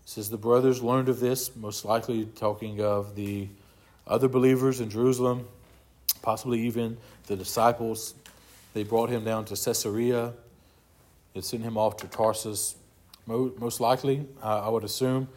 says 0.05 0.31
the 0.31 0.39
brothers 0.39 0.83
learned 0.83 1.09
of 1.09 1.21
this, 1.21 1.55
most 1.55 1.85
likely 1.85 2.25
talking 2.25 2.81
of 2.81 3.15
the 3.15 3.49
other 4.07 4.29
believers 4.29 4.81
in 4.81 4.89
Jerusalem, 4.89 5.47
possibly 6.23 6.61
even 6.63 6.97
the 7.27 7.37
disciples. 7.37 8.15
They 8.73 8.85
brought 8.85 9.11
him 9.11 9.25
down 9.25 9.45
to 9.47 9.55
Caesarea. 9.55 10.33
They 11.35 11.43
sent 11.43 11.63
him 11.63 11.77
off 11.77 11.99
to 11.99 12.07
Tarsus. 12.07 12.77
Most 13.27 13.81
likely, 13.81 14.27
I 14.43 14.71
would 14.71 14.85
assume, 14.85 15.29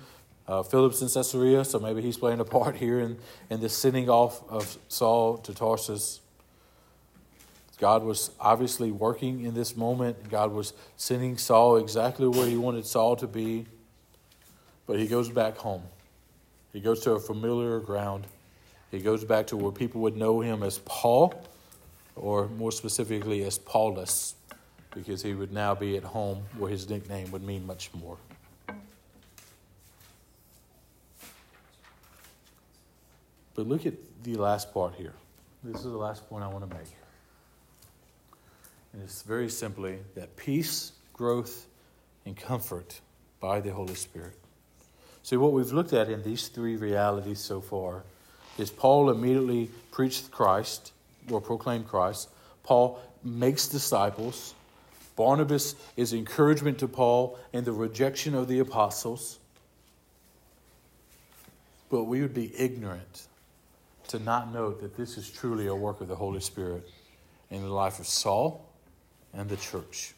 uh, 0.47 0.63
Philip's 0.63 1.01
in 1.01 1.09
Caesarea, 1.09 1.65
so 1.65 1.79
maybe 1.79 2.01
he's 2.01 2.17
playing 2.17 2.39
a 2.39 2.45
part 2.45 2.75
here 2.77 2.99
in, 2.99 3.17
in 3.49 3.59
this 3.59 3.77
sending 3.77 4.09
off 4.09 4.41
of 4.49 4.77
Saul 4.87 5.37
to 5.39 5.53
Tarsus. 5.53 6.21
God 7.81 8.03
was 8.03 8.29
obviously 8.39 8.91
working 8.91 9.43
in 9.43 9.55
this 9.55 9.75
moment. 9.75 10.29
God 10.29 10.51
was 10.51 10.73
sending 10.97 11.35
Saul 11.35 11.77
exactly 11.77 12.27
where 12.27 12.45
he 12.45 12.55
wanted 12.55 12.85
Saul 12.85 13.15
to 13.15 13.25
be. 13.25 13.65
But 14.85 14.99
he 14.99 15.07
goes 15.07 15.29
back 15.29 15.57
home. 15.57 15.81
He 16.73 16.79
goes 16.79 16.99
to 17.01 17.13
a 17.13 17.19
familiar 17.19 17.79
ground. 17.79 18.27
He 18.91 18.99
goes 18.99 19.25
back 19.25 19.47
to 19.47 19.57
where 19.57 19.71
people 19.71 19.99
would 20.01 20.15
know 20.15 20.41
him 20.41 20.61
as 20.61 20.77
Paul, 20.85 21.43
or 22.15 22.49
more 22.49 22.71
specifically 22.71 23.43
as 23.45 23.57
Paulus, 23.57 24.35
because 24.93 25.23
he 25.23 25.33
would 25.33 25.51
now 25.51 25.73
be 25.73 25.97
at 25.97 26.03
home 26.03 26.43
where 26.59 26.69
his 26.69 26.87
nickname 26.87 27.31
would 27.31 27.41
mean 27.41 27.65
much 27.65 27.89
more. 27.95 28.17
But 33.55 33.65
look 33.67 33.87
at 33.87 33.95
the 34.21 34.35
last 34.35 34.71
part 34.71 34.93
here. 34.93 35.13
This 35.63 35.77
is 35.77 35.83
the 35.83 35.97
last 35.97 36.29
point 36.29 36.43
I 36.43 36.47
want 36.47 36.69
to 36.69 36.77
make. 36.77 36.87
And 38.93 39.01
it's 39.01 39.21
very 39.21 39.49
simply 39.49 39.99
that 40.15 40.35
peace, 40.35 40.91
growth, 41.13 41.65
and 42.25 42.35
comfort 42.35 42.99
by 43.39 43.61
the 43.61 43.71
Holy 43.71 43.95
Spirit. 43.95 44.37
See, 45.23 45.37
what 45.37 45.53
we've 45.53 45.71
looked 45.71 45.93
at 45.93 46.09
in 46.09 46.23
these 46.23 46.47
three 46.47 46.75
realities 46.75 47.39
so 47.39 47.61
far 47.61 48.03
is 48.57 48.69
Paul 48.69 49.09
immediately 49.09 49.69
preached 49.91 50.31
Christ 50.31 50.91
or 51.29 51.39
proclaimed 51.39 51.87
Christ. 51.87 52.29
Paul 52.63 52.99
makes 53.23 53.67
disciples. 53.67 54.53
Barnabas 55.15 55.75
is 55.95 56.13
encouragement 56.13 56.79
to 56.79 56.87
Paul 56.87 57.37
and 57.53 57.65
the 57.65 57.71
rejection 57.71 58.35
of 58.35 58.47
the 58.47 58.59
apostles. 58.59 59.39
But 61.89 62.05
we 62.05 62.21
would 62.21 62.33
be 62.33 62.51
ignorant 62.57 63.27
to 64.09 64.19
not 64.19 64.51
note 64.53 64.81
that 64.81 64.97
this 64.97 65.17
is 65.17 65.29
truly 65.29 65.67
a 65.67 65.75
work 65.75 66.01
of 66.01 66.07
the 66.07 66.15
Holy 66.15 66.39
Spirit 66.39 66.89
in 67.49 67.61
the 67.61 67.69
life 67.69 67.99
of 67.99 68.07
Saul 68.07 68.70
and 69.33 69.49
the 69.49 69.57
church. 69.57 70.13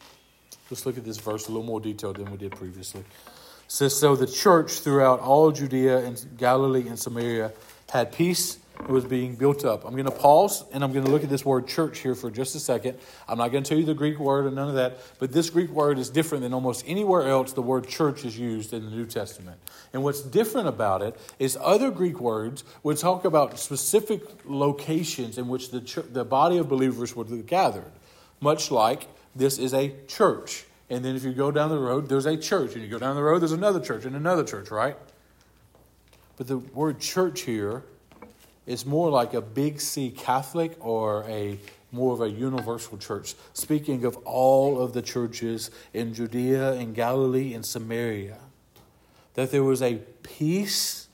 Let's 0.70 0.86
look 0.86 0.97
at 0.97 1.05
this 1.05 1.18
verse 1.18 1.47
a 1.47 1.51
little 1.51 1.66
more 1.66 1.80
detailed 1.80 2.18
than 2.18 2.32
we 2.32 2.38
did 2.38 2.51
previously. 2.51 3.01
It 3.01 3.07
says, 3.68 3.97
So 3.97 4.16
the 4.16 4.28
church 4.28 4.80
throughout 4.80 5.20
all 5.20 5.51
Judea 5.51 5.99
and 5.99 6.24
Galilee 6.38 6.88
and 6.88 6.97
Samaria 6.97 7.51
had 7.89 8.11
peace 8.11 8.57
it 8.80 8.89
was 8.89 9.05
being 9.05 9.36
built 9.36 9.64
up. 9.64 9.86
I'm 9.86 9.93
going 9.93 10.05
to 10.05 10.11
pause 10.11 10.64
and 10.74 10.84
I'm 10.84 10.91
going 10.91 11.05
to 11.05 11.11
look 11.11 11.24
at 11.24 11.30
this 11.30 11.45
word 11.45 11.68
church 11.68 11.99
here 11.99 12.16
for 12.16 12.32
just 12.32 12.55
a 12.55 12.59
second. 12.59 12.97
I'm 13.28 13.38
not 13.38 13.51
going 13.51 13.64
to 13.64 13.70
tell 13.70 13.78
you 13.78 13.86
the 13.86 13.93
Greek 13.93 14.20
word 14.20 14.45
or 14.45 14.51
none 14.51 14.68
of 14.68 14.76
that, 14.76 14.97
but 15.20 15.32
this 15.32 15.49
Greek 15.49 15.70
word 15.70 15.97
is 15.99 16.09
different 16.09 16.41
than 16.43 16.53
almost 16.53 16.84
anywhere 16.88 17.28
else 17.28 17.53
the 17.53 17.61
word 17.61 17.88
church 17.88 18.26
is 18.26 18.38
used 18.38 18.74
in 18.74 18.84
the 18.84 18.91
New 18.91 19.05
Testament. 19.05 19.57
And 19.93 20.03
what's 20.03 20.22
different 20.22 20.68
about 20.68 21.01
it 21.01 21.16
is 21.39 21.57
other 21.61 21.91
Greek 21.91 22.20
words 22.20 22.64
would 22.82 22.97
talk 22.97 23.26
about 23.26 23.59
specific 23.59 24.22
locations 24.45 25.38
in 25.38 25.47
which 25.47 25.70
the, 25.70 26.03
the 26.11 26.26
body 26.26 26.57
of 26.57 26.68
believers 26.68 27.16
would 27.16 27.30
be 27.30 27.41
gathered, 27.43 27.91
much 28.43 28.69
like 28.69 29.07
this 29.35 29.57
is 29.57 29.73
a 29.73 29.93
church. 30.07 30.65
And 30.89 31.03
then 31.03 31.15
if 31.15 31.23
you 31.23 31.33
go 31.33 31.49
down 31.49 31.69
the 31.69 31.79
road, 31.79 32.09
there's 32.09 32.27
a 32.27 32.37
church. 32.37 32.73
And 32.73 32.83
you 32.83 32.89
go 32.89 32.99
down 32.99 33.15
the 33.15 33.23
road, 33.23 33.39
there's 33.39 33.53
another 33.53 33.79
church 33.79 34.05
and 34.05 34.15
another 34.15 34.43
church, 34.43 34.69
right? 34.69 34.95
But 36.37 36.47
the 36.47 36.57
word 36.57 36.99
church 36.99 37.41
here 37.41 37.83
is 38.67 38.85
more 38.85 39.09
like 39.09 39.33
a 39.33 39.41
big 39.41 39.79
C 39.79 40.11
Catholic 40.11 40.75
or 40.79 41.23
a 41.27 41.57
more 41.91 42.13
of 42.13 42.21
a 42.21 42.29
universal 42.29 42.97
church, 42.97 43.35
speaking 43.53 44.03
of 44.03 44.17
all 44.25 44.81
of 44.81 44.93
the 44.93 45.01
churches 45.01 45.69
in 45.93 46.13
Judea 46.13 46.73
and 46.73 46.95
Galilee 46.95 47.53
and 47.53 47.63
Samaria. 47.65 48.39
That 49.35 49.51
there 49.51 49.63
was 49.63 49.81
a 49.81 49.95
peace 50.23 51.07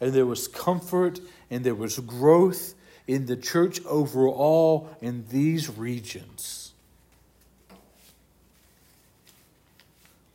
and 0.00 0.12
there 0.12 0.26
was 0.26 0.46
comfort 0.46 1.20
and 1.50 1.64
there 1.64 1.74
was 1.74 1.98
growth 2.00 2.74
in 3.06 3.24
the 3.26 3.36
church 3.36 3.84
overall 3.86 4.94
in 5.00 5.24
these 5.30 5.70
regions. 5.70 6.67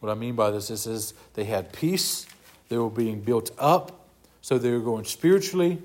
What 0.03 0.11
I 0.11 0.15
mean 0.15 0.35
by 0.35 0.51
this 0.51 0.69
is, 0.69 0.85
is 0.85 1.13
they 1.33 1.45
had 1.45 1.71
peace, 1.71 2.27
they 2.67 2.77
were 2.77 2.89
being 2.89 3.21
built 3.21 3.51
up, 3.57 4.05
so 4.41 4.57
they 4.57 4.71
were 4.71 4.81
going 4.81 5.05
spiritually 5.05 5.81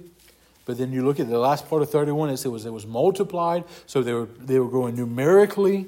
but 0.69 0.77
then 0.77 0.93
you 0.93 1.03
look 1.03 1.19
at 1.19 1.31
the 1.31 1.39
last 1.39 1.67
part 1.67 1.81
of 1.81 1.89
31, 1.89 2.29
it 2.29 2.45
was, 2.47 2.67
it 2.67 2.71
was 2.71 2.87
multiplied, 2.87 3.65
so 3.87 4.03
they 4.03 4.13
were, 4.13 4.27
they 4.27 4.59
were 4.59 4.69
growing 4.69 4.97
numerically. 4.97 5.87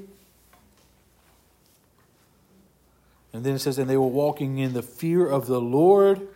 And 3.34 3.44
then 3.44 3.56
it 3.56 3.58
says, 3.58 3.78
and 3.78 3.90
they 3.90 3.98
were 3.98 4.06
walking 4.06 4.56
in 4.56 4.72
the 4.72 4.80
fear 4.80 5.28
of 5.28 5.46
the 5.46 5.60
Lord. 5.60 6.26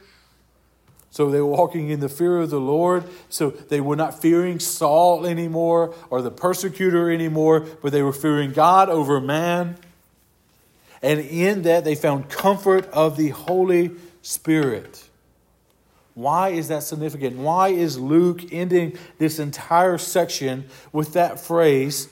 So 1.10 1.30
they 1.30 1.40
were 1.40 1.46
walking 1.46 1.88
in 1.88 2.00
the 2.00 2.10
fear 2.10 2.36
of 2.36 2.50
the 2.50 2.60
Lord. 2.60 3.04
So 3.30 3.48
they 3.48 3.80
were 3.80 3.96
not 3.96 4.20
fearing 4.20 4.60
Saul 4.60 5.24
anymore 5.24 5.94
or 6.10 6.20
the 6.20 6.30
persecutor 6.30 7.10
anymore, 7.10 7.60
but 7.80 7.92
they 7.92 8.02
were 8.02 8.12
fearing 8.12 8.52
God 8.52 8.90
over 8.90 9.22
man. 9.22 9.78
And 11.04 11.20
in 11.20 11.62
that 11.62 11.84
they 11.84 11.94
found 11.94 12.30
comfort 12.30 12.86
of 12.86 13.18
the 13.18 13.28
Holy 13.28 13.90
Spirit. 14.22 15.04
Why 16.14 16.48
is 16.48 16.68
that 16.68 16.82
significant? 16.82 17.36
Why 17.36 17.68
is 17.68 17.98
Luke 17.98 18.40
ending 18.50 18.96
this 19.18 19.38
entire 19.38 19.98
section 19.98 20.64
with 20.92 21.12
that 21.12 21.38
phrase, 21.38 22.08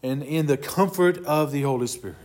and 0.00 0.22
in 0.22 0.46
the 0.46 0.56
comfort 0.56 1.24
of 1.24 1.50
the 1.50 1.62
Holy 1.62 1.88
Spirit? 1.88 2.16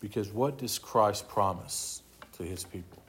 Because 0.00 0.30
what 0.30 0.58
does 0.58 0.78
Christ 0.78 1.28
promise 1.28 2.02
to 2.34 2.42
his 2.42 2.64
people? 2.64 3.02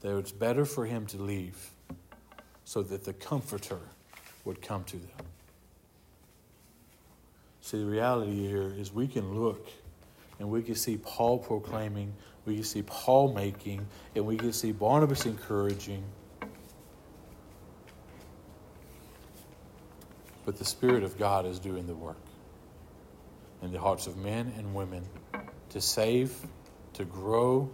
That 0.00 0.18
it's 0.18 0.32
better 0.32 0.64
for 0.64 0.86
him 0.86 1.06
to 1.06 1.22
leave 1.22 1.70
so 2.64 2.82
that 2.82 3.04
the 3.04 3.12
Comforter 3.12 3.78
would 4.44 4.60
come 4.60 4.82
to 4.84 4.96
them. 4.96 5.26
See, 7.66 7.78
the 7.78 7.84
reality 7.84 8.46
here 8.46 8.72
is 8.78 8.92
we 8.92 9.08
can 9.08 9.34
look 9.34 9.68
and 10.38 10.48
we 10.48 10.62
can 10.62 10.76
see 10.76 10.98
Paul 10.98 11.36
proclaiming, 11.36 12.14
we 12.44 12.54
can 12.54 12.62
see 12.62 12.82
Paul 12.82 13.32
making, 13.32 13.84
and 14.14 14.24
we 14.24 14.36
can 14.36 14.52
see 14.52 14.70
Barnabas 14.70 15.26
encouraging. 15.26 16.04
But 20.44 20.56
the 20.56 20.64
Spirit 20.64 21.02
of 21.02 21.18
God 21.18 21.44
is 21.44 21.58
doing 21.58 21.88
the 21.88 21.94
work 21.96 22.20
in 23.62 23.72
the 23.72 23.80
hearts 23.80 24.06
of 24.06 24.16
men 24.16 24.52
and 24.56 24.72
women 24.72 25.02
to 25.70 25.80
save, 25.80 26.36
to 26.92 27.04
grow, 27.04 27.68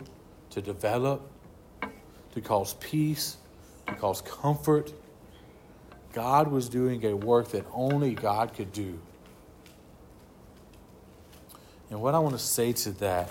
to 0.52 0.62
develop, 0.62 1.30
to 2.32 2.40
cause 2.40 2.72
peace, 2.80 3.36
to 3.88 3.94
cause 3.96 4.22
comfort. 4.22 4.90
God 6.14 6.48
was 6.48 6.70
doing 6.70 7.04
a 7.04 7.14
work 7.14 7.48
that 7.48 7.66
only 7.74 8.14
God 8.14 8.54
could 8.54 8.72
do. 8.72 8.98
And 11.92 12.00
what 12.00 12.14
I 12.14 12.20
want 12.20 12.34
to 12.34 12.42
say 12.42 12.72
to 12.72 12.92
that 13.00 13.30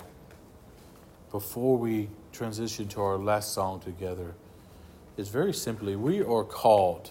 before 1.32 1.76
we 1.76 2.08
transition 2.30 2.86
to 2.90 3.00
our 3.00 3.18
last 3.18 3.52
song 3.54 3.80
together 3.80 4.36
is 5.16 5.28
very 5.30 5.52
simply 5.52 5.96
we 5.96 6.22
are 6.22 6.44
called. 6.44 7.10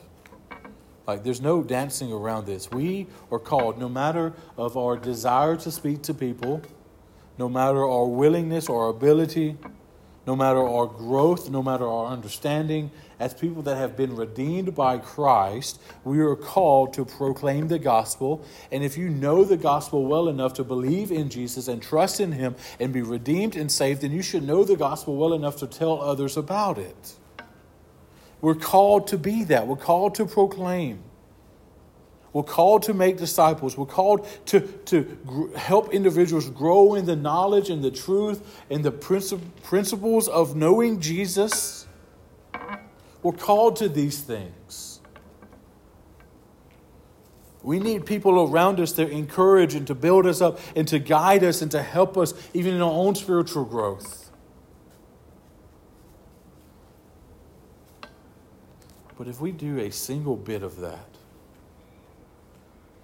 Like 1.05 1.25
there's 1.25 1.41
no 1.41 1.61
dancing 1.61 2.09
around 2.13 2.45
this. 2.45 2.71
We 2.71 3.07
are 3.33 3.37
called 3.37 3.77
no 3.77 3.89
matter 3.89 4.31
of 4.55 4.77
our 4.77 4.95
desire 4.95 5.57
to 5.57 5.71
speak 5.71 6.03
to 6.03 6.13
people, 6.13 6.61
no 7.37 7.49
matter 7.49 7.85
our 7.85 8.05
willingness 8.05 8.69
or 8.69 8.87
ability, 8.87 9.57
no 10.27 10.35
matter 10.35 10.59
our 10.59 10.85
growth, 10.85 11.49
no 11.49 11.63
matter 11.63 11.87
our 11.87 12.07
understanding, 12.07 12.91
as 13.19 13.33
people 13.33 13.61
that 13.63 13.77
have 13.77 13.97
been 13.97 14.15
redeemed 14.15 14.75
by 14.75 14.97
Christ, 14.97 15.81
we 16.03 16.19
are 16.19 16.35
called 16.35 16.93
to 16.93 17.05
proclaim 17.05 17.67
the 17.67 17.79
gospel. 17.79 18.43
And 18.71 18.83
if 18.83 18.97
you 18.97 19.09
know 19.09 19.43
the 19.43 19.57
gospel 19.57 20.05
well 20.05 20.27
enough 20.29 20.53
to 20.55 20.63
believe 20.63 21.11
in 21.11 21.29
Jesus 21.29 21.67
and 21.67 21.81
trust 21.81 22.19
in 22.19 22.31
Him 22.31 22.55
and 22.79 22.93
be 22.93 23.01
redeemed 23.01 23.55
and 23.55 23.71
saved, 23.71 24.01
then 24.01 24.11
you 24.11 24.21
should 24.21 24.43
know 24.43 24.63
the 24.63 24.75
gospel 24.75 25.15
well 25.15 25.33
enough 25.33 25.57
to 25.57 25.67
tell 25.67 26.01
others 26.01 26.37
about 26.37 26.77
it. 26.77 27.15
We're 28.41 28.55
called 28.55 29.07
to 29.07 29.17
be 29.17 29.43
that, 29.45 29.67
we're 29.67 29.75
called 29.75 30.15
to 30.15 30.25
proclaim. 30.25 31.03
We're 32.33 32.43
called 32.43 32.83
to 32.83 32.93
make 32.93 33.17
disciples. 33.17 33.77
We're 33.77 33.85
called 33.85 34.25
to, 34.47 34.61
to 34.61 35.03
gr- 35.25 35.57
help 35.57 35.93
individuals 35.93 36.49
grow 36.49 36.95
in 36.95 37.05
the 37.05 37.15
knowledge 37.15 37.69
and 37.69 37.83
the 37.83 37.91
truth 37.91 38.63
and 38.69 38.85
the 38.85 38.91
princip- 38.91 39.41
principles 39.63 40.29
of 40.29 40.55
knowing 40.55 41.01
Jesus. 41.01 41.87
We're 43.21 43.33
called 43.33 43.75
to 43.77 43.89
these 43.89 44.21
things. 44.21 45.01
We 47.63 47.79
need 47.79 48.05
people 48.05 48.41
around 48.41 48.79
us 48.79 48.93
to 48.93 49.07
encourage 49.07 49.75
and 49.75 49.85
to 49.87 49.93
build 49.93 50.25
us 50.25 50.41
up 50.41 50.59
and 50.75 50.87
to 50.87 50.99
guide 50.99 51.43
us 51.43 51.61
and 51.61 51.69
to 51.71 51.83
help 51.83 52.17
us 52.17 52.33
even 52.53 52.73
in 52.73 52.81
our 52.81 52.91
own 52.91 53.13
spiritual 53.13 53.65
growth. 53.65 54.31
But 59.17 59.27
if 59.27 59.39
we 59.39 59.51
do 59.51 59.77
a 59.77 59.91
single 59.91 60.35
bit 60.35 60.63
of 60.63 60.77
that, 60.77 61.10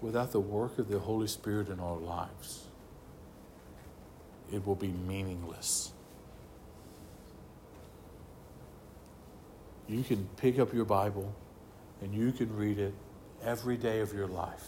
without 0.02 0.32
the 0.32 0.40
work 0.40 0.78
of 0.78 0.90
the 0.90 1.00
Holy 1.00 1.28
Spirit 1.28 1.70
in 1.70 1.80
our 1.80 1.98
lives, 1.98 2.66
it 4.52 4.66
will 4.66 4.76
be 4.76 4.88
meaningless. 4.88 5.92
You 9.88 10.04
can 10.04 10.28
pick 10.38 10.60
up 10.60 10.74
your 10.74 10.86
Bible 10.86 11.34
and 12.02 12.14
you 12.14 12.32
can 12.32 12.56
read 12.56 12.78
it 12.78 12.94
every 13.44 13.78
day 13.78 14.02
of 14.02 14.14
your 14.14 14.28
life. 14.28 14.66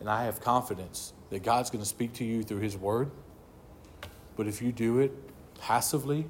And 0.00 0.08
I 0.08 0.24
have 0.24 0.40
confidence 0.40 1.12
that 1.30 1.42
God's 1.42 1.70
going 1.70 1.82
to 1.82 1.88
speak 1.88 2.14
to 2.14 2.24
you 2.24 2.42
through 2.42 2.60
His 2.60 2.76
Word. 2.76 3.10
But 4.36 4.46
if 4.46 4.62
you 4.62 4.72
do 4.72 5.00
it 5.00 5.12
passively, 5.60 6.26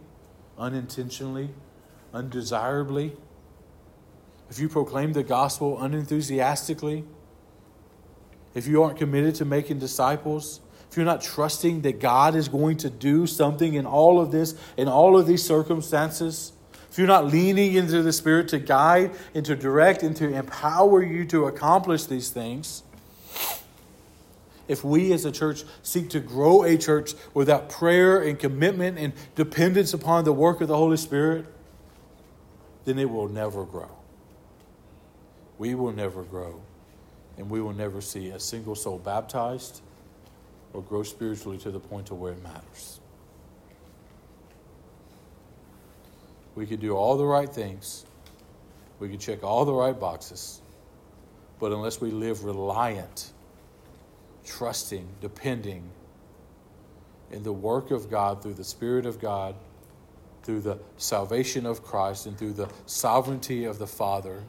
unintentionally, 0.58 1.50
undesirably, 2.12 3.16
if 4.50 4.58
you 4.58 4.68
proclaim 4.68 5.12
the 5.12 5.22
gospel 5.22 5.80
unenthusiastically, 5.80 7.04
if 8.58 8.66
you 8.66 8.82
aren't 8.82 8.98
committed 8.98 9.36
to 9.36 9.44
making 9.44 9.78
disciples, 9.78 10.60
if 10.90 10.96
you're 10.96 11.06
not 11.06 11.22
trusting 11.22 11.82
that 11.82 12.00
God 12.00 12.34
is 12.34 12.48
going 12.48 12.78
to 12.78 12.90
do 12.90 13.24
something 13.24 13.74
in 13.74 13.86
all 13.86 14.20
of 14.20 14.32
this, 14.32 14.56
in 14.76 14.88
all 14.88 15.16
of 15.16 15.28
these 15.28 15.44
circumstances, 15.44 16.50
if 16.90 16.98
you're 16.98 17.06
not 17.06 17.26
leaning 17.26 17.74
into 17.74 18.02
the 18.02 18.12
Spirit 18.12 18.48
to 18.48 18.58
guide 18.58 19.12
and 19.32 19.46
to 19.46 19.54
direct 19.54 20.02
and 20.02 20.16
to 20.16 20.34
empower 20.34 21.04
you 21.04 21.24
to 21.26 21.46
accomplish 21.46 22.06
these 22.06 22.30
things, 22.30 22.82
if 24.66 24.82
we 24.82 25.12
as 25.12 25.24
a 25.24 25.30
church 25.30 25.62
seek 25.84 26.10
to 26.10 26.18
grow 26.18 26.64
a 26.64 26.76
church 26.76 27.12
without 27.34 27.68
prayer 27.68 28.20
and 28.20 28.40
commitment 28.40 28.98
and 28.98 29.12
dependence 29.36 29.94
upon 29.94 30.24
the 30.24 30.32
work 30.32 30.60
of 30.60 30.66
the 30.66 30.76
Holy 30.76 30.96
Spirit, 30.96 31.46
then 32.86 32.98
it 32.98 33.08
will 33.08 33.28
never 33.28 33.64
grow. 33.64 33.90
we 35.58 35.76
will 35.76 35.92
never 35.92 36.24
grow 36.24 36.60
and 37.38 37.48
we 37.48 37.60
will 37.62 37.72
never 37.72 38.00
see 38.00 38.30
a 38.30 38.40
single 38.40 38.74
soul 38.74 38.98
baptized 38.98 39.80
or 40.72 40.82
grow 40.82 41.02
spiritually 41.02 41.56
to 41.58 41.70
the 41.70 41.80
point 41.80 42.06
to 42.06 42.14
where 42.14 42.32
it 42.32 42.42
matters. 42.42 43.00
We 46.54 46.66
could 46.66 46.80
do 46.80 46.96
all 46.96 47.16
the 47.16 47.24
right 47.24 47.48
things. 47.48 48.04
We 48.98 49.08
could 49.08 49.20
check 49.20 49.44
all 49.44 49.64
the 49.64 49.72
right 49.72 49.98
boxes. 49.98 50.60
But 51.60 51.72
unless 51.72 52.00
we 52.00 52.10
live 52.10 52.44
reliant, 52.44 53.32
trusting, 54.44 55.06
depending 55.20 55.88
in 57.30 57.44
the 57.44 57.52
work 57.52 57.92
of 57.92 58.10
God 58.10 58.42
through 58.42 58.54
the 58.54 58.64
Spirit 58.64 59.06
of 59.06 59.20
God, 59.20 59.54
through 60.42 60.60
the 60.60 60.78
salvation 60.96 61.66
of 61.66 61.84
Christ, 61.84 62.26
and 62.26 62.36
through 62.36 62.54
the 62.54 62.68
sovereignty 62.86 63.64
of 63.64 63.78
the 63.78 63.86
Father, 63.86 64.42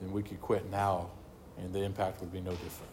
then 0.00 0.12
we 0.12 0.22
could 0.22 0.40
quit 0.40 0.70
now 0.70 1.10
and 1.58 1.72
the 1.72 1.82
impact 1.82 2.20
would 2.20 2.32
be 2.32 2.40
no 2.40 2.50
different. 2.52 2.92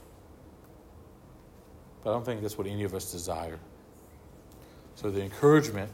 But 2.03 2.11
I 2.11 2.13
don't 2.13 2.25
think 2.25 2.41
that's 2.41 2.57
what 2.57 2.67
any 2.67 2.83
of 2.83 2.93
us 2.93 3.11
desire. 3.11 3.59
So 4.95 5.11
the 5.11 5.21
encouragement, 5.21 5.91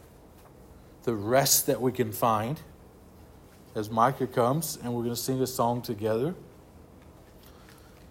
the 1.04 1.16
rest 1.16 1.68
that 1.68 1.82
we 1.82 1.92
can 1.92 2.12
find 2.12 2.60
as 3.76 3.90
Micah 3.90 4.28
comes 4.28 4.78
and 4.84 4.94
we're 4.94 5.04
going 5.04 5.16
to 5.16 5.22
sing 5.22 5.42
a 5.42 5.48
song 5.48 5.82
together 5.82 6.36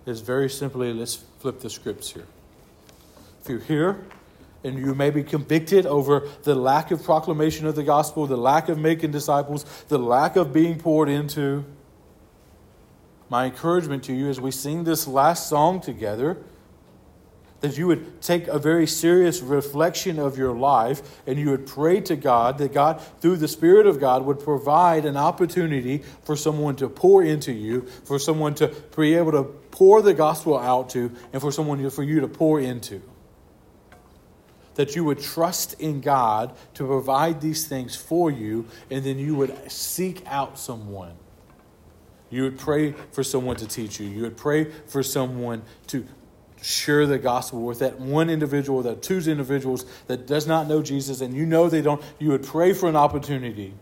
is 0.07 0.20
very 0.20 0.48
simply 0.48 0.92
let's 0.92 1.16
flip 1.38 1.61
the 1.61 1.70
scripts 1.70 2.12
here. 2.12 2.26
If 3.42 3.48
you're 3.48 3.61
here 3.61 4.05
and 4.64 4.78
you 4.78 4.94
may 4.94 5.11
be 5.11 5.22
convicted 5.22 5.86
over 5.86 6.28
the 6.42 6.55
lack 6.55 6.90
of 6.90 7.03
proclamation 7.03 7.66
of 7.66 7.76
the 7.76 7.82
gospel, 7.82 8.26
the 8.26 8.36
lack 8.36 8.68
of 8.68 8.78
making 8.78 9.11
disciples, 9.11 9.64
the 9.88 9.98
lack 9.98 10.36
of 10.36 10.53
being 10.53 10.78
poured 10.78 11.09
into, 11.09 11.64
my 13.30 13.46
encouragement 13.46 14.04
to 14.04 14.12
you 14.12 14.28
as 14.28 14.40
we 14.40 14.50
sing 14.50 14.84
this 14.84 15.06
last 15.06 15.48
song 15.48 15.80
together 15.80 16.36
that 17.60 17.76
you 17.76 17.86
would 17.86 18.20
take 18.22 18.48
a 18.48 18.58
very 18.58 18.86
serious 18.86 19.40
reflection 19.40 20.18
of 20.18 20.36
your 20.36 20.54
life 20.54 21.20
and 21.26 21.38
you 21.38 21.50
would 21.50 21.66
pray 21.66 22.00
to 22.00 22.16
God 22.16 22.58
that 22.58 22.72
God, 22.72 23.00
through 23.20 23.36
the 23.36 23.48
Spirit 23.48 23.86
of 23.86 24.00
God, 24.00 24.24
would 24.24 24.40
provide 24.40 25.04
an 25.04 25.16
opportunity 25.16 26.02
for 26.24 26.36
someone 26.36 26.76
to 26.76 26.88
pour 26.88 27.22
into 27.22 27.52
you, 27.52 27.82
for 28.04 28.18
someone 28.18 28.54
to 28.56 28.68
be 28.96 29.14
able 29.14 29.32
to 29.32 29.44
pour 29.70 30.02
the 30.02 30.14
gospel 30.14 30.58
out 30.58 30.90
to, 30.90 31.12
and 31.32 31.40
for 31.40 31.52
someone 31.52 31.88
for 31.90 32.02
you 32.02 32.20
to 32.20 32.28
pour 32.28 32.60
into. 32.60 33.02
That 34.76 34.96
you 34.96 35.04
would 35.04 35.20
trust 35.20 35.78
in 35.78 36.00
God 36.00 36.56
to 36.74 36.86
provide 36.86 37.42
these 37.42 37.68
things 37.68 37.94
for 37.94 38.30
you, 38.30 38.66
and 38.90 39.04
then 39.04 39.18
you 39.18 39.34
would 39.34 39.70
seek 39.70 40.22
out 40.26 40.58
someone 40.58 41.14
you 42.30 42.44
would 42.44 42.58
pray 42.58 42.92
for 43.12 43.22
someone 43.24 43.56
to 43.56 43.66
teach 43.66 44.00
you. 44.00 44.08
You 44.08 44.22
would 44.22 44.36
pray 44.36 44.64
for 44.64 45.02
someone 45.02 45.62
to 45.88 46.06
share 46.62 47.06
the 47.06 47.18
gospel 47.18 47.62
with 47.62 47.80
that 47.80 47.98
one 47.98 48.30
individual, 48.30 48.82
that 48.82 49.02
two 49.02 49.18
individuals 49.18 49.84
that 50.06 50.26
does 50.26 50.46
not 50.46 50.68
know 50.68 50.82
Jesus, 50.82 51.20
and 51.20 51.34
you 51.34 51.44
know 51.44 51.68
they 51.68 51.82
don't. 51.82 52.02
You 52.18 52.30
would 52.30 52.44
pray 52.44 52.72
for 52.72 52.88
an 52.88 52.96
opportunity. 52.96 53.74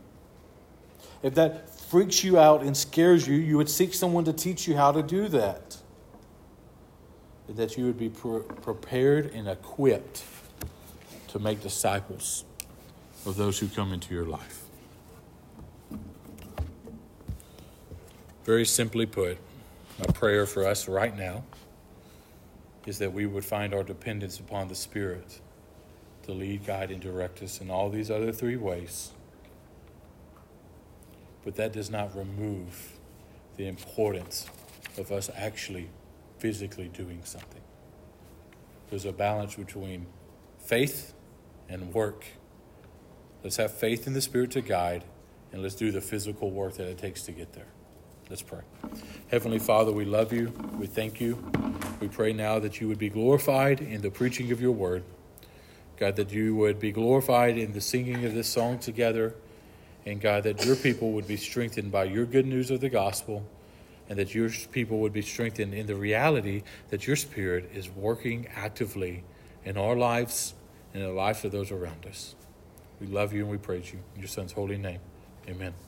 If 1.22 1.34
that 1.34 1.68
freaks 1.68 2.22
you 2.22 2.38
out 2.38 2.62
and 2.62 2.76
scares 2.76 3.26
you, 3.26 3.34
you 3.36 3.56
would 3.56 3.68
seek 3.68 3.94
someone 3.94 4.24
to 4.24 4.32
teach 4.32 4.68
you 4.68 4.76
how 4.76 4.92
to 4.92 5.02
do 5.02 5.28
that. 5.28 5.76
That 7.48 7.76
you 7.76 7.86
would 7.86 7.98
be 7.98 8.10
pre- 8.10 8.42
prepared 8.62 9.32
and 9.32 9.48
equipped 9.48 10.22
to 11.28 11.38
make 11.38 11.62
disciples 11.62 12.44
of 13.26 13.36
those 13.36 13.58
who 13.58 13.68
come 13.68 13.92
into 13.92 14.14
your 14.14 14.26
life. 14.26 14.67
Very 18.48 18.64
simply 18.64 19.04
put, 19.04 19.36
my 19.98 20.06
prayer 20.06 20.46
for 20.46 20.66
us 20.66 20.88
right 20.88 21.14
now 21.14 21.44
is 22.86 22.96
that 22.96 23.12
we 23.12 23.26
would 23.26 23.44
find 23.44 23.74
our 23.74 23.82
dependence 23.82 24.40
upon 24.40 24.68
the 24.68 24.74
Spirit 24.74 25.42
to 26.22 26.32
lead, 26.32 26.64
guide, 26.64 26.90
and 26.90 26.98
direct 26.98 27.42
us 27.42 27.60
in 27.60 27.68
all 27.68 27.90
these 27.90 28.10
other 28.10 28.32
three 28.32 28.56
ways. 28.56 29.10
But 31.44 31.56
that 31.56 31.74
does 31.74 31.90
not 31.90 32.16
remove 32.16 32.98
the 33.58 33.68
importance 33.68 34.46
of 34.96 35.12
us 35.12 35.28
actually 35.36 35.90
physically 36.38 36.88
doing 36.88 37.20
something. 37.24 37.60
There's 38.88 39.04
a 39.04 39.12
balance 39.12 39.56
between 39.56 40.06
faith 40.58 41.12
and 41.68 41.92
work. 41.92 42.24
Let's 43.44 43.58
have 43.58 43.74
faith 43.74 44.06
in 44.06 44.14
the 44.14 44.22
Spirit 44.22 44.52
to 44.52 44.62
guide, 44.62 45.04
and 45.52 45.60
let's 45.60 45.74
do 45.74 45.92
the 45.92 46.00
physical 46.00 46.50
work 46.50 46.76
that 46.76 46.86
it 46.86 46.96
takes 46.96 47.20
to 47.24 47.32
get 47.32 47.52
there. 47.52 47.66
Let's 48.30 48.42
pray. 48.42 48.60
Heavenly 49.28 49.58
Father, 49.58 49.90
we 49.90 50.04
love 50.04 50.34
you. 50.34 50.52
We 50.78 50.86
thank 50.86 51.18
you. 51.18 51.42
We 52.00 52.08
pray 52.08 52.34
now 52.34 52.58
that 52.58 52.78
you 52.78 52.86
would 52.88 52.98
be 52.98 53.08
glorified 53.08 53.80
in 53.80 54.02
the 54.02 54.10
preaching 54.10 54.52
of 54.52 54.60
your 54.60 54.72
word. 54.72 55.02
God, 55.96 56.16
that 56.16 56.30
you 56.30 56.54
would 56.56 56.78
be 56.78 56.92
glorified 56.92 57.56
in 57.56 57.72
the 57.72 57.80
singing 57.80 58.24
of 58.26 58.34
this 58.34 58.46
song 58.46 58.78
together. 58.78 59.34
And 60.04 60.20
God, 60.20 60.44
that 60.44 60.64
your 60.64 60.76
people 60.76 61.12
would 61.12 61.26
be 61.26 61.38
strengthened 61.38 61.90
by 61.90 62.04
your 62.04 62.26
good 62.26 62.46
news 62.46 62.70
of 62.70 62.80
the 62.80 62.90
gospel. 62.90 63.46
And 64.10 64.18
that 64.18 64.34
your 64.34 64.50
people 64.72 64.98
would 65.00 65.12
be 65.12 65.22
strengthened 65.22 65.72
in 65.72 65.86
the 65.86 65.96
reality 65.96 66.62
that 66.90 67.06
your 67.06 67.16
Spirit 67.16 67.70
is 67.74 67.90
working 67.90 68.46
actively 68.54 69.24
in 69.64 69.76
our 69.78 69.96
lives 69.96 70.54
and 70.92 71.02
in 71.02 71.08
the 71.08 71.14
lives 71.14 71.44
of 71.44 71.52
those 71.52 71.70
around 71.70 72.06
us. 72.06 72.34
We 73.00 73.06
love 73.06 73.32
you 73.32 73.42
and 73.42 73.50
we 73.50 73.58
praise 73.58 73.92
you. 73.92 74.00
In 74.14 74.20
your 74.20 74.28
Son's 74.28 74.52
holy 74.52 74.78
name. 74.78 75.00
Amen. 75.48 75.87